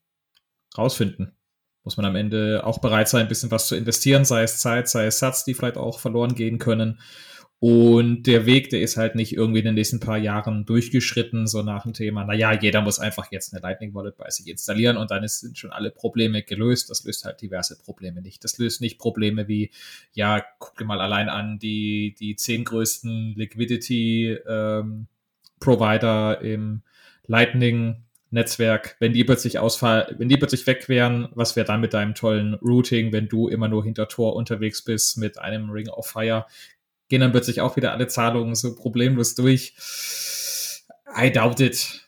[0.76, 1.36] rausfinden.
[1.84, 4.88] Muss man am Ende auch bereit sein, ein bisschen was zu investieren, sei es Zeit,
[4.88, 7.00] sei es Satz, die vielleicht auch verloren gehen können.
[7.60, 11.62] Und der Weg, der ist halt nicht irgendwie in den nächsten paar Jahren durchgeschritten, so
[11.62, 15.10] nach dem Thema, naja, jeder muss einfach jetzt eine Lightning Wallet bei sich installieren und
[15.10, 16.88] dann sind schon alle Probleme gelöst.
[16.88, 18.44] Das löst halt diverse Probleme nicht.
[18.44, 19.72] Das löst nicht Probleme wie,
[20.12, 25.08] ja, guck dir mal allein an, die, die zehn größten Liquidity ähm,
[25.58, 26.82] Provider im
[27.26, 31.94] Lightning Netzwerk, wenn die plötzlich ausfallen, wenn die plötzlich weg wären, was wäre dann mit
[31.94, 36.06] deinem tollen Routing, wenn du immer nur hinter Tor unterwegs bist mit einem Ring of
[36.06, 36.46] Fire?
[37.08, 39.74] Gehen dann plötzlich auch wieder alle Zahlungen so problemlos durch.
[41.16, 42.04] I doubt it.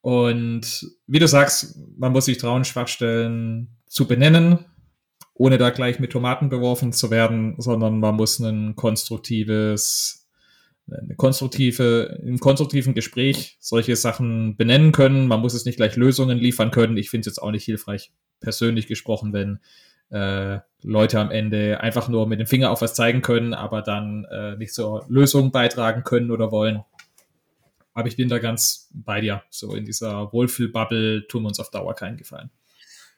[0.00, 4.64] Und wie du sagst, man muss sich trauen, Schwachstellen zu benennen,
[5.34, 10.28] ohne da gleich mit Tomaten beworfen zu werden, sondern man muss ein konstruktives,
[10.90, 15.26] eine konstruktive, im konstruktiven Gespräch solche Sachen benennen können.
[15.26, 16.96] Man muss es nicht gleich Lösungen liefern können.
[16.96, 19.58] Ich finde es jetzt auch nicht hilfreich, persönlich gesprochen, wenn
[20.10, 24.24] äh, Leute am Ende einfach nur mit dem Finger auf was zeigen können, aber dann
[24.26, 26.84] äh, nicht zur Lösung beitragen können oder wollen.
[27.94, 29.42] Aber ich bin da ganz bei dir.
[29.50, 32.50] So in dieser Wohlfühlbubble tun wir uns auf Dauer keinen Gefallen.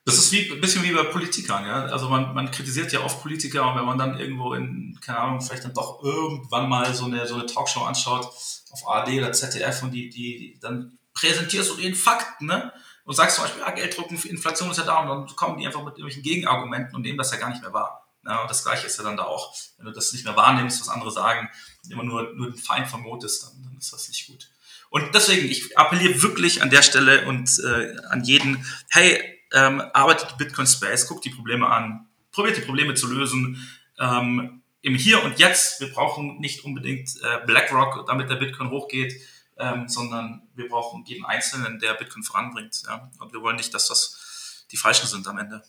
[0.07, 1.85] Das ist wie, ein bisschen wie bei Politikern, ja.
[1.85, 5.41] Also man, man kritisiert ja oft Politiker und wenn man dann irgendwo in, keine Ahnung,
[5.43, 9.83] vielleicht dann doch irgendwann mal so eine, so eine Talkshow anschaut auf ARD oder ZDF
[9.83, 12.73] und die, die, dann präsentierst du den Fakten, ne?
[13.11, 15.81] Und sagst zum Beispiel, ja, Gelddrucken, Inflation ist ja da, und dann kommen die einfach
[15.81, 18.09] mit irgendwelchen Gegenargumenten und nehmen das ja gar nicht mehr wahr.
[18.25, 19.53] Ja, und das Gleiche ist ja dann da auch.
[19.79, 21.51] Wenn du das nicht mehr wahrnimmst, was andere sagen,
[21.91, 24.49] immer nur, nur den Feind vermutest, dann, dann ist das nicht gut.
[24.91, 29.21] Und deswegen, ich appelliere wirklich an der Stelle und äh, an jeden, hey,
[29.55, 33.69] ähm, arbeitet Bitcoin Space, guckt die Probleme an, probiert die Probleme zu lösen.
[33.99, 39.21] Ähm, Im Hier und Jetzt, wir brauchen nicht unbedingt äh, BlackRock, damit der Bitcoin hochgeht
[39.61, 42.83] ähm, sondern wir brauchen jeden Einzelnen, der Bitcoin voranbringt.
[42.87, 43.11] Ja?
[43.21, 45.63] Und wir wollen nicht, dass das die Falschen sind am Ende.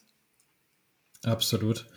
[1.23, 1.87] Absolut.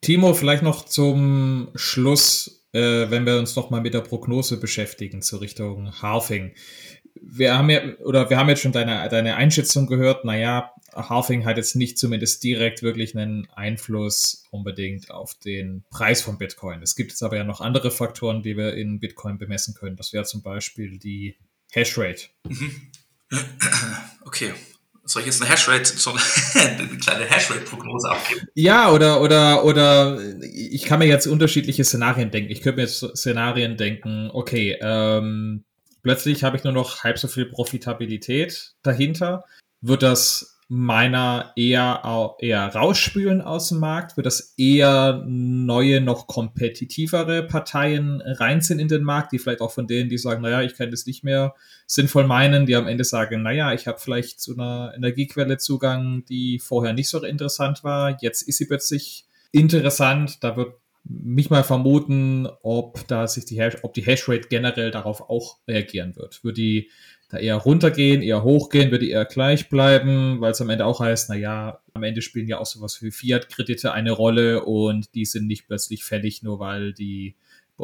[0.00, 5.22] Timo, vielleicht noch zum Schluss, äh, wenn wir uns noch mal mit der Prognose beschäftigen
[5.22, 6.54] zur Richtung Halving.
[7.14, 11.56] Wir haben ja, oder wir haben jetzt schon deine, deine Einschätzung gehört, naja, Halving hat
[11.56, 16.82] jetzt nicht zumindest direkt wirklich einen Einfluss unbedingt auf den Preis von Bitcoin.
[16.82, 19.96] Es gibt jetzt aber ja noch andere Faktoren, die wir in Bitcoin bemessen können.
[19.96, 21.36] Das wäre zum Beispiel die
[21.72, 22.28] Hashrate.
[22.48, 22.90] Mhm.
[24.24, 24.52] Okay.
[25.04, 26.10] Soll ich jetzt eine Hashrate, so
[26.54, 28.48] eine kleine Hashrate-Prognose abgeben?
[28.54, 32.50] Ja, oder, oder, oder ich kann mir jetzt unterschiedliche Szenarien denken.
[32.50, 35.64] Ich könnte mir jetzt Szenarien denken, okay, ähm,
[36.02, 39.44] plötzlich habe ich nur noch halb so viel Profitabilität dahinter.
[39.80, 47.44] Wird das meiner eher, eher rausspülen aus dem Markt, wird das eher neue, noch kompetitivere
[47.44, 50.90] Parteien reinziehen in den Markt, die vielleicht auch von denen, die sagen, naja, ich kann
[50.90, 51.54] das nicht mehr
[51.86, 56.58] sinnvoll meinen, die am Ende sagen, naja, ich habe vielleicht zu einer Energiequelle Zugang, die
[56.58, 60.74] vorher nicht so interessant war, jetzt ist sie plötzlich interessant, da wird
[61.08, 66.16] mich mal vermuten, ob da sich die Hash, ob die Hashrate generell darauf auch reagieren
[66.16, 66.42] wird.
[66.42, 66.90] Wird die
[67.28, 71.28] da eher runtergehen, eher hochgehen, würde eher gleich bleiben, weil es am Ende auch heißt,
[71.28, 75.66] naja, am Ende spielen ja auch sowas wie Fiat-Kredite eine Rolle und die sind nicht
[75.66, 77.36] plötzlich fällig, nur weil die,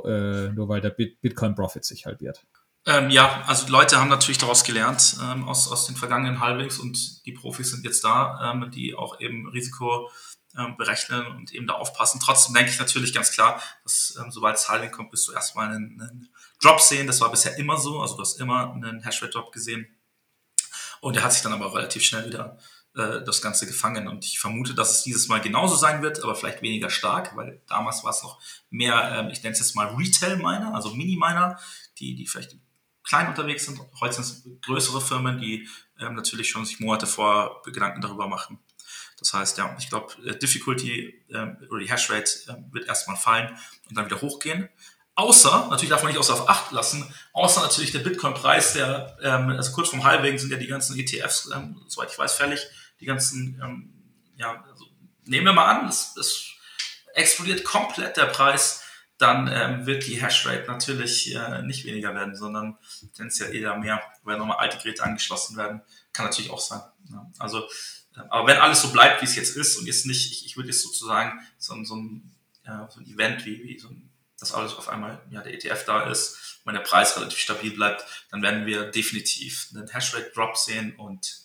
[0.05, 2.45] äh, nur weil der Bitcoin-Profit sich halbiert.
[2.85, 7.25] Ähm, ja, also Leute haben natürlich daraus gelernt ähm, aus, aus den vergangenen Halvings und
[7.27, 10.11] die Profis sind jetzt da, ähm, die auch eben Risiko
[10.59, 12.21] ähm, berechnen und eben da aufpassen.
[12.21, 15.69] Trotzdem denke ich natürlich ganz klar, dass ähm, sobald es Halving kommt, bist du erstmal
[15.69, 16.29] einen, einen
[16.61, 17.07] Drop sehen.
[17.07, 18.01] Das war bisher immer so.
[18.01, 19.87] Also du hast immer einen Hashrate-Drop gesehen.
[21.01, 22.59] Und er hat sich dann aber relativ schnell wieder
[22.95, 24.09] äh, das Ganze gefangen.
[24.09, 27.63] Und ich vermute, dass es dieses Mal genauso sein wird, aber vielleicht weniger stark, weil
[27.67, 31.59] damals war es noch mehr, äh, ich nenne es jetzt mal Retail-Miner, also Mini-Miner,
[31.99, 32.57] die, die vielleicht
[33.05, 33.81] klein unterwegs sind.
[34.01, 38.59] Heute sind es größere Firmen, die ähm, natürlich schon sich Monate vor Gedanken darüber machen.
[39.19, 43.57] Das heißt, ja, ich glaube, äh, Difficulty ähm, oder die Hashrate äh, wird erstmal fallen
[43.89, 44.69] und dann wieder hochgehen.
[45.15, 49.73] Außer, natürlich darf man nicht außer Acht lassen, außer natürlich der Bitcoin-Preis, der, ähm, also
[49.73, 52.67] kurz vom Halbwegen sind ja die ganzen ETFs, ähm, soweit ich weiß, fällig.
[52.99, 53.93] Die ganzen, ähm,
[54.37, 54.87] ja, also
[55.25, 56.47] nehmen wir mal an, es, es
[57.15, 58.82] explodiert komplett der Preis,
[59.23, 62.77] dann ähm, wird die Hashrate natürlich äh, nicht weniger werden, sondern
[63.15, 65.81] tendenziell eher mehr, weil nochmal alte Geräte angeschlossen werden.
[66.13, 66.81] Kann natürlich auch sein.
[67.11, 67.31] Ja.
[67.39, 67.63] Also,
[68.17, 70.57] äh, aber wenn alles so bleibt, wie es jetzt ist und jetzt nicht, ich, ich
[70.57, 72.35] würde jetzt sozusagen so, so, ein,
[72.67, 74.09] ja, so ein Event wie, wie so ein
[74.43, 78.05] dass alles auf einmal ja, der ETF da ist, wenn der Preis relativ stabil bleibt,
[78.31, 81.43] dann werden wir definitiv einen Hashrate-Drop sehen und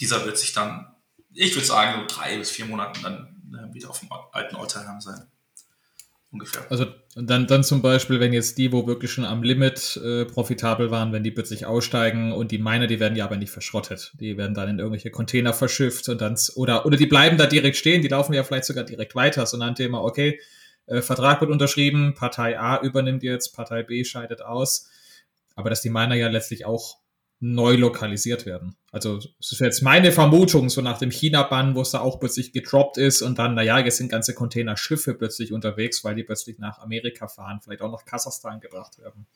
[0.00, 0.92] dieser wird sich dann,
[1.32, 5.00] ich würde sagen, so drei bis vier Monaten dann äh, wieder auf dem alten Alltime
[5.00, 5.30] sein.
[6.30, 6.66] Ungefähr.
[6.70, 10.90] Also dann, dann zum Beispiel, wenn jetzt die, wo wirklich schon am Limit äh, profitabel
[10.90, 14.12] waren, wenn die plötzlich aussteigen und die Miner, die werden ja aber nicht verschrottet.
[14.20, 17.76] Die werden dann in irgendwelche Container verschifft und dann oder oder die bleiben da direkt
[17.76, 20.38] stehen, die laufen ja vielleicht sogar direkt weiter, sondern Thema, okay,
[20.86, 24.90] äh, Vertrag wird unterschrieben, Partei A übernimmt jetzt, Partei B scheidet aus.
[25.56, 26.97] Aber dass die Miner ja letztlich auch
[27.40, 28.76] neu lokalisiert werden.
[28.90, 32.52] Also das ist jetzt meine Vermutung, so nach dem China-Bann, wo es da auch plötzlich
[32.52, 36.78] gedroppt ist und dann, naja, jetzt sind ganze Containerschiffe plötzlich unterwegs, weil die plötzlich nach
[36.78, 39.26] Amerika fahren, vielleicht auch nach Kasachstan gebracht werden.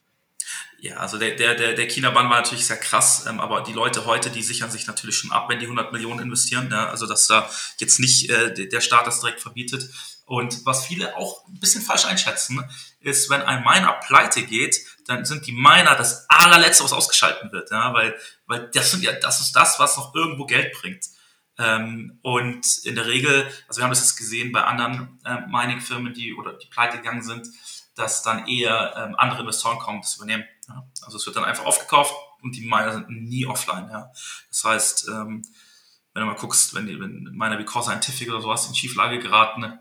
[0.81, 4.05] Ja, also der, der, der, der China-Bann war natürlich sehr krass, ähm, aber die Leute
[4.05, 6.69] heute, die sichern sich natürlich schon ab, wenn die 100 Millionen investieren.
[6.73, 6.89] Ja?
[6.89, 7.49] Also dass da
[7.79, 9.89] jetzt nicht äh, der Staat das direkt verbietet.
[10.25, 12.65] Und was viele auch ein bisschen falsch einschätzen,
[13.01, 17.71] ist, wenn ein Miner pleite geht, dann sind die Miner das allerletzte, was ausgeschalten wird.
[17.71, 17.93] Ja?
[17.95, 18.17] Weil,
[18.47, 21.07] weil das sind ja, das ist das, was noch irgendwo Geld bringt.
[21.59, 26.15] Ähm, und in der Regel, also wir haben das jetzt gesehen bei anderen äh, Mining-Firmen,
[26.15, 27.47] die oder die pleite gegangen sind,
[27.95, 30.45] dass dann eher ähm, andere Investoren kommen, das übernehmen.
[30.69, 30.87] Ja?
[31.03, 33.89] Also es wird dann einfach aufgekauft und die Miner sind nie offline.
[33.91, 34.11] Ja?
[34.49, 35.43] Das heißt, ähm,
[36.15, 39.19] wenn du mal guckst, wenn, die, wenn Miner wie Core Scientific oder sowas in Schieflage
[39.19, 39.79] geraten,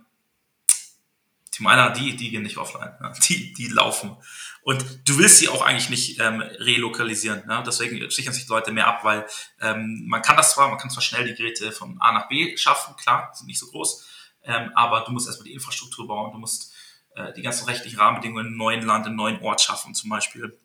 [1.62, 1.94] ne?
[1.98, 2.94] die die, gehen nicht offline.
[3.02, 3.14] Ja?
[3.28, 4.18] Die, die laufen.
[4.64, 7.46] Und du willst sie auch eigentlich nicht ähm, relokalisieren.
[7.48, 7.64] Ne?
[7.66, 9.26] Deswegen sichern sich die Leute mehr ab, weil
[9.60, 12.56] ähm, man kann das zwar, man kann zwar schnell die Geräte von A nach B
[12.58, 14.06] schaffen, klar, sind nicht so groß,
[14.44, 16.74] ähm, aber du musst erstmal die Infrastruktur bauen, du musst
[17.16, 20.58] äh, die ganzen rechtlichen Rahmenbedingungen im neuen Land, im neuen Ort schaffen zum Beispiel.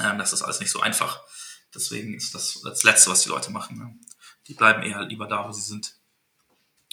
[0.00, 1.20] Ähm, das ist alles nicht so einfach.
[1.74, 3.78] Deswegen ist das das Letzte, was die Leute machen.
[3.78, 3.94] Ne?
[4.46, 5.94] Die bleiben eher lieber da, wo sie sind.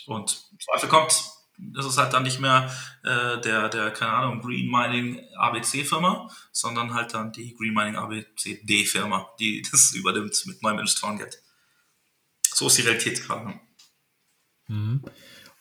[0.05, 1.34] Und Zweifel kommt,
[1.77, 2.69] ist es halt dann nicht mehr
[3.03, 7.95] äh, der, der, keine Ahnung, Green Mining ABC Firma, sondern halt dann die Green Mining
[7.95, 11.41] ABCD Firma, die das übernimmt mit neuem Investorengeld.
[12.53, 13.59] So ist die Realität gerade.
[14.67, 15.03] Mhm.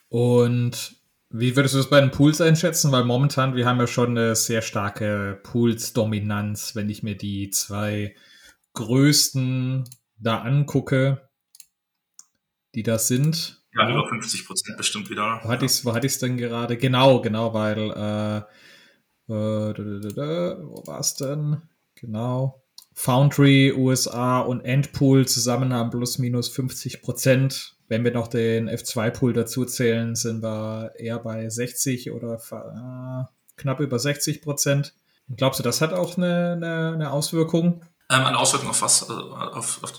[0.09, 0.97] Und
[1.31, 2.93] wie würdest du das bei den Pools einschätzen?
[2.93, 8.15] Weil momentan, wir haben ja schon eine sehr starke Pools-Dominanz, wenn ich mir die zwei
[8.75, 11.29] größten da angucke,
[12.77, 13.64] die da sind.
[13.77, 15.41] Ja, über 50 Prozent bestimmt wieder.
[15.43, 16.77] Wo hatte ich es wo hatte ich's denn gerade?
[16.77, 18.39] Genau, genau, weil, äh,
[19.29, 21.63] äh, wo war es denn?
[21.97, 22.63] Genau.
[22.95, 27.77] Foundry, USA und Endpool zusammen haben plus minus 50 Prozent.
[27.89, 33.25] Wenn wir noch den F2-Pool dazu zählen, sind wir eher bei 60 oder äh,
[33.57, 34.95] knapp über 60 Prozent.
[35.37, 37.85] Glaubst du, das hat auch eine, eine, eine Auswirkung?
[38.11, 39.09] Ähm, eine Auswirkung auf was?
[39.09, 39.93] Also auf, auf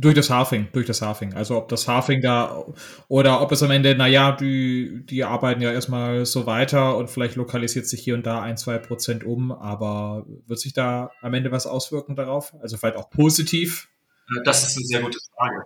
[0.00, 1.34] durch das Halving, durch das Halving.
[1.34, 2.64] Also ob das Halving da
[3.08, 7.36] oder ob es am Ende, naja, die, die arbeiten ja erstmal so weiter und vielleicht
[7.36, 11.52] lokalisiert sich hier und da ein, zwei Prozent um, aber wird sich da am Ende
[11.52, 12.54] was auswirken darauf?
[12.62, 13.88] Also vielleicht auch positiv?
[14.44, 15.64] Das ist eine sehr gute Frage.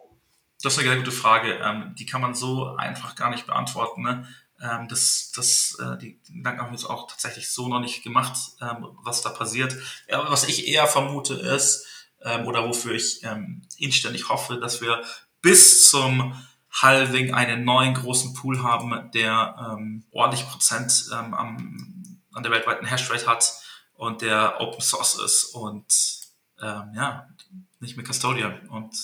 [0.62, 1.58] Das ist eine sehr gute Frage.
[1.62, 4.02] Ähm, die kann man so einfach gar nicht beantworten.
[4.02, 4.26] Ne?
[4.60, 8.36] Ähm, das, das, äh, die Gedanken haben wir jetzt auch tatsächlich so noch nicht gemacht,
[8.60, 9.76] ähm, was da passiert.
[10.08, 11.86] Ja, was ich eher vermute ist,
[12.24, 15.02] ähm, oder wofür ich ähm, inständig hoffe, dass wir
[15.42, 16.34] bis zum
[16.72, 22.86] Halving einen neuen großen Pool haben, der ähm, ordentlich Prozent ähm, am, an der weltweiten
[22.86, 23.52] Hashrate hat
[23.94, 25.86] und der Open Source ist und
[26.60, 27.28] ähm, ja,
[27.78, 28.68] nicht mehr Custodian.
[28.68, 28.96] Und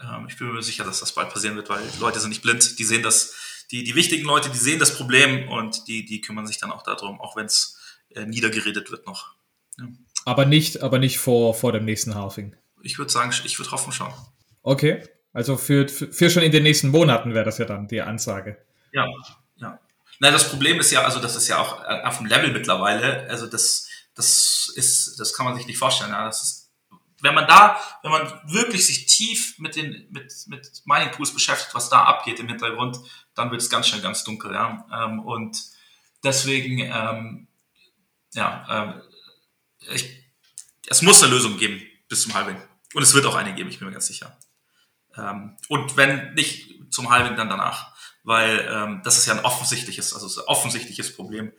[0.00, 2.78] ähm, ich bin mir sicher, dass das bald passieren wird, weil Leute sind nicht blind,
[2.78, 3.34] die sehen das,
[3.70, 6.82] die, die wichtigen Leute, die sehen das Problem und die, die kümmern sich dann auch
[6.82, 7.78] darum, auch wenn es
[8.10, 9.34] äh, niedergeredet wird noch.
[9.78, 9.88] Ja.
[10.24, 12.56] Aber nicht, aber nicht vor, vor dem nächsten Halving.
[12.82, 14.12] Ich würde sagen, ich würde hoffen schon.
[14.62, 15.02] Okay.
[15.32, 18.56] Also für, für schon in den nächsten Monaten wäre das ja dann die Ansage.
[18.92, 19.06] Ja,
[19.56, 19.80] ja.
[20.20, 23.46] Na, das Problem ist ja, also das ist ja auch auf dem Level mittlerweile, also
[23.46, 26.10] das, das ist, das kann man sich nicht vorstellen.
[26.10, 26.26] Ja.
[26.26, 26.64] Das ist
[27.24, 31.74] wenn man da, wenn man wirklich sich tief mit den mit mit Mining Pools beschäftigt,
[31.74, 32.98] was da abgeht im Hintergrund,
[33.34, 34.86] dann wird es ganz schnell ganz dunkel, ja.
[34.92, 35.58] Ähm, und
[36.22, 37.48] deswegen, ähm,
[38.34, 39.02] ja, ähm,
[39.92, 40.24] ich,
[40.86, 42.60] es muss eine Lösung geben bis zum Halving.
[42.94, 44.38] Und es wird auch eine geben, ich bin mir ganz sicher.
[45.16, 47.94] Ähm, und wenn nicht zum Halving, dann danach.
[48.22, 51.52] Weil ähm, das ist ja ein offensichtliches, also ein offensichtliches Problem.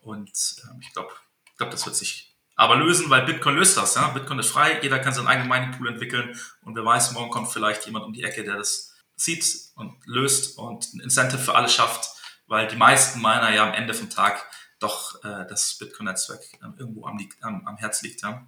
[0.00, 0.30] Und
[0.64, 1.12] ähm, ich glaube,
[1.46, 2.30] ich glaube, das wird sich
[2.60, 3.94] aber lösen, weil Bitcoin löst das.
[3.94, 4.08] Ja?
[4.08, 7.50] Bitcoin ist frei, jeder kann seinen eigenen Mining Pool entwickeln und wer weiß, morgen kommt
[7.50, 9.46] vielleicht jemand um die Ecke, der das sieht
[9.76, 12.10] und löst und ein Incentive für alle schafft,
[12.46, 14.46] weil die meisten Miner ja am Ende vom Tag
[14.80, 18.22] doch äh, das Bitcoin-Netzwerk äh, irgendwo am, am, am Herz liegt.
[18.22, 18.46] Ja?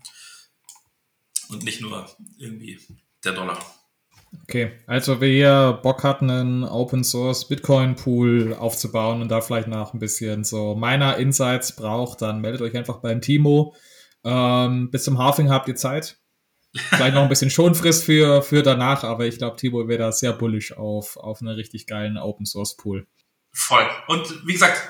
[1.49, 2.81] Und nicht nur irgendwie
[3.25, 3.59] der Dollar.
[4.45, 9.93] Okay, also wer Bock hat, einen Open Source Bitcoin Pool aufzubauen und da vielleicht noch
[9.93, 13.75] ein bisschen so Miner Insights braucht, dann meldet euch einfach beim Timo.
[14.25, 16.19] Ähm, bis zum Halving habt ihr Zeit.
[16.75, 20.33] Vielleicht noch ein bisschen Schonfrist für, für danach, aber ich glaube, Timo wäre da sehr
[20.33, 23.07] bullish auf, auf einen richtig geilen Open Source Pool.
[23.53, 23.87] Voll.
[24.09, 24.81] Und wie gesagt,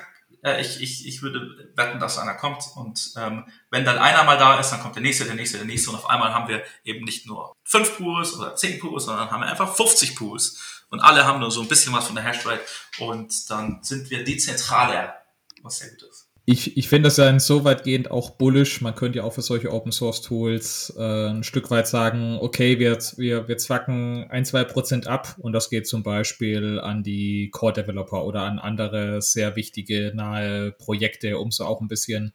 [0.43, 2.63] äh, ich, ich, ich würde wetten, dass einer kommt.
[2.75, 5.65] Und ähm, wenn dann einer mal da ist, dann kommt der nächste, der nächste, der
[5.65, 5.89] nächste.
[5.89, 9.41] Und auf einmal haben wir eben nicht nur fünf Pools oder zehn Pools, sondern haben
[9.41, 10.83] wir einfach 50 Pools.
[10.89, 12.61] Und alle haben nur so ein bisschen was von der Hashrate.
[12.99, 15.15] Und dann sind wir dezentraler,
[15.61, 18.81] was sehr gut ist ich, ich finde das ja insoweit auch bullish.
[18.81, 22.79] Man könnte ja auch für solche Open Source Tools äh, ein Stück weit sagen, okay,
[22.79, 27.49] wir, wir, wir zwacken ein, zwei Prozent ab und das geht zum Beispiel an die
[27.49, 32.33] Core Developer oder an andere sehr wichtige nahe Projekte, um so auch ein bisschen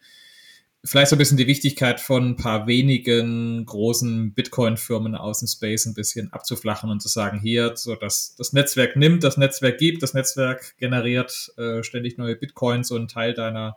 [0.84, 5.86] vielleicht so ein bisschen die Wichtigkeit von ein paar wenigen großen Bitcoin-Firmen aus dem Space
[5.86, 10.02] ein bisschen abzuflachen und zu sagen, hier, so dass das Netzwerk nimmt, das Netzwerk gibt,
[10.02, 13.76] das Netzwerk generiert äh, ständig neue Bitcoins und Teil deiner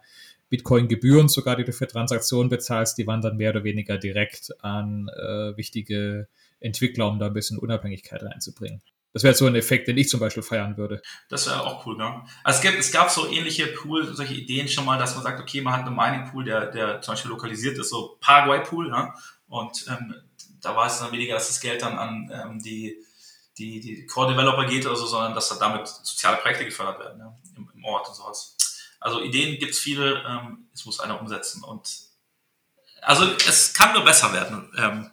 [0.49, 5.55] Bitcoin-Gebühren sogar, die du für Transaktionen bezahlst, die wandern mehr oder weniger direkt an äh,
[5.57, 6.27] wichtige
[6.59, 8.81] Entwickler, um da ein bisschen Unabhängigkeit reinzubringen.
[9.13, 11.01] Das wäre so ein Effekt, den ich zum Beispiel feiern würde.
[11.27, 12.23] Das wäre auch cool, ne?
[12.43, 15.41] Also es, gibt, es gab so ähnliche Pool, solche Ideen schon mal, dass man sagt,
[15.41, 19.13] okay, man hat einen Mining-Pool, der, der zum Beispiel lokalisiert ist, so Paraguay-Pool, ne?
[19.47, 20.15] Und ähm,
[20.61, 23.03] da war es dann weniger, dass das Geld dann an ähm, die,
[23.57, 27.37] die, die Core-Developer geht oder so, sondern dass da damit soziale Projekte gefördert werden, ja?
[27.57, 28.55] Im, Im, Ort und sowas.
[29.01, 31.63] Also Ideen gibt es viele, ähm, es muss einer umsetzen.
[31.63, 31.89] Und
[33.01, 34.71] also es kann nur besser werden.
[34.77, 35.11] Ähm,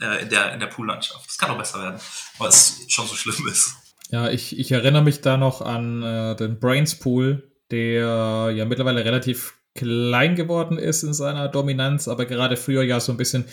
[0.00, 1.26] äh, in der, in der Poollandschaft.
[1.26, 2.00] Das kann noch besser werden,
[2.38, 3.74] weil es schon so schlimm ist.
[4.10, 9.04] Ja, ich, ich erinnere mich da noch an äh, den Brains Pool, der ja mittlerweile
[9.04, 13.44] relativ klein geworden ist in seiner Dominanz, aber gerade früher ja so ein bisschen,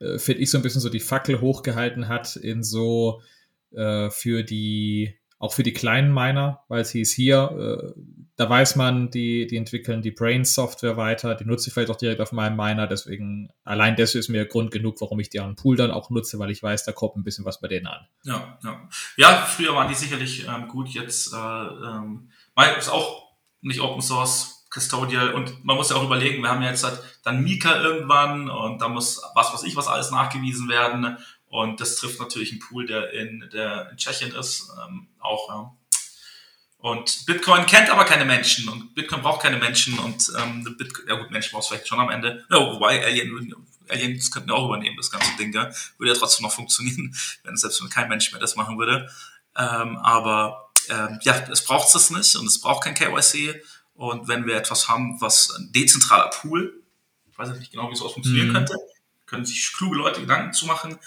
[0.00, 3.20] äh, finde ich, so ein bisschen so die Fackel hochgehalten hat in so
[3.72, 8.00] äh, für die, auch für die kleinen Miner, weil es hieß hier, äh,
[8.36, 12.20] da weiß man, die, die entwickeln die Brain-Software weiter, die nutze ich vielleicht auch direkt
[12.20, 15.90] auf meinem Miner, deswegen, allein das ist mir Grund genug, warum ich deren Pool dann
[15.90, 18.06] auch nutze, weil ich weiß, da kommt ein bisschen was bei denen an.
[18.24, 18.88] Ja, ja.
[19.16, 22.30] Ja, früher waren die sicherlich ähm, gut, jetzt äh, ähm,
[22.78, 23.26] ist auch
[23.60, 27.00] nicht Open Source, Custodial und man muss ja auch überlegen, wir haben ja jetzt halt
[27.22, 31.16] dann Mika irgendwann und da muss was was ich was alles nachgewiesen werden
[31.48, 35.72] und das trifft natürlich einen Pool, der in, der in Tschechien ist, ähm, auch, ja.
[36.78, 41.14] Und Bitcoin kennt aber keine Menschen und Bitcoin braucht keine Menschen und ähm, Bitcoin, ja
[41.16, 42.44] gut, Menschen braucht es vielleicht schon am Ende.
[42.50, 43.54] Ja, wobei Alien,
[43.88, 45.70] Aliens könnten ja auch übernehmen, das ganze Ding, ja.
[45.98, 49.10] Würde ja trotzdem noch funktionieren, wenn selbst wenn kein Mensch mehr das machen würde.
[49.56, 53.62] Ähm, aber ähm, ja, es braucht es nicht und es braucht kein KYC.
[53.94, 56.82] Und wenn wir etwas haben, was ein dezentraler Pool,
[57.30, 58.52] ich weiß nicht genau, wie es funktionieren mhm.
[58.52, 58.76] könnte,
[59.24, 60.98] können sich kluge Leute Gedanken zu machen,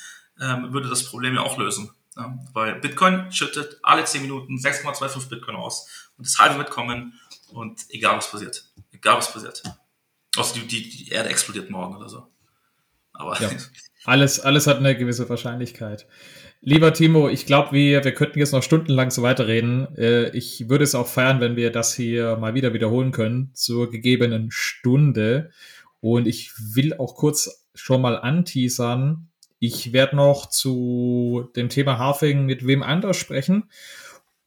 [0.42, 1.92] ähm, würde das Problem ja auch lösen.
[2.16, 7.20] Ja, weil Bitcoin schüttet alle 10 Minuten 6,25 Bitcoin aus und das halbe wird kommen
[7.50, 8.66] und egal was passiert.
[8.92, 9.64] Egal was passiert.
[10.36, 12.28] Außer die, die, die Erde explodiert morgen oder so.
[13.14, 13.50] Aber ja,
[14.06, 16.08] alles, alles hat eine gewisse Wahrscheinlichkeit.
[16.62, 19.96] Lieber Timo, ich glaube, wir, wir könnten jetzt noch stundenlang so weiterreden.
[19.96, 23.90] Äh, ich würde es auch feiern, wenn wir das hier mal wieder wiederholen können zur
[23.90, 25.52] gegebenen Stunde.
[26.02, 29.29] Und ich will auch kurz schon mal anteasern,
[29.60, 33.70] ich werde noch zu dem Thema Harfing mit wem anders sprechen.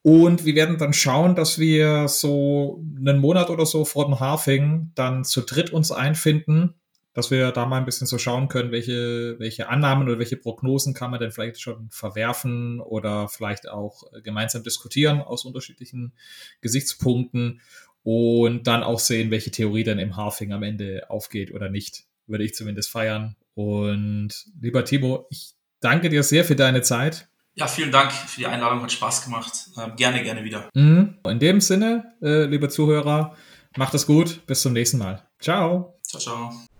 [0.01, 4.91] Und wir werden dann schauen, dass wir so einen Monat oder so vor dem Harfing
[4.95, 6.73] dann zu dritt uns einfinden,
[7.13, 10.93] dass wir da mal ein bisschen so schauen können, welche, welche Annahmen oder welche Prognosen
[10.93, 16.11] kann man denn vielleicht schon verwerfen oder vielleicht auch gemeinsam diskutieren aus unterschiedlichen
[16.59, 17.61] Gesichtspunkten
[18.03, 22.03] und dann auch sehen, welche Theorie dann im Harfing am Ende aufgeht oder nicht.
[22.27, 23.35] Würde ich zumindest feiern.
[23.55, 27.27] Und lieber Timo, ich danke dir sehr für deine Zeit.
[27.55, 29.69] Ja, vielen Dank für die Einladung, hat Spaß gemacht.
[29.77, 30.69] Ähm, gerne, gerne wieder.
[30.73, 31.19] Mhm.
[31.27, 33.35] In dem Sinne, äh, liebe Zuhörer,
[33.77, 34.45] macht es gut.
[34.47, 35.27] Bis zum nächsten Mal.
[35.39, 35.99] Ciao.
[36.03, 36.72] Ciao, ciao.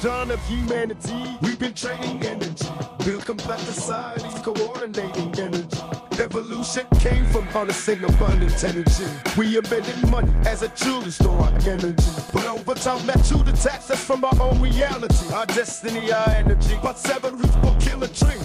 [0.00, 2.68] Dawn of humanity, we've been trading energy.
[3.04, 5.80] Build complex societies, coordinating energy.
[6.18, 9.04] Evolution came from harnessing abundant energy.
[9.36, 12.10] We invented money as a tool to store our energy.
[12.32, 15.32] But over time, that tool detached us from our own reality.
[15.32, 16.78] Our destiny, our energy.
[16.82, 18.40] But seven roots will kill a tree.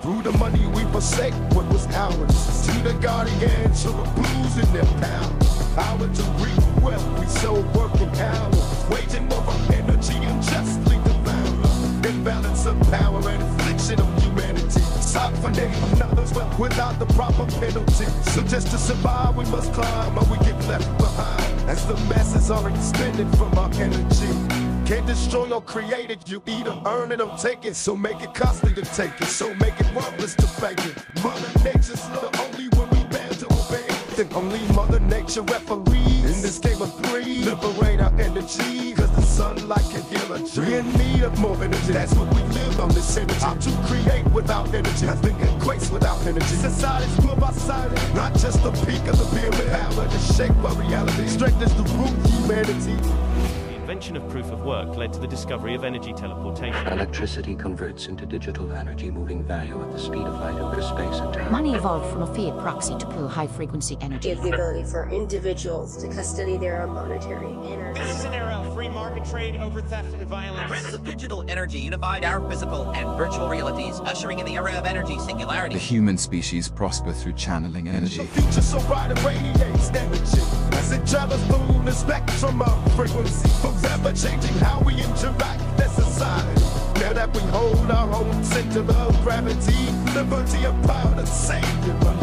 [0.00, 2.66] Through the money we forsake what was ours.
[2.66, 5.59] To the guardians of the blues in their power.
[5.76, 8.88] Power to reap wealth, we so working hours.
[8.90, 12.06] Waging over energy unjustly devoured.
[12.06, 14.80] Imbalance of power and affliction of humanity.
[15.00, 18.06] Softening another's wealth without the proper penalty.
[18.32, 21.70] So just to survive, we must climb or we get left behind.
[21.70, 24.32] As the masses are expended from our energy.
[24.86, 27.76] Can't destroy or create it, you either earn it or take it.
[27.76, 30.96] So make it costly to take it, so make it worthless to fake it.
[31.22, 32.89] Mother Nature's the only one
[34.34, 37.42] Only Mother Nature referees in this game of three.
[37.42, 40.74] Liberate our energy, cause the sunlight can heal a tree.
[40.74, 43.40] in need of more energy, that's what we live on this energy.
[43.40, 46.56] How to create without energy, nothing equates without energy.
[46.56, 49.70] Society's built by society, not just the peak of the pyramid.
[49.70, 53.69] Power to shape our reality, strength is the root of humanity.
[53.90, 56.86] Invention of proof of work led to the discovery of energy teleportation.
[56.86, 61.34] Electricity converts into digital energy, moving value at the speed of light over space and
[61.34, 61.50] time.
[61.50, 64.28] Money evolved from a fiat proxy to pool high frequency energy.
[64.28, 68.00] Give the ability for individuals to custody their own monetary energy.
[68.00, 70.68] This is an era of free market trade over theft and violence.
[70.68, 74.86] Trends of digital energy unified our physical and virtual realities, ushering in the era of
[74.86, 75.74] energy singularity.
[75.74, 78.18] The human species prosper through channeling energy.
[78.18, 80.42] The future so bright it radiates energy
[80.74, 83.48] as it travels through the spectrum of frequency,
[83.80, 86.10] world's ever changing, how we interact, that's a.
[87.00, 91.64] Now that we hold our own center of gravity, liberty and power to save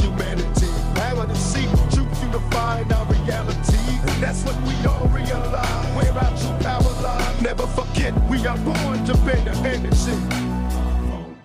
[0.01, 0.67] humanity.
[0.95, 3.77] Power to see truth unifying our reality.
[4.21, 7.41] That's what we all realize, where our true power lies.
[7.41, 10.15] Never forget, we are born to better energy.
[10.29, 11.38] Boom.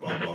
[0.00, 0.33] Boom.